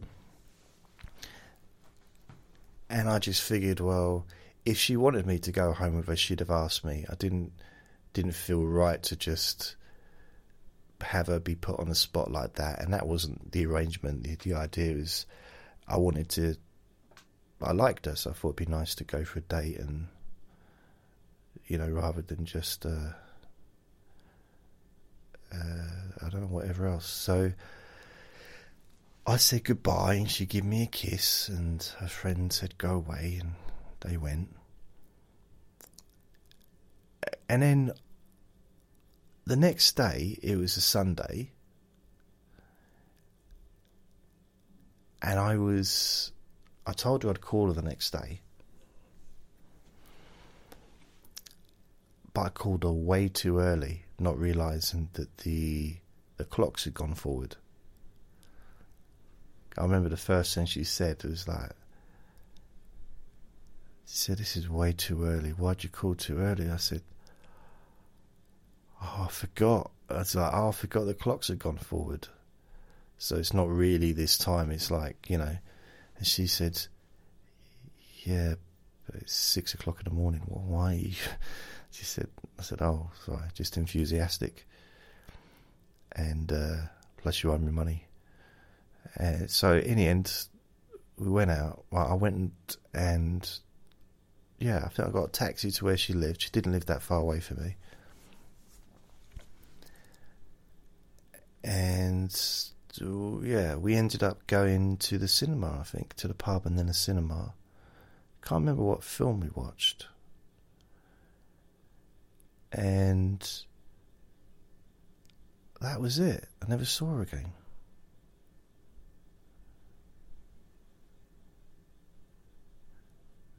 And 2.89 3.07
I 3.07 3.19
just 3.19 3.41
figured, 3.41 3.79
well, 3.79 4.25
if 4.65 4.77
she 4.77 4.97
wanted 4.97 5.25
me 5.25 5.39
to 5.39 5.51
go 5.53 5.71
home 5.71 5.95
with 5.95 6.07
her, 6.07 6.15
she'd 6.17 6.41
have 6.41 6.49
asked 6.49 6.83
me. 6.83 7.05
I 7.09 7.15
didn't 7.15 7.53
didn't 8.11 8.33
feel 8.33 8.65
right 8.65 9.01
to 9.03 9.15
just 9.15 9.77
have 11.01 11.27
her 11.27 11.39
be 11.39 11.55
put 11.55 11.79
on 11.79 11.89
the 11.89 11.95
spot 11.95 12.31
like 12.31 12.55
that. 12.55 12.81
And 12.81 12.93
that 12.93 13.07
wasn't 13.07 13.51
the 13.51 13.65
arrangement. 13.65 14.23
The, 14.23 14.35
the 14.35 14.53
idea 14.55 14.93
is 14.93 15.25
I 15.87 15.97
wanted 15.97 16.29
to, 16.29 16.55
I 17.61 17.71
liked 17.71 18.05
her, 18.05 18.15
so 18.15 18.31
I 18.31 18.33
thought 18.33 18.59
it'd 18.59 18.67
be 18.67 18.71
nice 18.71 18.95
to 18.95 19.03
go 19.03 19.23
for 19.23 19.39
a 19.39 19.41
date 19.41 19.77
and, 19.77 20.07
you 21.67 21.77
know, 21.77 21.89
rather 21.89 22.21
than 22.21 22.45
just, 22.45 22.85
uh, 22.85 23.13
uh, 25.53 26.25
I 26.25 26.29
don't 26.29 26.41
know, 26.41 26.47
whatever 26.47 26.87
else. 26.87 27.07
So 27.07 27.51
I 29.27 29.37
said 29.37 29.63
goodbye 29.63 30.15
and 30.15 30.29
she 30.29 30.45
gave 30.45 30.63
me 30.63 30.83
a 30.83 30.87
kiss 30.87 31.49
and 31.49 31.81
her 31.99 32.07
friend 32.07 32.51
said 32.53 32.77
go 32.77 32.91
away 32.95 33.39
and 33.41 33.53
they 34.01 34.17
went. 34.17 34.55
And 37.49 37.61
then 37.61 37.93
the 39.45 39.55
next 39.55 39.95
day, 39.95 40.37
it 40.41 40.57
was 40.57 40.75
a 40.77 40.81
Sunday, 40.81 41.51
and 45.21 45.39
I 45.39 45.57
was. 45.57 46.31
I 46.87 46.93
told 46.93 47.23
her 47.23 47.29
I'd 47.29 47.41
call 47.41 47.67
her 47.67 47.73
the 47.73 47.81
next 47.81 48.11
day, 48.11 48.41
but 52.33 52.41
I 52.41 52.49
called 52.49 52.83
her 52.83 52.91
way 52.91 53.27
too 53.27 53.59
early, 53.59 54.05
not 54.19 54.37
realizing 54.37 55.09
that 55.13 55.37
the 55.39 55.97
the 56.37 56.45
clocks 56.45 56.83
had 56.83 56.93
gone 56.93 57.15
forward. 57.15 57.55
I 59.77 59.83
remember 59.83 60.09
the 60.09 60.17
first 60.17 60.55
thing 60.55 60.65
she 60.65 60.83
said 60.83 61.23
was 61.23 61.47
like, 61.47 61.71
she 64.05 64.17
said, 64.17 64.37
This 64.37 64.55
is 64.55 64.69
way 64.69 64.93
too 64.93 65.25
early. 65.25 65.49
Why'd 65.49 65.83
you 65.83 65.89
call 65.89 66.15
too 66.15 66.37
early? 66.37 66.69
I 66.69 66.77
said, 66.77 67.01
Oh, 69.05 69.25
I 69.25 69.27
forgot. 69.29 69.91
I 70.09 70.19
was 70.19 70.35
like, 70.35 70.51
Oh, 70.53 70.69
I 70.69 70.71
forgot 70.71 71.05
the 71.05 71.13
clocks 71.13 71.49
had 71.49 71.59
gone 71.59 71.77
forward. 71.77 72.27
So 73.17 73.37
it's 73.37 73.53
not 73.53 73.69
really 73.69 74.11
this 74.11 74.37
time. 74.37 74.71
It's 74.71 74.91
like, 74.91 75.29
you 75.29 75.37
know. 75.37 75.57
And 76.17 76.27
she 76.27 76.47
said, 76.47 76.81
Yeah, 78.23 78.55
but 79.05 79.21
it's 79.21 79.35
six 79.35 79.73
o'clock 79.73 79.99
in 79.99 80.05
the 80.05 80.15
morning. 80.15 80.41
Well, 80.47 80.65
why? 80.65 81.11
She 81.91 82.03
said, 82.03 82.27
I 82.59 82.61
said, 82.61 82.81
Oh, 82.81 83.09
sorry, 83.25 83.47
just 83.53 83.77
enthusiastic. 83.77 84.67
And 86.11 86.51
uh, 86.51 86.75
plus, 87.15 87.41
you 87.41 87.53
owe 87.53 87.57
me 87.57 87.71
money. 87.71 88.05
And 89.15 89.49
so, 89.49 89.77
in 89.77 89.95
the 89.95 90.05
end, 90.05 90.45
we 91.17 91.29
went 91.29 91.51
out. 91.51 91.85
Well, 91.91 92.05
I 92.05 92.15
went 92.15 92.75
and 92.93 93.49
yeah, 94.59 94.83
I 94.85 94.89
think 94.89 95.07
I 95.07 95.11
got 95.11 95.29
a 95.29 95.31
taxi 95.31 95.71
to 95.71 95.85
where 95.85 95.97
she 95.97 96.13
lived. 96.13 96.41
She 96.41 96.49
didn't 96.49 96.71
live 96.71 96.85
that 96.87 97.01
far 97.01 97.19
away 97.19 97.39
from 97.39 97.63
me. 97.63 97.75
And 101.65 102.31
yeah, 103.01 103.75
we 103.75 103.95
ended 103.95 104.21
up 104.21 104.45
going 104.45 104.97
to 104.97 105.17
the 105.17 105.27
cinema, 105.27 105.79
I 105.79 105.83
think, 105.83 106.13
to 106.17 106.27
the 106.27 106.35
pub 106.35 106.67
and 106.67 106.77
then 106.77 106.87
a 106.87 106.93
cinema. 106.93 107.55
Can't 108.43 108.61
remember 108.61 108.83
what 108.83 109.03
film 109.03 109.39
we 109.39 109.49
watched. 109.49 110.05
And 112.71 113.41
that 115.81 115.99
was 115.99 116.19
it. 116.19 116.47
I 116.63 116.69
never 116.69 116.85
saw 116.85 117.15
her 117.15 117.21
again. 117.23 117.51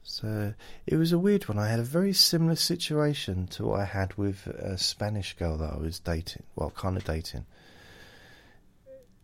So 0.03 0.53
it 0.85 0.95
was 0.95 1.11
a 1.11 1.19
weird 1.19 1.49
one. 1.49 1.59
I 1.59 1.67
had 1.67 1.81
a 1.81 1.83
very 1.83 2.13
similar 2.13 2.55
situation 2.55 3.47
to 3.47 3.65
what 3.65 3.81
I 3.81 3.85
had 3.85 4.13
with 4.13 4.47
a 4.47 4.77
Spanish 4.77 5.33
girl 5.33 5.57
that 5.57 5.73
I 5.73 5.77
was 5.77 5.99
dating. 5.99 6.43
Well, 6.55 6.71
kind 6.71 6.95
of 6.95 7.03
dating. 7.03 7.45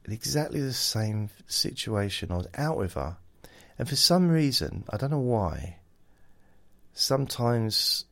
Exactly 0.05 0.59
the 0.59 0.73
same 0.73 1.29
situation. 1.47 2.31
I 2.31 2.37
was 2.37 2.47
out 2.57 2.77
with 2.77 2.93
her, 2.93 3.17
and 3.79 3.87
for 3.87 3.95
some 3.95 4.29
reason, 4.29 4.83
I 4.89 4.97
don't 4.97 5.11
know 5.11 5.19
why, 5.19 5.77
sometimes 6.93 8.05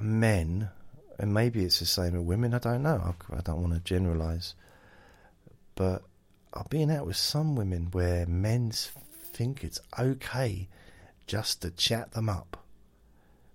men, 0.00 0.70
and 1.18 1.34
maybe 1.34 1.64
it's 1.64 1.80
the 1.80 1.86
same 1.86 2.14
with 2.14 2.22
women, 2.22 2.54
I 2.54 2.58
don't 2.58 2.82
know, 2.82 3.14
I 3.30 3.40
don't 3.40 3.60
want 3.60 3.74
to 3.74 3.80
generalize, 3.80 4.54
but 5.74 6.02
I've 6.54 6.70
been 6.70 6.90
out 6.90 7.06
with 7.06 7.16
some 7.16 7.56
women 7.56 7.88
where 7.92 8.26
men 8.26 8.70
think 8.70 9.62
it's 9.62 9.80
okay 9.98 10.68
just 11.26 11.60
to 11.62 11.70
chat 11.70 12.12
them 12.12 12.28
up, 12.28 12.64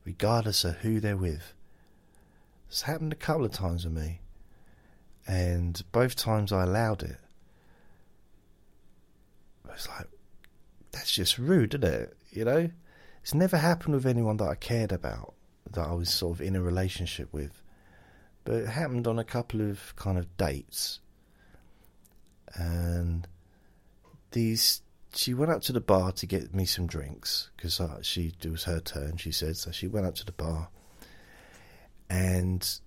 regardless 0.05 0.63
of 0.63 0.77
who 0.77 0.99
they're 0.99 1.17
with. 1.17 1.53
It's 2.67 2.83
happened 2.83 3.13
a 3.13 3.15
couple 3.15 3.45
of 3.45 3.51
times 3.51 3.83
with 3.83 3.93
me, 3.93 4.19
and 5.27 5.81
both 5.91 6.15
times 6.15 6.51
I 6.51 6.63
allowed 6.63 7.03
it. 7.03 7.17
I 9.67 9.73
was 9.73 9.87
like, 9.87 10.07
that's 10.91 11.11
just 11.11 11.37
rude, 11.37 11.73
isn't 11.73 11.83
it? 11.83 12.17
You 12.31 12.45
know? 12.45 12.69
It's 13.21 13.33
never 13.33 13.57
happened 13.57 13.95
with 13.95 14.05
anyone 14.05 14.37
that 14.37 14.49
I 14.49 14.55
cared 14.55 14.91
about, 14.91 15.33
that 15.71 15.87
I 15.87 15.93
was 15.93 16.09
sort 16.09 16.37
of 16.37 16.41
in 16.41 16.55
a 16.55 16.61
relationship 16.61 17.31
with. 17.31 17.61
But 18.43 18.55
it 18.55 18.67
happened 18.69 19.07
on 19.07 19.17
a 19.17 19.23
couple 19.23 19.61
of 19.61 19.95
kind 19.95 20.17
of 20.17 20.35
dates. 20.37 20.99
And 22.55 23.27
these 24.31 24.81
she 25.15 25.33
went 25.33 25.51
up 25.51 25.61
to 25.61 25.71
the 25.71 25.81
bar 25.81 26.11
to 26.11 26.25
get 26.25 26.53
me 26.53 26.65
some 26.65 26.87
drinks 26.87 27.49
because 27.55 27.79
she 28.01 28.33
it 28.41 28.49
was 28.49 28.63
her 28.63 28.79
turn. 28.79 29.17
She 29.17 29.31
said 29.31 29.57
so. 29.57 29.71
She 29.71 29.87
went 29.87 30.05
up 30.05 30.15
to 30.15 30.25
the 30.25 30.31
bar, 30.31 30.69
and 32.09 32.79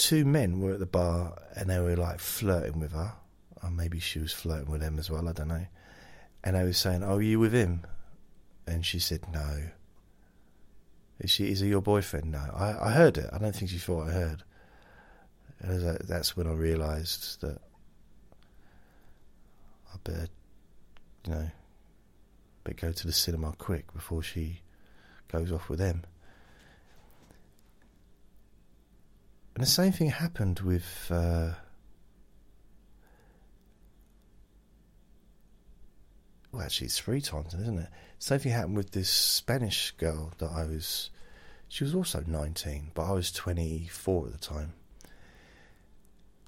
two 0.00 0.24
men 0.24 0.60
were 0.60 0.72
at 0.72 0.78
the 0.78 0.86
bar, 0.86 1.36
and 1.54 1.68
they 1.68 1.78
were 1.78 1.96
like 1.96 2.18
flirting 2.18 2.80
with 2.80 2.92
her. 2.92 3.12
Or 3.62 3.70
maybe 3.70 4.00
she 4.00 4.18
was 4.18 4.32
flirting 4.32 4.70
with 4.70 4.80
them 4.80 4.98
as 4.98 5.10
well. 5.10 5.28
I 5.28 5.32
don't 5.32 5.48
know. 5.48 5.66
And 6.42 6.56
I 6.56 6.64
was 6.64 6.78
saying, 6.78 7.02
"Oh, 7.02 7.16
are 7.16 7.22
you 7.22 7.38
with 7.38 7.52
him?" 7.52 7.82
And 8.66 8.84
she 8.84 8.98
said, 8.98 9.20
"No." 9.32 9.68
Is 11.20 11.30
she? 11.30 11.50
Is 11.50 11.60
he 11.60 11.68
your 11.68 11.82
boyfriend? 11.82 12.32
No. 12.32 12.38
I, 12.38 12.88
I 12.88 12.90
heard 12.92 13.18
it. 13.18 13.28
I 13.30 13.36
don't 13.36 13.54
think 13.54 13.70
she 13.70 13.78
thought 13.78 14.08
I 14.08 14.12
heard. 14.12 14.42
And 15.60 15.98
that's 15.98 16.34
when 16.34 16.46
I 16.46 16.52
realised 16.52 17.42
that 17.42 17.58
I 19.92 19.96
better, 20.02 20.28
you 21.26 21.32
know, 21.32 21.50
but 22.64 22.76
go 22.76 22.92
to 22.92 23.06
the 23.06 23.12
cinema 23.12 23.52
quick 23.58 23.92
before 23.92 24.22
she 24.22 24.60
goes 25.28 25.52
off 25.52 25.68
with 25.68 25.78
them. 25.78 26.04
And 29.60 29.66
the 29.66 29.70
same 29.70 29.92
thing 29.92 30.08
happened 30.08 30.60
with. 30.60 31.08
Uh, 31.10 31.50
well, 36.50 36.62
actually, 36.62 36.86
it's 36.86 36.98
three 36.98 37.20
times, 37.20 37.52
isn't 37.52 37.78
it? 37.78 37.88
Same 38.18 38.38
thing 38.38 38.52
happened 38.52 38.78
with 38.78 38.92
this 38.92 39.10
Spanish 39.10 39.90
girl 39.98 40.32
that 40.38 40.50
I 40.50 40.64
was. 40.64 41.10
She 41.68 41.84
was 41.84 41.94
also 41.94 42.24
19, 42.26 42.92
but 42.94 43.02
I 43.02 43.12
was 43.12 43.30
24 43.32 44.28
at 44.28 44.32
the 44.32 44.38
time. 44.38 44.72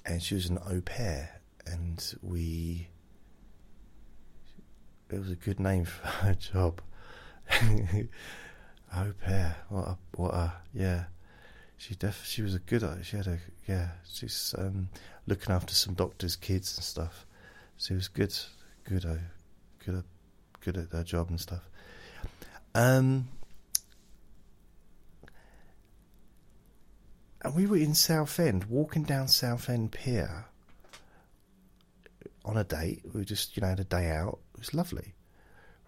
And 0.07 0.19
she 0.19 0.33
was 0.33 0.49
an 0.49 0.57
au 0.67 0.81
pair, 0.81 1.39
and 1.67 2.15
we 2.23 2.87
it 5.11 5.19
was 5.19 5.29
a 5.29 5.35
good 5.35 5.59
name 5.59 5.85
for 5.85 6.07
her 6.07 6.33
job. 6.33 6.81
Au 8.91 9.13
pair. 9.23 9.57
What 9.69 9.87
a 9.87 9.97
what 10.15 10.33
a 10.33 10.53
yeah. 10.73 11.03
She 11.77 11.95
def 11.95 12.25
she 12.25 12.41
was 12.41 12.55
a 12.55 12.59
good 12.59 12.83
she 13.03 13.17
had 13.17 13.27
a 13.27 13.39
yeah, 13.67 13.89
she's 14.11 14.55
um, 14.57 14.89
looking 15.27 15.53
after 15.53 15.73
some 15.73 15.93
doctors' 15.93 16.35
kids 16.35 16.75
and 16.77 16.83
stuff. 16.83 17.25
She 17.77 17.93
was 17.93 18.07
good 18.07 18.33
good 18.85 19.05
good 19.85 19.95
at 19.95 20.05
good 20.61 20.77
at 20.77 20.91
her 20.91 21.03
job 21.03 21.29
and 21.29 21.39
stuff. 21.39 21.67
Um 22.73 23.27
and 27.43 27.55
we 27.55 27.65
were 27.65 27.77
in 27.77 27.93
Southend, 27.93 28.65
walking 28.65 29.03
down 29.03 29.27
Southend 29.27 29.91
Pier 29.91 30.45
on 32.45 32.57
a 32.57 32.63
date. 32.63 33.01
We 33.13 33.25
just, 33.25 33.55
you 33.55 33.61
know, 33.61 33.67
had 33.67 33.79
a 33.79 33.83
day 33.83 34.09
out. 34.09 34.39
It 34.53 34.59
was 34.59 34.73
lovely. 34.73 35.13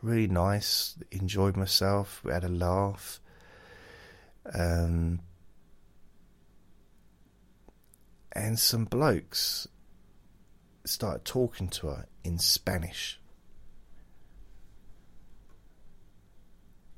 Really 0.01 0.27
nice. 0.27 0.95
Enjoyed 1.11 1.55
myself. 1.55 2.21
We 2.23 2.33
had 2.33 2.43
a 2.43 2.49
laugh. 2.49 3.19
Um, 4.53 5.21
and 8.35 8.59
some 8.59 8.85
blokes 8.85 9.67
started 10.83 11.25
talking 11.25 11.69
to 11.69 11.87
her 11.87 12.05
in 12.23 12.37
Spanish. 12.37 13.19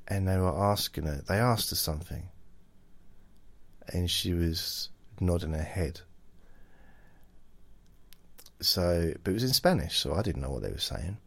And 0.08 0.26
they 0.26 0.36
were 0.36 0.48
asking 0.48 1.04
her, 1.04 1.22
they 1.28 1.36
asked 1.36 1.70
her 1.70 1.76
something. 1.76 2.28
And 3.88 4.10
she 4.10 4.34
was 4.34 4.88
nodding 5.20 5.52
her 5.52 5.62
head. 5.62 6.00
So, 8.60 9.12
but 9.22 9.30
it 9.30 9.34
was 9.34 9.44
in 9.44 9.52
Spanish, 9.52 9.98
so 9.98 10.14
I 10.14 10.22
didn't 10.22 10.42
know 10.42 10.50
what 10.50 10.62
they 10.62 10.72
were 10.72 10.78
saying. 10.78 11.18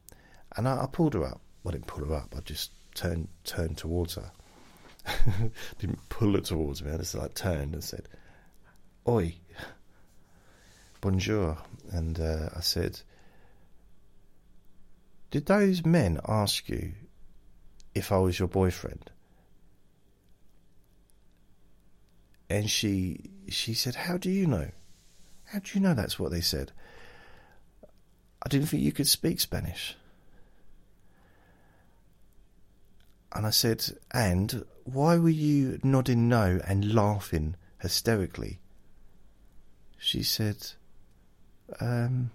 And 0.57 0.67
I, 0.67 0.83
I 0.83 0.87
pulled 0.91 1.13
her 1.13 1.23
up. 1.23 1.39
Well, 1.63 1.71
I 1.71 1.77
didn't 1.77 1.87
pull 1.87 2.05
her 2.05 2.15
up. 2.15 2.35
I 2.35 2.41
just 2.41 2.71
turned 2.93 3.29
turned 3.45 3.77
towards 3.77 4.15
her, 4.15 4.31
didn't 5.79 6.09
pull 6.09 6.33
her 6.33 6.41
towards 6.41 6.83
me. 6.83 6.91
I 6.91 6.97
just 6.97 7.15
like 7.15 7.33
turned 7.33 7.73
and 7.73 7.83
said, 7.83 8.09
"Oi, 9.07 9.35
bonjour," 11.01 11.57
and 11.91 12.19
uh, 12.19 12.49
I 12.55 12.61
said, 12.61 13.01
"Did 15.31 15.47
those 15.47 15.85
men 15.85 16.19
ask 16.27 16.69
you 16.69 16.93
if 17.93 18.11
I 18.11 18.17
was 18.17 18.39
your 18.39 18.47
boyfriend?" 18.47 19.11
And 22.49 22.69
she 22.69 23.31
she 23.49 23.73
said, 23.73 23.95
"How 23.95 24.17
do 24.17 24.29
you 24.29 24.47
know? 24.47 24.71
How 25.45 25.59
do 25.59 25.71
you 25.73 25.81
know 25.81 25.93
that's 25.93 26.19
what 26.19 26.31
they 26.31 26.41
said?" 26.41 26.71
I 28.43 28.49
didn't 28.49 28.67
think 28.67 28.81
you 28.81 28.91
could 28.91 29.07
speak 29.07 29.39
Spanish. 29.39 29.95
And 33.33 33.45
I 33.45 33.51
said, 33.51 33.97
And 34.11 34.65
why 34.83 35.17
were 35.17 35.29
you 35.29 35.79
nodding 35.83 36.27
no 36.27 36.59
and 36.67 36.93
laughing 36.93 37.55
hysterically? 37.79 38.59
She 39.97 40.23
said, 40.23 40.71
um, 41.79 42.31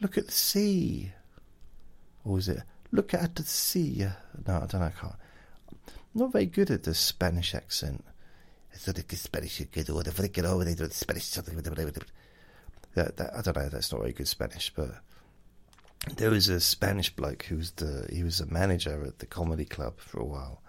Look 0.00 0.18
at 0.18 0.26
the 0.26 0.32
sea. 0.32 1.12
Or 2.24 2.38
is 2.38 2.48
it, 2.48 2.62
Look 2.90 3.14
at 3.14 3.36
the 3.36 3.44
sea? 3.44 4.06
No, 4.46 4.56
I 4.56 4.66
don't 4.66 4.74
know, 4.74 4.86
I 4.86 4.90
can't. 4.90 5.14
I'm 5.70 6.20
not 6.20 6.32
very 6.32 6.46
good 6.46 6.70
at 6.70 6.82
the 6.82 6.94
Spanish 6.94 7.54
accent. 7.54 8.04
Spanish. 10.94 11.24
That, 12.94 13.16
that, 13.16 13.34
I 13.34 13.40
don't 13.42 13.56
know, 13.56 13.68
that's 13.68 13.92
not 13.92 14.00
very 14.00 14.12
good 14.12 14.28
Spanish, 14.28 14.72
but 14.74 14.90
there 16.16 16.30
was 16.30 16.48
a 16.48 16.60
Spanish 16.60 17.14
bloke 17.14 17.44
who 17.44 17.56
was 17.56 17.70
the 17.72 18.08
he 18.12 18.22
was 18.22 18.40
a 18.40 18.46
manager 18.46 19.04
at 19.04 19.20
the 19.20 19.26
comedy 19.26 19.64
club 19.64 19.98
for 19.98 20.20
a 20.20 20.24
while, 20.24 20.62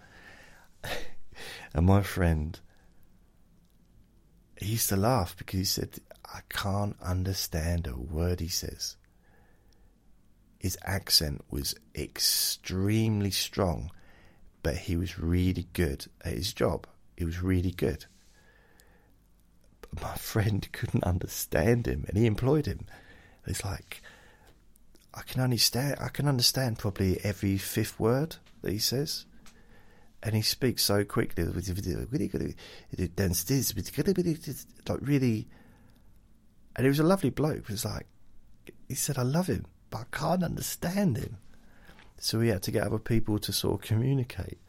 and 1.73 1.85
my 1.85 2.03
friend 2.03 2.59
he 4.57 4.71
used 4.71 4.89
to 4.89 4.95
laugh 4.95 5.35
because 5.37 5.59
he 5.59 5.65
said, 5.65 5.99
"I 6.33 6.41
can't 6.49 6.99
understand 7.01 7.87
a 7.87 7.95
word 7.95 8.39
he 8.39 8.49
says." 8.49 8.97
His 10.57 10.77
accent 10.83 11.43
was 11.49 11.75
extremely 11.93 13.31
strong, 13.31 13.91
but 14.63 14.77
he 14.77 14.95
was 14.95 15.19
really 15.19 15.67
good 15.73 16.07
at 16.23 16.33
his 16.33 16.53
job. 16.53 16.87
He 17.17 17.25
was 17.25 17.41
really 17.41 17.71
good. 17.71 18.05
But 19.81 20.01
my 20.01 20.15
friend 20.31 20.67
couldn't 20.71 21.03
understand 21.03 21.85
him, 21.85 22.05
and 22.07 22.17
he 22.17 22.25
employed 22.25 22.65
him. 22.65 22.87
It's 23.45 23.63
like 23.65 24.01
I 25.13 25.21
can 25.21 25.41
only 25.41 25.57
stand, 25.57 25.97
I 25.99 26.07
can 26.07 26.27
understand 26.27 26.79
probably 26.79 27.19
every 27.23 27.57
fifth 27.57 27.99
word 27.99 28.37
that 28.61 28.71
he 28.71 28.79
says, 28.79 29.25
and 30.23 30.33
he 30.33 30.41
speaks 30.41 30.83
so 30.83 31.03
quickly. 31.03 31.43
Like 31.43 31.67
really, 35.01 35.47
and 36.75 36.85
he 36.85 36.89
was 36.89 36.99
a 36.99 37.03
lovely 37.03 37.29
bloke. 37.29 37.57
It 37.57 37.69
was 37.69 37.85
like 37.85 38.07
he 38.87 38.95
said, 38.95 39.17
"I 39.17 39.23
love 39.23 39.47
him, 39.47 39.65
but 39.89 39.99
I 39.99 40.17
can't 40.17 40.43
understand 40.43 41.17
him." 41.17 41.37
So 42.17 42.39
we 42.39 42.49
had 42.49 42.63
to 42.63 42.71
get 42.71 42.83
other 42.83 42.99
people 42.99 43.39
to 43.39 43.51
sort 43.51 43.81
of 43.81 43.87
communicate. 43.87 44.59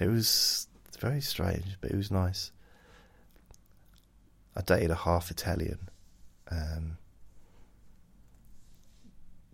It 0.00 0.08
was 0.08 0.66
very 0.98 1.20
strange, 1.20 1.76
but 1.80 1.90
it 1.90 1.96
was 1.96 2.10
nice. 2.10 2.50
I 4.56 4.62
dated 4.62 4.90
a 4.90 4.94
half 4.94 5.30
Italian. 5.30 5.88
Um, 6.50 6.98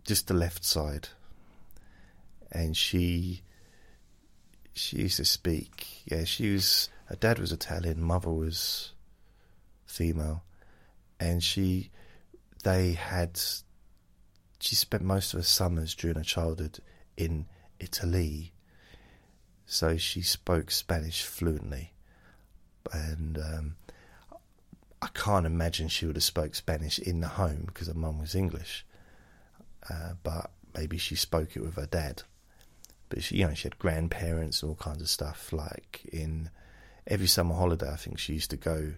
just 0.04 0.26
the 0.26 0.34
left 0.34 0.64
side. 0.64 1.08
And 2.52 2.76
she 2.76 3.42
she 4.72 4.98
used 4.98 5.16
to 5.18 5.24
speak. 5.24 6.02
Yeah, 6.06 6.24
she 6.24 6.52
was 6.52 6.88
her 7.06 7.16
dad 7.16 7.38
was 7.38 7.52
Italian, 7.52 8.02
mother 8.02 8.30
was 8.30 8.92
female, 9.84 10.42
and 11.20 11.42
she 11.42 11.90
they 12.64 12.92
had 12.92 13.40
she 14.58 14.74
spent 14.74 15.02
most 15.04 15.32
of 15.32 15.40
her 15.40 15.44
summers 15.44 15.94
during 15.94 16.16
her 16.16 16.24
childhood 16.24 16.80
in 17.16 17.46
Italy, 17.78 18.52
so 19.66 19.96
she 19.96 20.22
spoke 20.22 20.70
Spanish 20.70 21.22
fluently, 21.22 21.92
and 22.92 23.38
um, 23.38 23.76
I 25.02 25.08
can't 25.08 25.46
imagine 25.46 25.88
she 25.88 26.06
would 26.06 26.16
have 26.16 26.24
spoke 26.24 26.54
Spanish 26.54 26.98
in 26.98 27.20
the 27.20 27.28
home 27.28 27.64
because 27.66 27.86
her 27.86 27.94
mum 27.94 28.18
was 28.18 28.34
English. 28.34 28.84
Uh, 29.88 30.12
but 30.22 30.50
maybe 30.76 30.98
she 30.98 31.16
spoke 31.16 31.56
it 31.56 31.60
with 31.62 31.76
her 31.76 31.86
dad. 31.86 32.22
But 33.08 33.22
she, 33.22 33.36
you 33.36 33.46
know, 33.46 33.54
she 33.54 33.64
had 33.64 33.78
grandparents 33.78 34.62
and 34.62 34.70
all 34.70 34.76
kinds 34.76 35.00
of 35.00 35.08
stuff. 35.08 35.52
Like 35.52 36.02
in 36.12 36.50
every 37.06 37.26
summer 37.26 37.54
holiday, 37.54 37.90
I 37.90 37.96
think 37.96 38.18
she 38.18 38.34
used 38.34 38.50
to 38.50 38.56
go 38.56 38.92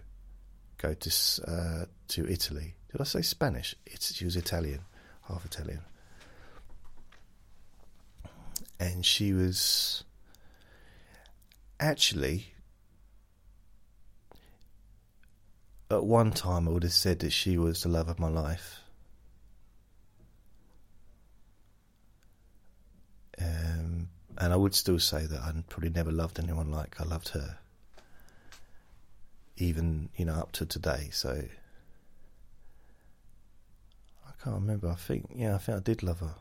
go 0.77 0.93
to 0.93 1.09
uh, 1.47 1.85
to 2.09 2.29
Italy. 2.29 2.75
Did 2.91 3.01
I 3.01 3.05
say 3.05 3.21
Spanish? 3.21 3.75
It's, 3.85 4.13
she 4.13 4.25
was 4.25 4.35
Italian, 4.35 4.81
half 5.27 5.45
Italian, 5.45 5.81
and 8.79 9.05
she 9.05 9.33
was 9.33 10.03
actually 11.79 12.53
at 15.89 16.03
one 16.03 16.31
time 16.31 16.67
I 16.67 16.71
would 16.71 16.83
have 16.83 16.93
said 16.93 17.19
that 17.19 17.31
she 17.31 17.57
was 17.57 17.83
the 17.83 17.89
love 17.89 18.09
of 18.09 18.19
my 18.19 18.29
life. 18.29 18.79
Um, 23.39 24.09
and 24.37 24.53
I 24.53 24.55
would 24.55 24.75
still 24.75 24.99
say 24.99 25.25
that 25.25 25.39
I 25.39 25.51
probably 25.69 25.89
never 25.89 26.11
loved 26.11 26.39
anyone 26.39 26.71
like 26.71 26.99
I 26.99 27.03
loved 27.03 27.29
her, 27.29 27.57
even 29.57 30.09
you 30.15 30.25
know 30.25 30.33
up 30.33 30.51
to 30.53 30.65
today. 30.65 31.09
So 31.11 31.43
I 34.27 34.31
can't 34.43 34.55
remember. 34.55 34.89
I 34.89 34.95
think 34.95 35.29
yeah, 35.35 35.55
I 35.55 35.57
think 35.57 35.77
I 35.77 35.81
did 35.81 36.03
love 36.03 36.19
her. 36.19 36.35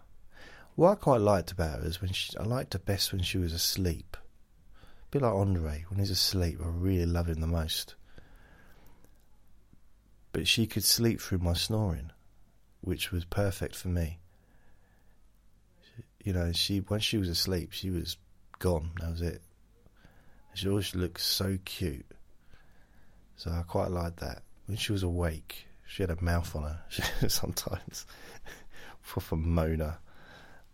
What 0.75 0.91
I 0.91 0.95
quite 0.95 1.21
liked 1.21 1.53
about 1.53 1.81
her 1.81 1.87
is 1.87 2.01
when 2.01 2.13
she, 2.13 2.37
I 2.39 2.45
liked 2.45 2.73
her 2.73 2.79
best 2.79 3.13
when 3.13 3.23
she 3.23 3.39
was 3.39 3.53
asleep. 3.53 4.17
A 4.83 4.87
bit 5.11 5.23
like 5.23 5.35
Andre, 5.35 5.85
when 5.89 5.99
he's 5.99 6.11
asleep, 6.11 6.59
I 6.65 6.69
really 6.69 7.05
love 7.05 7.29
him 7.29 7.41
the 7.41 7.47
most. 7.47 7.95
But 10.33 10.49
she 10.49 10.67
could 10.67 10.85
sleep 10.85 11.21
through 11.21 11.41
my 11.41 11.53
snoring, 11.53 12.11
which 12.81 13.13
was 13.13 13.27
perfect 13.27 13.77
for 13.77 13.89
me 13.89 14.19
you 16.25 16.33
know, 16.33 16.53
she 16.53 16.81
once 16.81 17.03
she 17.03 17.19
was 17.19 17.29
asleep, 17.29 17.73
she 17.73 17.91
was 17.91 18.17
gone. 18.59 18.91
That 19.01 19.11
was 19.11 19.23
it. 19.23 19.43
She 20.55 20.69
always 20.69 20.95
looked 20.95 21.21
so 21.21 21.59
cute. 21.65 22.07
So 23.37 23.51
I 23.51 23.63
quite 23.63 23.91
liked 23.91 24.19
that. 24.19 24.43
When 24.67 24.77
she 24.77 24.93
was 24.93 25.03
awake, 25.03 25.67
she 25.87 26.03
had 26.03 26.11
a 26.11 26.23
mouth 26.23 26.55
on 26.55 26.63
her 26.63 27.29
sometimes. 27.29 28.07
Proper 29.03 29.37
moaner. 29.37 29.97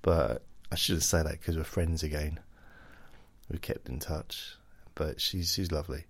But 0.02 0.42
I 0.70 0.74
shouldn't 0.76 1.02
say 1.02 1.22
that 1.22 1.32
because 1.32 1.56
we're 1.56 1.64
friends 1.64 2.02
again. 2.02 2.40
We 3.50 3.58
kept 3.58 3.88
in 3.88 3.98
touch. 3.98 4.56
But 4.94 5.20
she's 5.20 5.52
she's 5.52 5.72
lovely. 5.72 6.04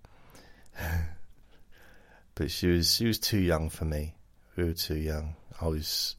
but 2.35 2.51
she 2.51 2.67
was 2.67 2.93
she 2.93 3.05
was 3.05 3.19
too 3.19 3.39
young 3.39 3.69
for 3.69 3.85
me. 3.85 4.15
We 4.55 4.65
were 4.65 4.73
too 4.73 4.97
young. 4.97 5.35
I 5.61 5.67
was 5.67 6.15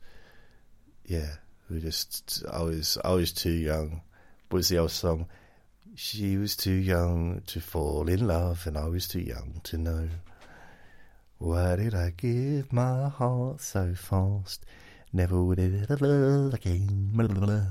yeah, 1.04 1.34
we 1.68 1.80
just 1.80 2.44
I 2.50 2.62
was 2.62 2.96
I 3.04 3.10
was 3.12 3.32
too 3.32 3.50
young. 3.50 4.02
What 4.48 4.58
was 4.58 4.68
the 4.68 4.78
old 4.78 4.90
song? 4.90 5.26
She 5.94 6.36
was 6.36 6.56
too 6.56 6.72
young 6.72 7.42
to 7.48 7.60
fall 7.60 8.08
in 8.08 8.26
love, 8.26 8.66
and 8.66 8.78
I 8.78 8.86
was 8.86 9.08
too 9.08 9.20
young 9.20 9.60
to 9.64 9.76
know. 9.76 10.08
Why 11.38 11.76
did 11.76 11.94
I 11.94 12.10
give 12.10 12.72
my 12.72 13.08
heart 13.08 13.60
so 13.60 13.94
fast? 13.94 14.64
Never 15.12 15.42
would 15.42 15.58
it 15.58 15.90
ever 15.90 16.50
again. 16.54 17.10
Blah, 17.12 17.26
blah. 17.26 17.66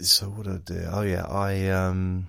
So 0.00 0.26
what 0.26 0.46
I 0.46 0.56
do? 0.56 0.84
Oh 0.90 1.02
yeah, 1.02 1.24
I 1.26 1.68
um. 1.68 2.26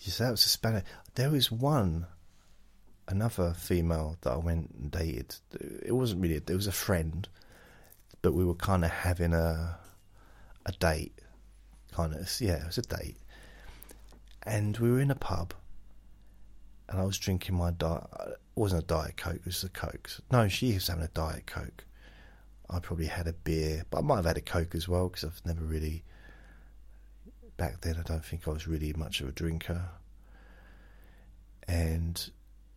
Yes, 0.00 0.18
that 0.18 0.30
was 0.30 0.44
a 0.44 0.48
Spanish. 0.48 0.84
There 1.14 1.30
was 1.30 1.50
one 1.50 2.06
another 3.08 3.54
female 3.54 4.16
that 4.22 4.32
I 4.32 4.36
went 4.36 4.70
and 4.78 4.90
dated. 4.90 5.36
It 5.84 5.92
wasn't 5.92 6.22
really. 6.22 6.36
It 6.36 6.48
was 6.50 6.66
a 6.66 6.72
friend, 6.72 7.28
but 8.24 8.32
we 8.32 8.42
were 8.42 8.54
kind 8.54 8.86
of 8.86 8.90
having 8.90 9.34
a 9.34 9.76
a 10.64 10.72
date. 10.72 11.20
Kind 11.92 12.14
of, 12.14 12.40
yeah, 12.40 12.62
it 12.62 12.66
was 12.66 12.78
a 12.78 12.82
date, 12.82 13.18
and 14.44 14.78
we 14.78 14.90
were 14.90 14.98
in 14.98 15.10
a 15.10 15.14
pub, 15.14 15.52
and 16.88 16.98
I 16.98 17.04
was 17.04 17.18
drinking 17.18 17.56
my 17.56 17.70
diet. 17.70 18.04
It 18.26 18.38
wasn't 18.54 18.84
a 18.84 18.86
diet 18.86 19.18
coke. 19.18 19.36
It 19.36 19.44
was 19.44 19.62
a 19.62 19.68
coke. 19.68 20.08
No, 20.32 20.48
she 20.48 20.72
was 20.72 20.88
having 20.88 21.04
a 21.04 21.08
diet 21.08 21.46
coke. 21.46 21.84
I 22.70 22.78
probably 22.78 23.06
had 23.06 23.28
a 23.28 23.34
beer, 23.34 23.84
but 23.90 23.98
I 23.98 24.00
might 24.00 24.16
have 24.16 24.24
had 24.24 24.38
a 24.38 24.40
coke 24.40 24.74
as 24.74 24.88
well 24.88 25.08
because 25.08 25.24
I've 25.24 25.44
never 25.44 25.62
really. 25.62 26.02
Back 27.58 27.82
then, 27.82 27.96
I 27.98 28.02
don't 28.02 28.24
think 28.24 28.48
I 28.48 28.52
was 28.52 28.66
really 28.66 28.94
much 28.94 29.20
of 29.20 29.28
a 29.28 29.32
drinker. 29.32 29.90
And 31.68 32.30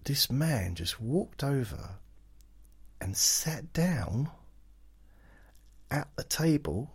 this 0.04 0.30
man 0.30 0.76
just 0.76 1.00
walked 1.00 1.42
over 1.42 1.92
and 3.00 3.16
sat 3.16 3.72
down 3.72 4.30
at 5.90 6.08
the 6.16 6.24
table 6.24 6.92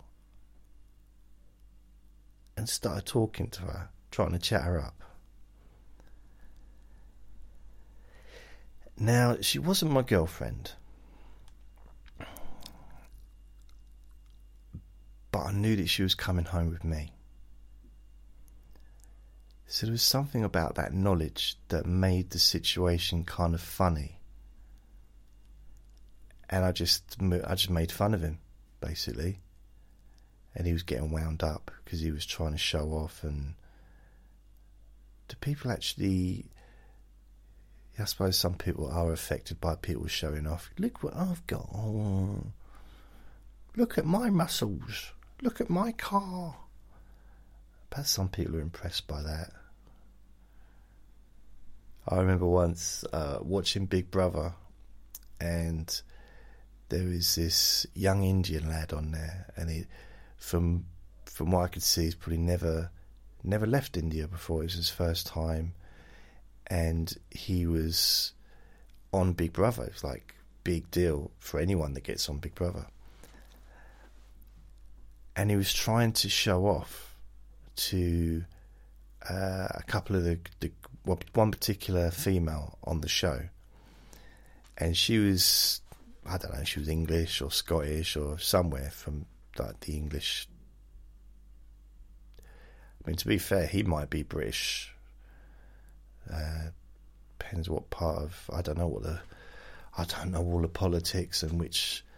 and 2.56 2.68
started 2.68 3.06
talking 3.06 3.48
to 3.48 3.62
her, 3.62 3.88
trying 4.10 4.32
to 4.32 4.38
chat 4.38 4.62
her 4.62 4.80
up. 4.80 5.02
Now, 8.98 9.36
she 9.40 9.58
wasn't 9.58 9.92
my 9.92 10.02
girlfriend. 10.02 10.72
But 15.32 15.46
I 15.46 15.52
knew 15.52 15.76
that 15.76 15.88
she 15.88 16.02
was 16.02 16.14
coming 16.14 16.44
home 16.44 16.70
with 16.70 16.84
me. 16.84 17.12
So 19.66 19.86
there 19.86 19.92
was 19.92 20.02
something 20.02 20.44
about 20.44 20.74
that 20.74 20.92
knowledge 20.92 21.56
that 21.68 21.86
made 21.86 22.30
the 22.30 22.38
situation 22.38 23.24
kind 23.24 23.54
of 23.54 23.60
funny. 23.62 24.18
And 26.50 26.62
I 26.62 26.72
just, 26.72 27.16
I 27.22 27.54
just 27.54 27.70
made 27.70 27.90
fun 27.90 28.12
of 28.12 28.20
him, 28.20 28.38
basically. 28.82 29.40
And 30.54 30.66
he 30.66 30.74
was 30.74 30.82
getting 30.82 31.10
wound 31.10 31.42
up 31.42 31.70
because 31.82 32.00
he 32.00 32.10
was 32.10 32.26
trying 32.26 32.52
to 32.52 32.58
show 32.58 32.88
off. 32.90 33.24
And 33.24 33.54
do 35.28 35.36
people 35.40 35.70
actually? 35.70 36.50
I 37.98 38.04
suppose 38.04 38.36
some 38.36 38.54
people 38.54 38.90
are 38.90 39.12
affected 39.12 39.60
by 39.60 39.76
people 39.76 40.06
showing 40.08 40.46
off. 40.46 40.70
Look 40.78 41.02
what 41.02 41.16
I've 41.16 41.46
got. 41.46 41.68
Oh, 41.74 42.46
look 43.76 43.96
at 43.96 44.04
my 44.04 44.28
muscles. 44.28 45.12
Look 45.40 45.60
at 45.60 45.70
my 45.70 45.92
car. 45.92 46.56
Perhaps 47.90 48.10
some 48.10 48.28
people 48.28 48.56
are 48.56 48.60
impressed 48.60 49.06
by 49.06 49.22
that. 49.22 49.52
I 52.08 52.16
remember 52.16 52.46
once 52.46 53.04
uh, 53.12 53.38
watching 53.42 53.86
Big 53.86 54.10
Brother, 54.10 54.54
and 55.40 56.02
there 56.92 57.08
was 57.08 57.36
this 57.36 57.86
young 57.94 58.22
Indian 58.22 58.68
lad 58.68 58.92
on 58.92 59.12
there, 59.12 59.46
and 59.56 59.70
he, 59.70 59.86
from 60.36 60.84
from 61.24 61.50
what 61.50 61.64
I 61.64 61.68
could 61.68 61.82
see, 61.82 62.04
he's 62.04 62.14
probably 62.14 62.36
never 62.36 62.90
never 63.42 63.66
left 63.66 63.96
India 63.96 64.28
before. 64.28 64.60
It 64.60 64.66
was 64.66 64.74
his 64.74 64.90
first 64.90 65.26
time, 65.26 65.72
and 66.66 67.16
he 67.30 67.66
was 67.66 68.34
on 69.10 69.32
Big 69.32 69.54
Brother. 69.54 69.84
It's 69.84 70.04
like 70.04 70.34
big 70.64 70.90
deal 70.90 71.30
for 71.38 71.58
anyone 71.58 71.94
that 71.94 72.04
gets 72.04 72.28
on 72.28 72.36
Big 72.38 72.54
Brother, 72.54 72.86
and 75.34 75.50
he 75.50 75.56
was 75.56 75.72
trying 75.72 76.12
to 76.12 76.28
show 76.28 76.66
off 76.66 77.16
to 77.74 78.44
uh, 79.30 79.68
a 79.70 79.82
couple 79.86 80.14
of 80.14 80.24
the, 80.24 80.38
the 80.60 80.70
one 81.32 81.50
particular 81.50 82.10
female 82.10 82.78
on 82.84 83.00
the 83.00 83.08
show, 83.08 83.48
and 84.76 84.94
she 84.94 85.18
was 85.18 85.80
I 86.24 86.38
don't 86.38 86.54
know 86.54 86.64
she 86.64 86.80
was 86.80 86.88
English 86.88 87.40
or 87.42 87.50
Scottish 87.50 88.16
or 88.16 88.38
somewhere 88.38 88.90
from 88.90 89.26
like 89.58 89.80
the 89.80 89.96
English. 89.96 90.48
I 92.38 93.08
mean, 93.08 93.16
to 93.16 93.26
be 93.26 93.38
fair, 93.38 93.66
he 93.66 93.82
might 93.82 94.10
be 94.10 94.22
British. 94.22 94.94
Uh, 96.32 96.70
depends 97.38 97.68
what 97.68 97.90
part 97.90 98.18
of 98.18 98.48
I 98.52 98.62
don't 98.62 98.78
know 98.78 98.86
what 98.86 99.02
the 99.02 99.20
I 99.98 100.04
don't 100.04 100.30
know 100.30 100.42
all 100.42 100.62
the 100.62 100.68
politics 100.68 101.42
and 101.42 101.58
which. 101.58 102.04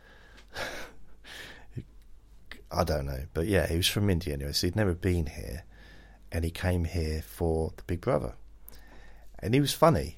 I 2.70 2.82
don't 2.82 3.06
know, 3.06 3.20
but 3.34 3.46
yeah, 3.46 3.68
he 3.68 3.76
was 3.76 3.86
from 3.86 4.10
India 4.10 4.34
anyway, 4.34 4.50
so 4.50 4.66
he'd 4.66 4.74
never 4.74 4.94
been 4.94 5.26
here, 5.26 5.62
and 6.32 6.44
he 6.44 6.50
came 6.50 6.84
here 6.84 7.22
for 7.22 7.72
the 7.76 7.84
Big 7.84 8.00
Brother 8.00 8.34
and 9.44 9.52
he 9.52 9.60
was 9.60 9.74
funny. 9.74 10.16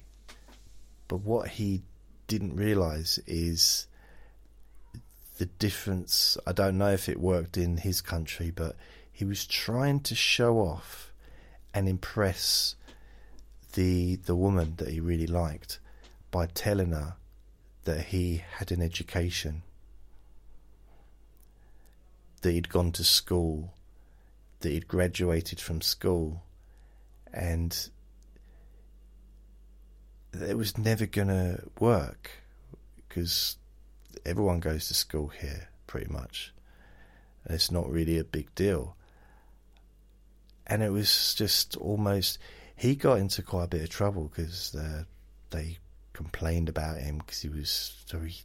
But 1.09 1.17
what 1.17 1.49
he 1.49 1.83
didn't 2.27 2.55
realise 2.55 3.19
is 3.25 3.87
the 5.37 5.45
difference. 5.45 6.37
I 6.45 6.51
don't 6.51 6.77
know 6.77 6.91
if 6.91 7.09
it 7.09 7.19
worked 7.19 7.57
in 7.57 7.77
his 7.77 8.01
country, 8.01 8.51
but 8.51 8.75
he 9.11 9.25
was 9.25 9.45
trying 9.45 10.01
to 10.01 10.15
show 10.15 10.57
off 10.59 11.11
and 11.73 11.87
impress 11.87 12.75
the 13.73 14.15
the 14.15 14.35
woman 14.35 14.73
that 14.77 14.89
he 14.89 14.99
really 14.99 15.27
liked 15.27 15.79
by 16.31 16.47
telling 16.47 16.91
her 16.91 17.15
that 17.83 18.07
he 18.07 18.43
had 18.57 18.71
an 18.71 18.81
education, 18.81 19.61
that 22.41 22.51
he'd 22.51 22.69
gone 22.69 22.91
to 22.91 23.03
school, 23.03 23.73
that 24.59 24.71
he'd 24.71 24.87
graduated 24.87 25.59
from 25.59 25.81
school, 25.81 26.43
and 27.33 27.89
it 30.41 30.57
was 30.57 30.77
never 30.77 31.05
going 31.05 31.27
to 31.27 31.63
work 31.79 32.31
because 33.07 33.57
everyone 34.25 34.59
goes 34.59 34.87
to 34.87 34.93
school 34.93 35.27
here 35.27 35.69
pretty 35.87 36.11
much. 36.11 36.53
And 37.45 37.55
it's 37.55 37.71
not 37.71 37.89
really 37.89 38.17
a 38.17 38.23
big 38.23 38.53
deal. 38.55 38.95
And 40.65 40.83
it 40.83 40.91
was 40.91 41.33
just 41.33 41.77
almost, 41.77 42.39
he 42.75 42.95
got 42.95 43.19
into 43.19 43.41
quite 43.41 43.65
a 43.65 43.67
bit 43.67 43.83
of 43.83 43.89
trouble 43.89 44.31
because 44.33 44.75
uh, 44.75 45.03
they 45.51 45.77
complained 46.13 46.67
about 46.67 46.97
him 46.97 47.19
because 47.19 47.41
he 47.41 47.49
was 47.49 47.95
very, 48.11 48.35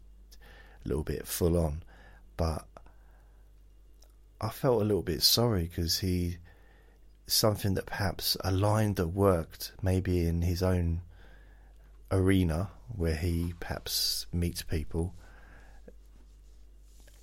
a 0.84 0.88
little 0.88 1.02
bit 1.02 1.26
full 1.26 1.56
on. 1.56 1.82
But 2.36 2.64
I 4.40 4.50
felt 4.50 4.82
a 4.82 4.84
little 4.84 5.02
bit 5.02 5.22
sorry 5.22 5.64
because 5.64 5.98
he, 5.98 6.38
something 7.26 7.74
that 7.74 7.86
perhaps 7.86 8.36
a 8.44 8.52
line 8.52 8.94
that 8.94 9.08
worked 9.08 9.72
maybe 9.82 10.26
in 10.26 10.42
his 10.42 10.62
own 10.62 11.00
arena 12.12 12.70
where 12.94 13.16
he 13.16 13.54
perhaps 13.58 14.26
meets 14.32 14.62
people 14.62 15.14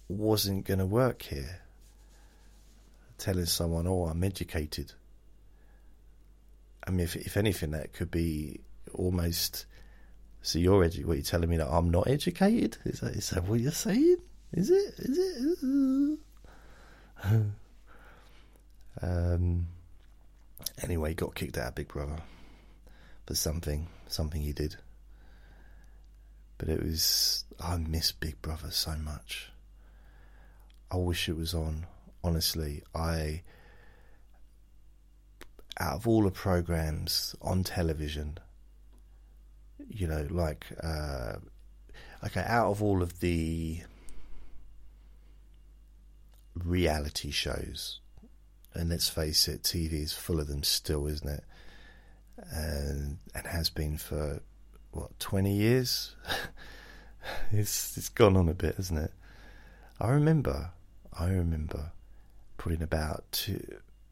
wasn't 0.09 0.65
going 0.65 0.79
to 0.79 0.85
work 0.85 1.21
here. 1.21 1.61
Telling 3.17 3.45
someone, 3.45 3.85
"Oh, 3.85 4.05
I'm 4.05 4.23
educated." 4.23 4.93
I 6.85 6.91
mean, 6.91 7.01
if 7.01 7.15
if 7.15 7.37
anything, 7.37 7.71
that 7.71 7.93
could 7.93 8.09
be 8.09 8.61
almost. 8.93 9.65
So 10.41 10.57
you're 10.57 10.85
edu- 10.85 11.05
what 11.05 11.17
you're 11.17 11.23
telling 11.23 11.49
me 11.49 11.57
that 11.57 11.67
I'm 11.67 11.91
not 11.91 12.07
educated? 12.07 12.77
Is 12.85 13.01
that 13.01 13.13
is 13.15 13.29
that 13.31 13.43
what 13.43 13.59
you're 13.59 13.71
saying? 13.71 14.17
Is 14.53 14.71
it? 14.71 14.93
Is 14.97 15.17
it? 15.63 16.19
um. 19.01 19.67
Anyway, 20.81 21.13
got 21.13 21.35
kicked 21.35 21.57
out 21.57 21.67
of 21.67 21.75
Big 21.75 21.89
Brother 21.89 22.21
for 23.27 23.35
something, 23.35 23.87
something 24.11 24.41
he 24.41 24.53
did. 24.53 24.75
But 26.57 26.69
it 26.69 26.83
was, 26.83 27.45
I 27.59 27.77
miss 27.77 28.11
Big 28.11 28.41
Brother 28.41 28.71
so 28.71 28.95
much. 28.95 29.51
I 30.91 30.97
wish 30.97 31.29
it 31.29 31.37
was 31.37 31.53
on. 31.53 31.85
Honestly, 32.21 32.83
I, 32.93 33.43
out 35.79 35.95
of 35.95 36.07
all 36.07 36.23
the 36.23 36.31
programs 36.31 37.35
on 37.41 37.63
television, 37.63 38.39
you 39.87 40.07
know, 40.07 40.27
like, 40.29 40.65
uh, 40.83 41.37
okay, 42.25 42.43
out 42.45 42.71
of 42.71 42.83
all 42.83 43.01
of 43.01 43.21
the 43.21 43.81
reality 46.55 47.31
shows, 47.31 48.01
and 48.73 48.89
let's 48.89 49.07
face 49.07 49.47
it, 49.47 49.63
TV 49.63 49.93
is 49.93 50.13
full 50.13 50.39
of 50.39 50.47
them 50.47 50.63
still, 50.63 51.07
isn't 51.07 51.29
it? 51.29 51.43
And 52.51 53.17
and 53.35 53.47
has 53.47 53.69
been 53.69 53.97
for 53.97 54.41
what 54.91 55.19
twenty 55.19 55.53
years. 55.53 56.15
it's 57.51 57.97
it's 57.97 58.09
gone 58.09 58.37
on 58.37 58.49
a 58.49 58.53
bit, 58.53 58.75
hasn't 58.75 58.99
it? 58.99 59.13
I 59.99 60.09
remember, 60.09 60.71
I 61.13 61.29
remember 61.29 61.91
putting 62.57 62.81
about 62.81 63.25
two, 63.31 63.61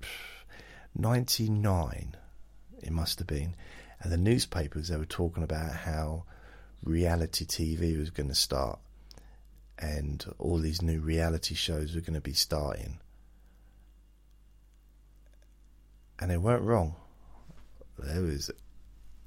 99, 0.96 2.16
it 2.82 2.92
must 2.92 3.20
have 3.20 3.28
been, 3.28 3.56
and 4.02 4.12
the 4.12 4.18
newspapers 4.18 4.90
they 4.90 4.98
were 4.98 5.06
talking 5.06 5.44
about 5.44 5.72
how 5.72 6.26
reality 6.84 7.46
TV 7.46 7.98
was 7.98 8.10
going 8.10 8.30
to 8.30 8.36
start, 8.36 8.80
and 9.80 10.26
all 10.38 10.60
these 10.60 10.82
new 10.82 11.00
reality 11.00 11.56
shows 11.56 11.96
were 11.96 12.02
going 12.02 12.14
to 12.14 12.22
be 12.22 12.34
starting, 12.34 13.00
and 16.20 16.30
they 16.30 16.38
weren't 16.38 16.64
wrong 16.64 16.96
there 18.06 18.22
was 18.22 18.52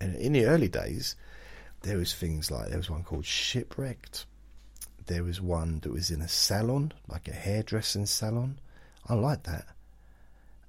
in 0.01 0.33
the 0.33 0.47
early 0.47 0.69
days 0.69 1.17
there 1.83 1.97
was 1.97 2.15
things 2.15 2.51
like 2.51 2.69
there 2.69 2.77
was 2.77 2.91
one 2.91 3.03
called 3.05 3.25
shipwrecked. 3.25 4.27
There 5.07 5.25
was 5.25 5.41
one 5.41 5.81
that 5.81 5.93
was 5.93 6.11
in 6.11 6.21
a 6.21 6.29
salon 6.29 6.93
like 7.09 7.27
a 7.29 7.33
hairdressing 7.33 8.07
salon. 8.07 8.61
I 9.09 9.15
like 9.15 9.45
that. 9.45 9.67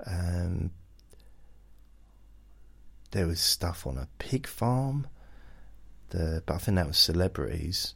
Um, 0.05 0.71
there 3.11 3.27
was 3.27 3.39
stuff 3.39 3.85
on 3.85 3.97
a 3.97 4.07
pig 4.19 4.47
farm. 4.47 5.07
The 6.09 6.43
but 6.45 6.55
i 6.55 6.57
think 6.57 6.75
that 6.77 6.87
was 6.87 6.97
celebrities. 6.97 7.93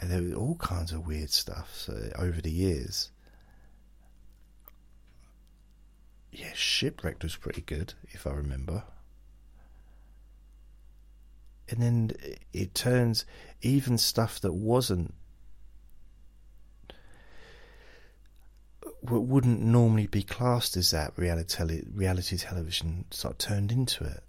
And 0.00 0.10
there 0.10 0.22
was 0.22 0.34
all 0.34 0.56
kinds 0.56 0.92
of 0.92 1.06
weird 1.06 1.30
stuff 1.30 1.70
so 1.74 2.10
over 2.18 2.40
the 2.40 2.50
years 2.50 3.10
yeah, 6.34 6.52
Shipwrecked 6.54 7.22
was 7.22 7.36
pretty 7.36 7.60
good, 7.60 7.94
if 8.10 8.26
I 8.26 8.30
remember. 8.30 8.82
And 11.68 11.80
then 11.80 12.10
it 12.52 12.74
turns 12.74 13.24
even 13.62 13.96
stuff 13.96 14.40
that 14.40 14.52
wasn't 14.52 15.14
what 19.00 19.22
wouldn't 19.22 19.60
normally 19.60 20.06
be 20.06 20.22
classed 20.22 20.76
as 20.76 20.90
that 20.90 21.12
reality 21.16 21.82
reality 21.92 22.36
television 22.36 23.04
sort 23.10 23.34
of 23.34 23.38
turned 23.38 23.70
into 23.70 24.04
it. 24.04 24.22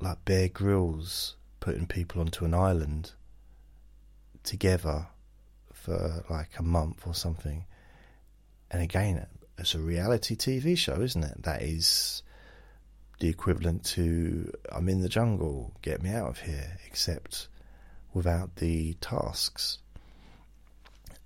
Like 0.00 0.24
Bear 0.24 0.48
Grylls 0.48 1.36
putting 1.60 1.86
people 1.86 2.20
onto 2.20 2.44
an 2.44 2.54
island 2.54 3.12
together 4.42 5.06
for 5.72 6.24
like 6.28 6.58
a 6.58 6.62
month 6.62 7.06
or 7.06 7.14
something. 7.14 7.64
And 8.70 8.82
again, 8.82 9.26
it's 9.62 9.76
a 9.76 9.78
reality 9.78 10.34
TV 10.34 10.76
show, 10.76 11.00
isn't 11.00 11.22
it? 11.22 11.44
That 11.44 11.62
is 11.62 12.24
the 13.20 13.28
equivalent 13.28 13.84
to 13.84 14.52
I'm 14.72 14.88
in 14.88 15.00
the 15.00 15.08
jungle, 15.08 15.72
get 15.82 16.02
me 16.02 16.10
out 16.10 16.28
of 16.28 16.40
here, 16.40 16.78
except 16.84 17.46
without 18.12 18.56
the 18.56 18.94
tasks. 18.94 19.78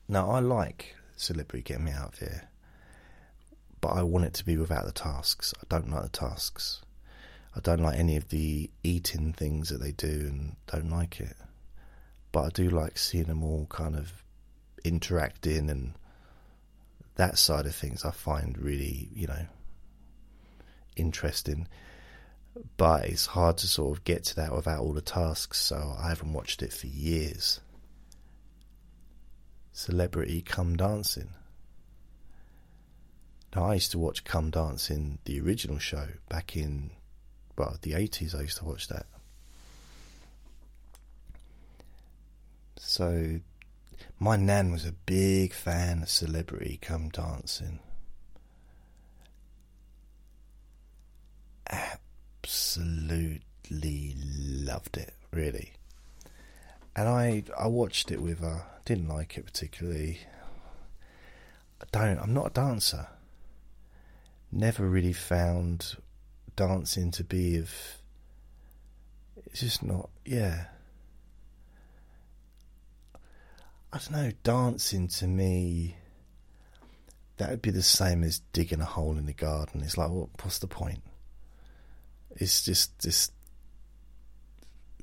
Now, 0.06 0.30
I 0.30 0.40
like 0.40 0.94
Celebrity 1.16 1.62
Get 1.62 1.80
Me 1.80 1.90
Out 1.90 2.12
of 2.12 2.18
Here, 2.18 2.48
but 3.80 3.94
I 3.94 4.02
want 4.02 4.26
it 4.26 4.34
to 4.34 4.44
be 4.44 4.58
without 4.58 4.84
the 4.84 4.92
tasks. 4.92 5.54
I 5.58 5.64
don't 5.70 5.90
like 5.90 6.02
the 6.02 6.08
tasks. 6.10 6.82
I 7.56 7.60
don't 7.60 7.80
like 7.80 7.98
any 7.98 8.16
of 8.16 8.28
the 8.28 8.70
eating 8.84 9.32
things 9.32 9.70
that 9.70 9.80
they 9.80 9.92
do 9.92 10.26
and 10.28 10.56
don't 10.66 10.90
like 10.90 11.20
it. 11.20 11.36
But 12.32 12.44
I 12.44 12.48
do 12.50 12.68
like 12.68 12.98
seeing 12.98 13.24
them 13.24 13.42
all 13.42 13.64
kind 13.70 13.96
of 13.96 14.12
interacting 14.84 15.70
and 15.70 15.94
that 17.16 17.38
side 17.38 17.66
of 17.66 17.74
things 17.74 18.04
I 18.04 18.10
find 18.10 18.56
really, 18.58 19.08
you 19.14 19.26
know, 19.26 19.46
interesting. 20.96 21.68
But 22.76 23.06
it's 23.06 23.26
hard 23.26 23.58
to 23.58 23.66
sort 23.66 23.98
of 23.98 24.04
get 24.04 24.24
to 24.24 24.36
that 24.36 24.54
without 24.54 24.80
all 24.80 24.92
the 24.92 25.02
tasks, 25.02 25.58
so 25.58 25.96
I 25.98 26.08
haven't 26.08 26.32
watched 26.32 26.62
it 26.62 26.72
for 26.72 26.86
years. 26.86 27.60
Celebrity 29.72 30.40
Come 30.40 30.76
Dancing. 30.76 31.30
Now, 33.54 33.66
I 33.66 33.74
used 33.74 33.90
to 33.92 33.98
watch 33.98 34.24
Come 34.24 34.50
Dancing, 34.50 35.18
the 35.24 35.40
original 35.40 35.78
show, 35.78 36.08
back 36.28 36.56
in 36.56 36.90
well, 37.56 37.76
the 37.80 37.92
80s, 37.92 38.34
I 38.34 38.42
used 38.42 38.58
to 38.58 38.64
watch 38.64 38.88
that. 38.88 39.06
So, 42.76 43.40
my 44.18 44.36
nan 44.36 44.72
was 44.72 44.86
a 44.86 44.92
big 44.92 45.52
fan 45.52 46.02
of 46.02 46.08
Celebrity 46.08 46.78
Come 46.80 47.10
Dancing. 47.10 47.80
Absolutely 51.68 53.42
loved 54.16 54.96
it, 54.96 55.12
really. 55.32 55.72
And 56.94 57.08
I, 57.08 57.42
I 57.58 57.66
watched 57.66 58.10
it 58.10 58.22
with 58.22 58.40
her. 58.40 58.64
Didn't 58.86 59.08
like 59.08 59.36
it 59.36 59.44
particularly. 59.44 60.20
I 61.80 61.84
don't. 61.92 62.18
I'm 62.18 62.32
not 62.32 62.46
a 62.46 62.50
dancer. 62.50 63.08
Never 64.50 64.88
really 64.88 65.12
found 65.12 65.96
dancing 66.54 67.10
to 67.12 67.24
be 67.24 67.58
of. 67.58 67.70
It's 69.46 69.60
just 69.60 69.82
not. 69.82 70.08
Yeah. 70.24 70.66
I 73.96 73.98
don't 73.98 74.12
know. 74.12 74.32
Dancing 74.42 75.08
to 75.08 75.26
me. 75.26 75.96
That 77.38 77.48
would 77.48 77.62
be 77.62 77.70
the 77.70 77.82
same 77.82 78.24
as 78.24 78.40
digging 78.52 78.82
a 78.82 78.84
hole 78.84 79.16
in 79.16 79.24
the 79.24 79.32
garden. 79.32 79.80
It's 79.82 79.96
like, 79.96 80.10
what? 80.10 80.28
What's 80.42 80.58
the 80.58 80.66
point? 80.66 81.02
It's 82.32 82.62
just 82.62 82.98
just. 82.98 83.32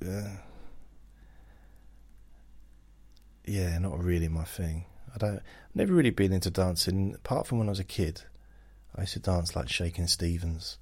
Uh, 0.06 0.38
yeah, 3.46 3.80
not 3.80 3.98
really 4.04 4.28
my 4.28 4.44
thing. 4.44 4.86
I 5.16 5.18
don't. 5.18 5.42
Never 5.74 5.94
really 5.94 6.12
been 6.12 6.32
into 6.32 6.52
dancing 6.52 7.16
apart 7.16 7.48
from 7.48 7.58
when 7.58 7.70
I 7.70 7.72
was 7.72 7.80
a 7.80 7.84
kid. 7.84 8.22
I 8.96 9.02
used 9.02 9.14
to 9.14 9.20
dance 9.20 9.56
like 9.56 9.70
Shakin' 9.70 10.08
Stevens 10.08 10.78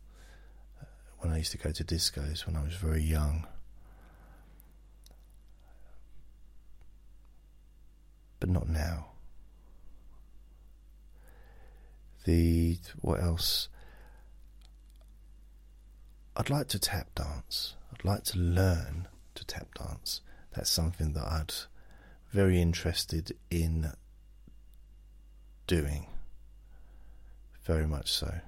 when 1.20 1.32
I 1.32 1.38
used 1.38 1.54
to 1.54 1.58
go 1.58 1.72
to 1.72 1.84
discos 1.84 2.46
when 2.46 2.58
I 2.58 2.64
was 2.64 2.74
very 2.74 3.04
young. 3.04 3.48
But 8.42 8.50
not 8.50 8.68
now. 8.68 9.06
The 12.26 12.78
what 13.00 13.22
else? 13.22 13.70
I'd 16.36 16.50
like 16.50 16.68
to 16.70 16.80
tap 16.80 17.14
dance. 17.16 17.76
I'd 17.94 18.04
like 18.04 18.24
to 18.26 18.40
learn 18.40 19.08
to 19.36 19.46
tap 19.46 19.68
dance. 19.76 20.22
That's 20.56 20.70
something 20.72 21.14
that 21.14 21.24
I'd 21.24 21.54
very 22.32 22.60
interested 22.60 23.38
in 23.52 23.92
doing. 25.68 26.08
Very 27.64 27.86
much 27.86 28.12
so. 28.12 28.40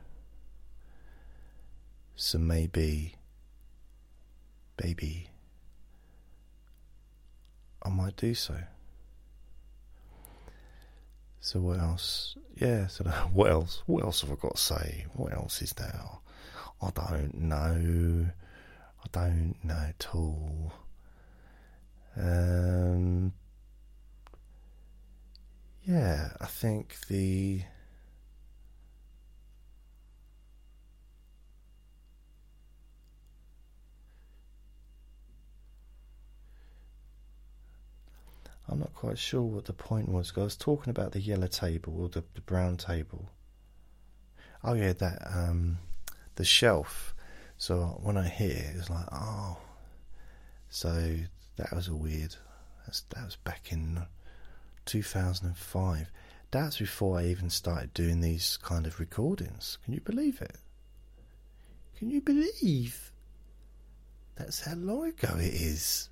So 2.15 2.39
maybe, 2.39 3.15
baby, 4.75 5.29
I 7.83 7.89
might 7.89 8.15
do 8.15 8.33
so. 8.33 8.55
So 11.43 11.59
what 11.59 11.79
else? 11.79 12.37
Yeah. 12.55 12.87
So 12.87 13.03
what 13.33 13.51
else? 13.51 13.83
What 13.85 14.05
else 14.05 14.21
have 14.21 14.31
I 14.31 14.35
got 14.35 14.55
to 14.55 14.61
say? 14.61 15.05
What 15.13 15.33
else 15.33 15.61
is 15.61 15.73
there? 15.73 16.01
I 16.81 16.89
don't 16.91 17.35
know. 17.35 18.27
I 19.03 19.07
don't 19.11 19.55
know 19.61 19.85
at 19.89 20.07
all. 20.13 20.71
Um. 22.15 23.33
Yeah, 25.83 26.29
I 26.39 26.45
think 26.45 26.95
the 27.09 27.63
I'm 38.74 38.80
not 38.80 38.95
quite 38.95 39.19
sure 39.19 39.43
what 39.43 39.65
the 39.65 39.74
point 39.74 40.09
was. 40.09 40.34
I 40.36 40.39
was 40.39 40.57
talking 40.57 40.89
about 40.89 41.11
the 41.11 41.21
yellow 41.21 41.45
table 41.45 42.01
or 42.01 42.09
the, 42.09 42.24
the 42.34 42.41
brown 42.41 42.78
table. 42.78 43.30
Oh 44.63 44.74
yeah, 44.74 44.93
that 44.93 45.19
um, 45.32 45.78
the 46.35 46.43
shelf. 46.43 47.14
So 47.56 47.99
when 48.02 48.18
I 48.18 48.27
hear 48.27 48.49
it, 48.49 48.76
it's 48.76 48.89
like, 48.89 49.06
oh, 49.11 49.57
so 50.69 51.18
that 51.57 51.72
was 51.72 51.88
a 51.88 51.95
weird. 51.95 52.35
That's, 52.88 53.02
that 53.11 53.23
was 53.23 53.35
back 53.35 53.72
in 53.72 54.07
2005. 54.85 56.11
That's 56.49 56.80
before 56.80 57.19
I 57.19 57.26
even 57.26 57.52
started 57.52 57.93
doing 57.93 58.22
these 58.22 58.57
kind 58.57 58.88
of 58.88 58.99
recordings. 58.99 59.77
Can 59.85 59.93
you 59.93 60.02
believe 60.02 60.41
it? 60.41 60.57
Can 61.99 62.10
you 62.10 62.22
believe? 62.22 63.11
That's 64.35 64.61
how 64.61 64.73
long 64.73 65.10
ago 65.10 65.35
it 65.38 65.53
is. 65.53 66.10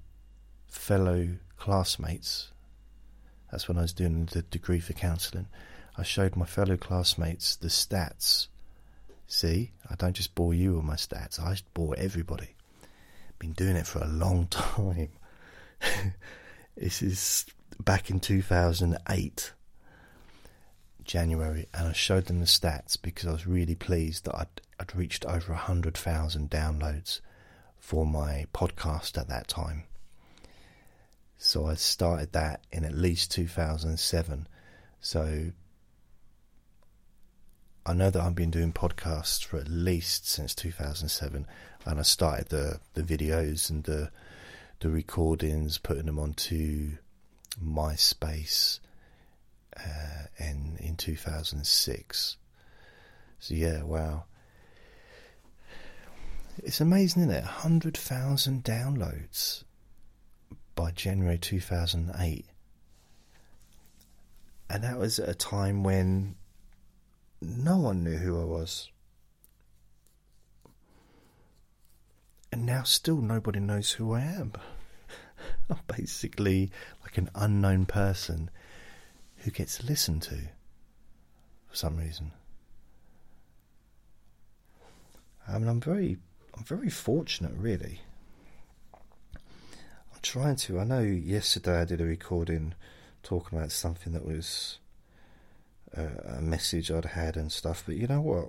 fellow 0.68 1.28
classmates. 1.56 2.50
That's 3.50 3.68
when 3.68 3.78
I 3.78 3.82
was 3.82 3.92
doing 3.92 4.26
the 4.26 4.42
degree 4.42 4.80
for 4.80 4.92
counselling. 4.92 5.46
I 5.96 6.02
showed 6.02 6.36
my 6.36 6.46
fellow 6.46 6.76
classmates 6.76 7.56
the 7.56 7.68
stats. 7.68 8.48
See, 9.28 9.72
I 9.88 9.94
don't 9.94 10.14
just 10.14 10.34
bore 10.34 10.54
you 10.54 10.74
with 10.74 10.84
my 10.84 10.96
stats, 10.96 11.40
I 11.40 11.56
bore 11.74 11.94
everybody. 11.96 12.54
Been 13.38 13.52
doing 13.52 13.76
it 13.76 13.86
for 13.86 14.00
a 14.00 14.08
long 14.08 14.46
time. 14.50 15.10
this 16.76 17.02
is 17.02 17.46
back 17.80 18.10
in 18.10 18.20
2008, 18.20 19.52
January, 21.06 21.66
and 21.72 21.88
I 21.88 21.92
showed 21.92 22.26
them 22.26 22.40
the 22.40 22.46
stats 22.46 23.00
because 23.00 23.26
I 23.26 23.32
was 23.32 23.46
really 23.46 23.74
pleased 23.74 24.24
that 24.24 24.34
I'd, 24.34 24.60
I'd 24.78 24.96
reached 24.96 25.24
over 25.24 25.52
100,000 25.52 26.50
downloads 26.50 27.20
for 27.78 28.04
my 28.04 28.46
podcast 28.52 29.16
at 29.18 29.28
that 29.28 29.48
time. 29.48 29.84
So 31.38 31.66
I 31.66 31.74
started 31.74 32.32
that 32.32 32.64
in 32.72 32.84
at 32.84 32.94
least 32.94 33.30
2007. 33.30 34.48
So 35.00 35.52
I 37.84 37.92
know 37.92 38.10
that 38.10 38.20
I've 38.20 38.34
been 38.34 38.50
doing 38.50 38.72
podcasts 38.72 39.44
for 39.44 39.58
at 39.58 39.68
least 39.68 40.28
since 40.28 40.54
2007, 40.54 41.46
and 41.84 41.98
I 41.98 42.02
started 42.02 42.48
the 42.48 42.80
the 42.94 43.02
videos 43.02 43.70
and 43.70 43.84
the 43.84 44.10
the 44.80 44.88
recordings, 44.88 45.78
putting 45.78 46.06
them 46.06 46.18
onto 46.18 46.96
MySpace 47.62 48.80
uh, 49.78 50.26
in 50.38 50.76
in 50.80 50.96
2006. 50.96 52.36
So 53.38 53.54
yeah, 53.54 53.82
wow. 53.82 54.24
It's 56.64 56.80
amazing, 56.80 57.22
isn't 57.22 57.34
it? 57.34 57.44
100,000 57.44 58.64
downloads 58.64 59.64
by 60.74 60.90
January 60.90 61.36
2008. 61.36 62.46
And 64.70 64.82
that 64.82 64.98
was 64.98 65.18
at 65.18 65.28
a 65.28 65.34
time 65.34 65.84
when 65.84 66.34
no 67.40 67.76
one 67.76 68.02
knew 68.02 68.16
who 68.16 68.40
I 68.40 68.44
was. 68.44 68.88
And 72.50 72.64
now, 72.64 72.84
still, 72.84 73.18
nobody 73.18 73.60
knows 73.60 73.92
who 73.92 74.14
I 74.14 74.22
am. 74.22 74.52
I'm 75.70 75.78
basically 75.86 76.70
like 77.02 77.18
an 77.18 77.28
unknown 77.34 77.84
person 77.84 78.50
who 79.46 79.52
gets 79.52 79.84
listened 79.84 80.20
to 80.22 80.34
for 81.68 81.76
some 81.76 81.96
reason. 81.96 82.32
I 85.46 85.56
mean, 85.56 85.68
I'm 85.68 85.80
very, 85.80 86.16
I'm 86.56 86.64
very 86.64 86.90
fortunate, 86.90 87.52
really. 87.54 88.00
I'm 88.92 90.18
trying 90.20 90.56
to. 90.56 90.80
I 90.80 90.84
know 90.84 91.00
yesterday 91.00 91.82
I 91.82 91.84
did 91.84 92.00
a 92.00 92.04
recording 92.04 92.74
talking 93.22 93.56
about 93.56 93.70
something 93.70 94.12
that 94.14 94.26
was 94.26 94.80
uh, 95.96 96.38
a 96.38 96.42
message 96.42 96.90
I'd 96.90 97.04
had 97.04 97.36
and 97.36 97.52
stuff, 97.52 97.84
but 97.86 97.94
you 97.94 98.08
know 98.08 98.22
what? 98.22 98.48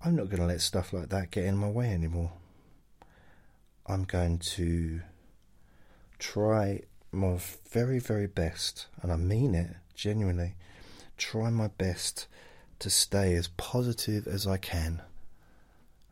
I'm 0.00 0.14
not 0.14 0.26
going 0.26 0.42
to 0.42 0.46
let 0.46 0.60
stuff 0.60 0.92
like 0.92 1.08
that 1.08 1.32
get 1.32 1.44
in 1.44 1.56
my 1.56 1.70
way 1.70 1.92
anymore. 1.92 2.30
I'm 3.84 4.04
going 4.04 4.38
to 4.38 5.00
try 6.20 6.82
my 7.14 7.38
very, 7.70 7.98
very 7.98 8.26
best, 8.26 8.86
and 9.02 9.12
I 9.12 9.16
mean 9.16 9.54
it 9.54 9.76
genuinely, 9.94 10.54
try 11.16 11.50
my 11.50 11.68
best 11.68 12.26
to 12.80 12.90
stay 12.90 13.34
as 13.34 13.48
positive 13.48 14.26
as 14.26 14.46
I 14.46 14.56
can, 14.56 15.02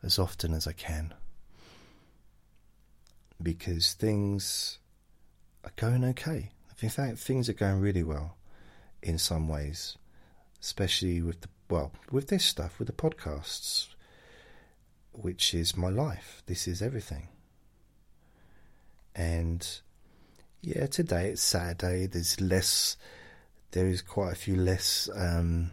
as 0.01 0.17
often 0.17 0.53
as 0.53 0.67
I 0.67 0.73
can. 0.73 1.13
Because 3.41 3.93
things 3.93 4.79
are 5.63 5.73
going 5.75 6.03
okay. 6.05 6.51
In 6.81 6.89
fact, 6.89 7.17
things 7.19 7.47
are 7.47 7.53
going 7.53 7.79
really 7.79 8.03
well 8.03 8.35
in 9.01 9.17
some 9.17 9.47
ways, 9.47 9.97
especially 10.61 11.21
with 11.21 11.41
the 11.41 11.49
well, 11.69 11.91
with 12.11 12.27
this 12.27 12.45
stuff, 12.45 12.77
with 12.77 12.87
the 12.87 12.93
podcasts, 12.93 13.87
which 15.11 15.53
is 15.53 15.77
my 15.77 15.89
life. 15.89 16.43
This 16.45 16.67
is 16.67 16.81
everything. 16.81 17.29
And 19.15 19.65
yeah, 20.63 20.87
today 20.87 21.29
it's 21.31 21.41
Saturday. 21.41 22.05
There's 22.05 22.39
less. 22.39 22.95
There 23.71 23.85
is 23.85 24.01
quite 24.01 24.31
a 24.31 24.35
few 24.35 24.55
less 24.55 25.09
um, 25.13 25.71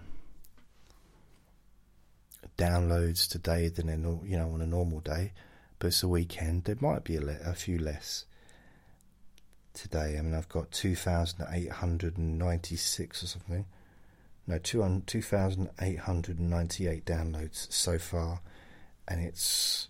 downloads 2.59 3.29
today 3.29 3.69
than 3.69 3.89
in, 3.89 4.03
you 4.25 4.37
know 4.37 4.51
on 4.51 4.61
a 4.61 4.67
normal 4.67 4.99
day. 4.99 5.31
But 5.79 5.87
it's 5.89 6.03
a 6.03 6.09
weekend. 6.09 6.65
There 6.65 6.77
might 6.81 7.05
be 7.05 7.15
a, 7.17 7.21
le- 7.21 7.39
a 7.47 7.55
few 7.55 7.79
less 7.79 8.25
today. 9.75 10.17
I 10.19 10.23
mean, 10.23 10.35
I've 10.35 10.49
got 10.49 10.73
2,896 10.73 13.23
or 13.23 13.27
something. 13.27 13.67
No, 14.49 14.59
2,898 14.59 17.05
downloads 17.05 17.73
so 17.73 17.97
far, 17.97 18.41
and 19.07 19.21
it's 19.21 19.87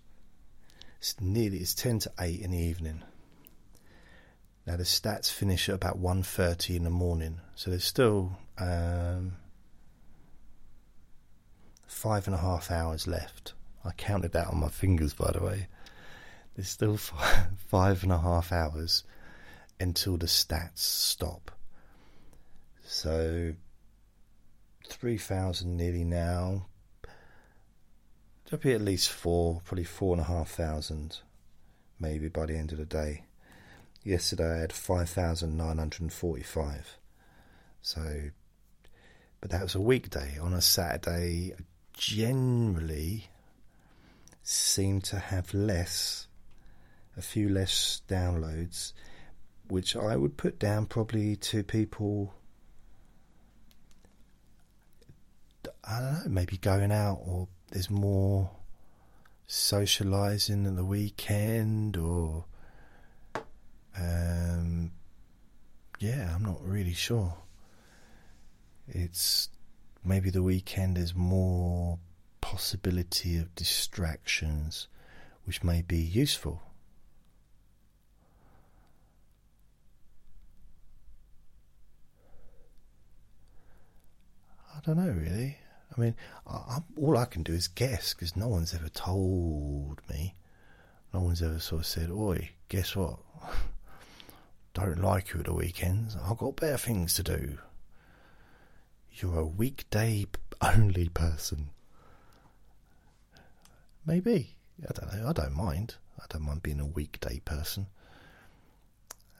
it's 0.98 1.18
nearly 1.22 1.56
it's 1.56 1.74
10 1.74 2.00
to 2.00 2.12
8 2.20 2.40
in 2.40 2.50
the 2.50 2.58
evening. 2.58 3.02
Now 4.66 4.76
the 4.76 4.84
stats 4.84 5.30
finish 5.30 5.68
at 5.68 5.74
about 5.74 6.00
1.30 6.00 6.76
in 6.76 6.84
the 6.84 6.90
morning, 6.90 7.40
so 7.54 7.70
there's 7.70 7.84
still 7.84 8.36
um, 8.58 9.36
five 11.86 12.26
and 12.26 12.34
a 12.34 12.38
half 12.38 12.70
hours 12.70 13.06
left. 13.06 13.54
I 13.84 13.92
counted 13.92 14.32
that 14.32 14.48
on 14.48 14.60
my 14.60 14.68
fingers, 14.68 15.14
by 15.14 15.32
the 15.32 15.42
way. 15.42 15.68
There's 16.54 16.68
still 16.68 16.96
five, 16.96 17.46
five 17.68 18.02
and 18.02 18.12
a 18.12 18.18
half 18.18 18.52
hours 18.52 19.04
until 19.78 20.16
the 20.16 20.26
stats 20.26 20.78
stop. 20.78 21.50
So, 22.84 23.54
3,000 24.86 25.76
nearly 25.76 26.04
now. 26.04 26.66
There'll 28.44 28.62
be 28.62 28.72
at 28.72 28.80
least 28.80 29.10
four, 29.10 29.62
probably 29.64 29.84
four 29.84 30.14
and 30.14 30.20
a 30.20 30.24
half 30.24 30.50
thousand, 30.50 31.20
maybe 32.00 32.28
by 32.28 32.46
the 32.46 32.56
end 32.56 32.72
of 32.72 32.78
the 32.78 32.84
day. 32.84 33.24
Yesterday 34.10 34.56
I 34.56 34.60
had 34.62 34.72
5,945. 34.72 36.98
So, 37.80 38.30
but 39.40 39.50
that 39.50 39.62
was 39.62 39.76
a 39.76 39.80
weekday. 39.80 40.36
On 40.40 40.52
a 40.52 40.60
Saturday, 40.60 41.54
I 41.56 41.62
generally 41.92 43.28
seem 44.42 45.00
to 45.02 45.20
have 45.20 45.54
less, 45.54 46.26
a 47.16 47.22
few 47.22 47.48
less 47.48 48.02
downloads 48.08 48.94
which 49.68 49.94
I 49.94 50.16
would 50.16 50.36
put 50.36 50.58
down 50.58 50.86
probably 50.86 51.36
to 51.36 51.62
people. 51.62 52.34
I 55.84 56.00
don't 56.00 56.12
know, 56.12 56.30
maybe 56.30 56.56
going 56.56 56.90
out, 56.90 57.20
or 57.24 57.46
there's 57.70 57.88
more 57.88 58.50
socializing 59.46 60.66
in 60.66 60.74
the 60.74 60.84
weekend, 60.84 61.96
or 61.96 62.46
um, 63.96 64.92
yeah, 65.98 66.32
I'm 66.34 66.42
not 66.42 66.62
really 66.62 66.94
sure. 66.94 67.34
It's 68.88 69.48
maybe 70.04 70.30
the 70.30 70.42
weekend 70.42 70.98
is 70.98 71.14
more 71.14 71.98
possibility 72.40 73.36
of 73.36 73.54
distractions, 73.54 74.88
which 75.44 75.62
may 75.62 75.82
be 75.82 75.98
useful. 75.98 76.62
I 84.74 84.80
don't 84.86 84.96
know 84.96 85.12
really. 85.12 85.58
I 85.96 86.00
mean, 86.00 86.14
I, 86.46 86.78
all 86.96 87.18
I 87.18 87.24
can 87.26 87.42
do 87.42 87.52
is 87.52 87.68
guess 87.68 88.14
because 88.14 88.36
no 88.36 88.48
one's 88.48 88.74
ever 88.74 88.88
told 88.88 90.00
me. 90.08 90.34
No 91.12 91.20
one's 91.20 91.42
ever 91.42 91.58
sort 91.58 91.80
of 91.82 91.86
said, 91.86 92.10
"Oi, 92.10 92.50
guess 92.68 92.96
what? 92.96 93.18
Don't 94.74 95.02
like 95.02 95.32
you 95.32 95.40
at 95.40 95.46
the 95.46 95.54
weekends. 95.54 96.16
I've 96.16 96.38
got 96.38 96.56
better 96.56 96.78
things 96.78 97.14
to 97.14 97.22
do." 97.22 97.58
You're 99.12 99.40
a 99.40 99.46
weekday 99.46 100.26
only 100.62 101.08
person. 101.08 101.70
Maybe 104.06 104.56
I 104.88 104.92
don't 104.92 105.12
know. 105.14 105.28
I 105.28 105.32
don't 105.32 105.54
mind. 105.54 105.96
I 106.18 106.24
don't 106.28 106.42
mind 106.42 106.62
being 106.62 106.80
a 106.80 106.86
weekday 106.86 107.40
person. 107.44 107.86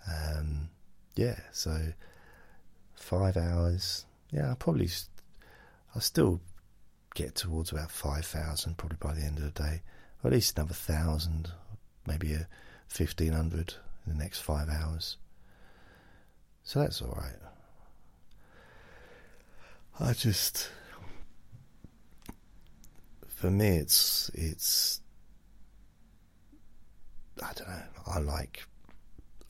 Um, 0.07 0.71
yeah. 1.17 1.39
So 1.53 1.93
five 2.95 3.37
hours. 3.37 4.05
Yeah, 4.31 4.53
I 4.53 4.55
probably 4.55 4.89
I'll 5.95 6.01
still 6.01 6.41
get 7.15 7.35
towards 7.35 7.73
about 7.73 7.91
5,000 7.91 8.77
probably 8.77 8.99
by 9.01 9.15
the 9.15 9.23
end 9.23 9.39
of 9.39 9.45
the 9.45 9.63
day, 9.63 9.83
or 10.23 10.29
at 10.29 10.33
least 10.33 10.57
another 10.57 10.75
thousand, 10.75 11.51
maybe 12.07 12.33
a 12.35 12.47
1,500 12.97 13.75
the 14.11 14.23
next 14.23 14.41
five 14.41 14.69
hours. 14.69 15.17
So 16.63 16.81
that's 16.81 17.01
all 17.03 17.17
right. 17.17 17.37
I 19.99 20.13
just, 20.13 20.69
for 23.29 23.51
me, 23.51 23.69
it's 23.69 24.31
it's. 24.35 25.01
I 27.43 27.53
don't 27.55 27.69
know. 27.69 27.83
I 28.07 28.19
like. 28.19 28.65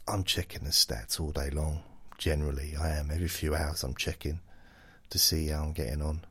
I'm 0.09 0.24
checking 0.24 0.65
the 0.65 0.70
stats 0.70 1.20
all 1.20 1.31
day 1.31 1.51
long. 1.51 1.82
Generally, 2.19 2.74
I 2.81 2.91
am. 2.91 3.11
Every 3.11 3.28
few 3.28 3.55
hours, 3.55 3.85
I'm 3.85 3.95
checking 3.95 4.41
to 5.11 5.19
see 5.19 5.49
how 5.49 5.62
I'm 5.62 5.73
getting 5.73 6.03
on 6.03 6.24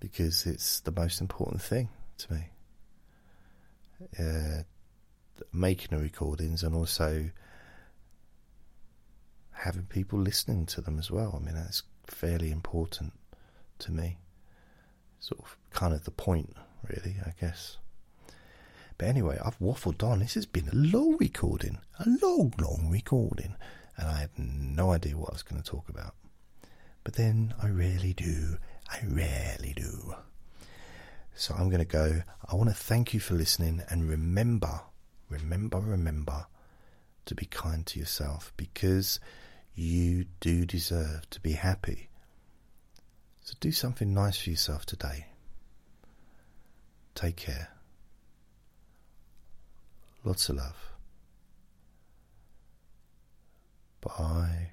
because 0.00 0.46
it's 0.46 0.80
the 0.80 0.92
most 0.92 1.20
important 1.20 1.62
thing 1.62 1.88
to 2.18 2.32
me. 2.32 2.44
Uh, 4.18 4.62
making 5.52 5.96
the 5.96 6.02
recordings 6.02 6.62
and 6.62 6.74
also 6.74 7.30
having 9.66 9.86
people 9.86 10.18
listening 10.18 10.64
to 10.66 10.80
them 10.80 10.98
as 10.98 11.10
well. 11.10 11.34
I 11.36 11.44
mean, 11.44 11.56
that's 11.56 11.82
fairly 12.06 12.50
important 12.52 13.12
to 13.80 13.92
me. 13.92 14.18
Sort 15.18 15.40
of 15.40 15.56
kind 15.72 15.92
of 15.92 16.04
the 16.04 16.12
point, 16.12 16.56
really, 16.88 17.16
I 17.26 17.32
guess. 17.40 17.76
But 18.96 19.08
anyway, 19.08 19.38
I've 19.44 19.58
waffled 19.58 20.02
on. 20.02 20.20
This 20.20 20.34
has 20.34 20.46
been 20.46 20.68
a 20.68 20.74
long 20.74 21.16
recording, 21.18 21.78
a 21.98 22.08
long, 22.22 22.54
long 22.58 22.88
recording, 22.90 23.56
and 23.96 24.08
I 24.08 24.20
had 24.20 24.30
no 24.38 24.92
idea 24.92 25.16
what 25.16 25.30
I 25.30 25.32
was 25.32 25.42
going 25.42 25.60
to 25.60 25.68
talk 25.68 25.88
about. 25.88 26.14
But 27.02 27.14
then 27.14 27.52
I 27.60 27.66
really 27.66 28.12
do. 28.12 28.58
I 28.88 29.00
rarely 29.04 29.74
do. 29.74 30.14
So 31.34 31.54
I'm 31.54 31.68
going 31.68 31.80
to 31.80 31.84
go. 31.84 32.22
I 32.50 32.54
want 32.54 32.70
to 32.70 32.74
thank 32.74 33.12
you 33.12 33.20
for 33.20 33.34
listening 33.34 33.82
and 33.90 34.08
remember, 34.08 34.80
remember, 35.28 35.80
remember 35.80 36.46
to 37.26 37.34
be 37.34 37.46
kind 37.46 37.84
to 37.86 37.98
yourself 37.98 38.52
because 38.56 39.18
you 39.76 40.24
do 40.40 40.64
deserve 40.64 41.28
to 41.30 41.40
be 41.40 41.52
happy. 41.52 42.08
So 43.44 43.54
do 43.60 43.70
something 43.70 44.12
nice 44.12 44.38
for 44.38 44.50
yourself 44.50 44.86
today. 44.86 45.26
Take 47.14 47.36
care. 47.36 47.68
Lots 50.24 50.48
of 50.48 50.56
love. 50.56 50.76
Bye. 54.00 54.70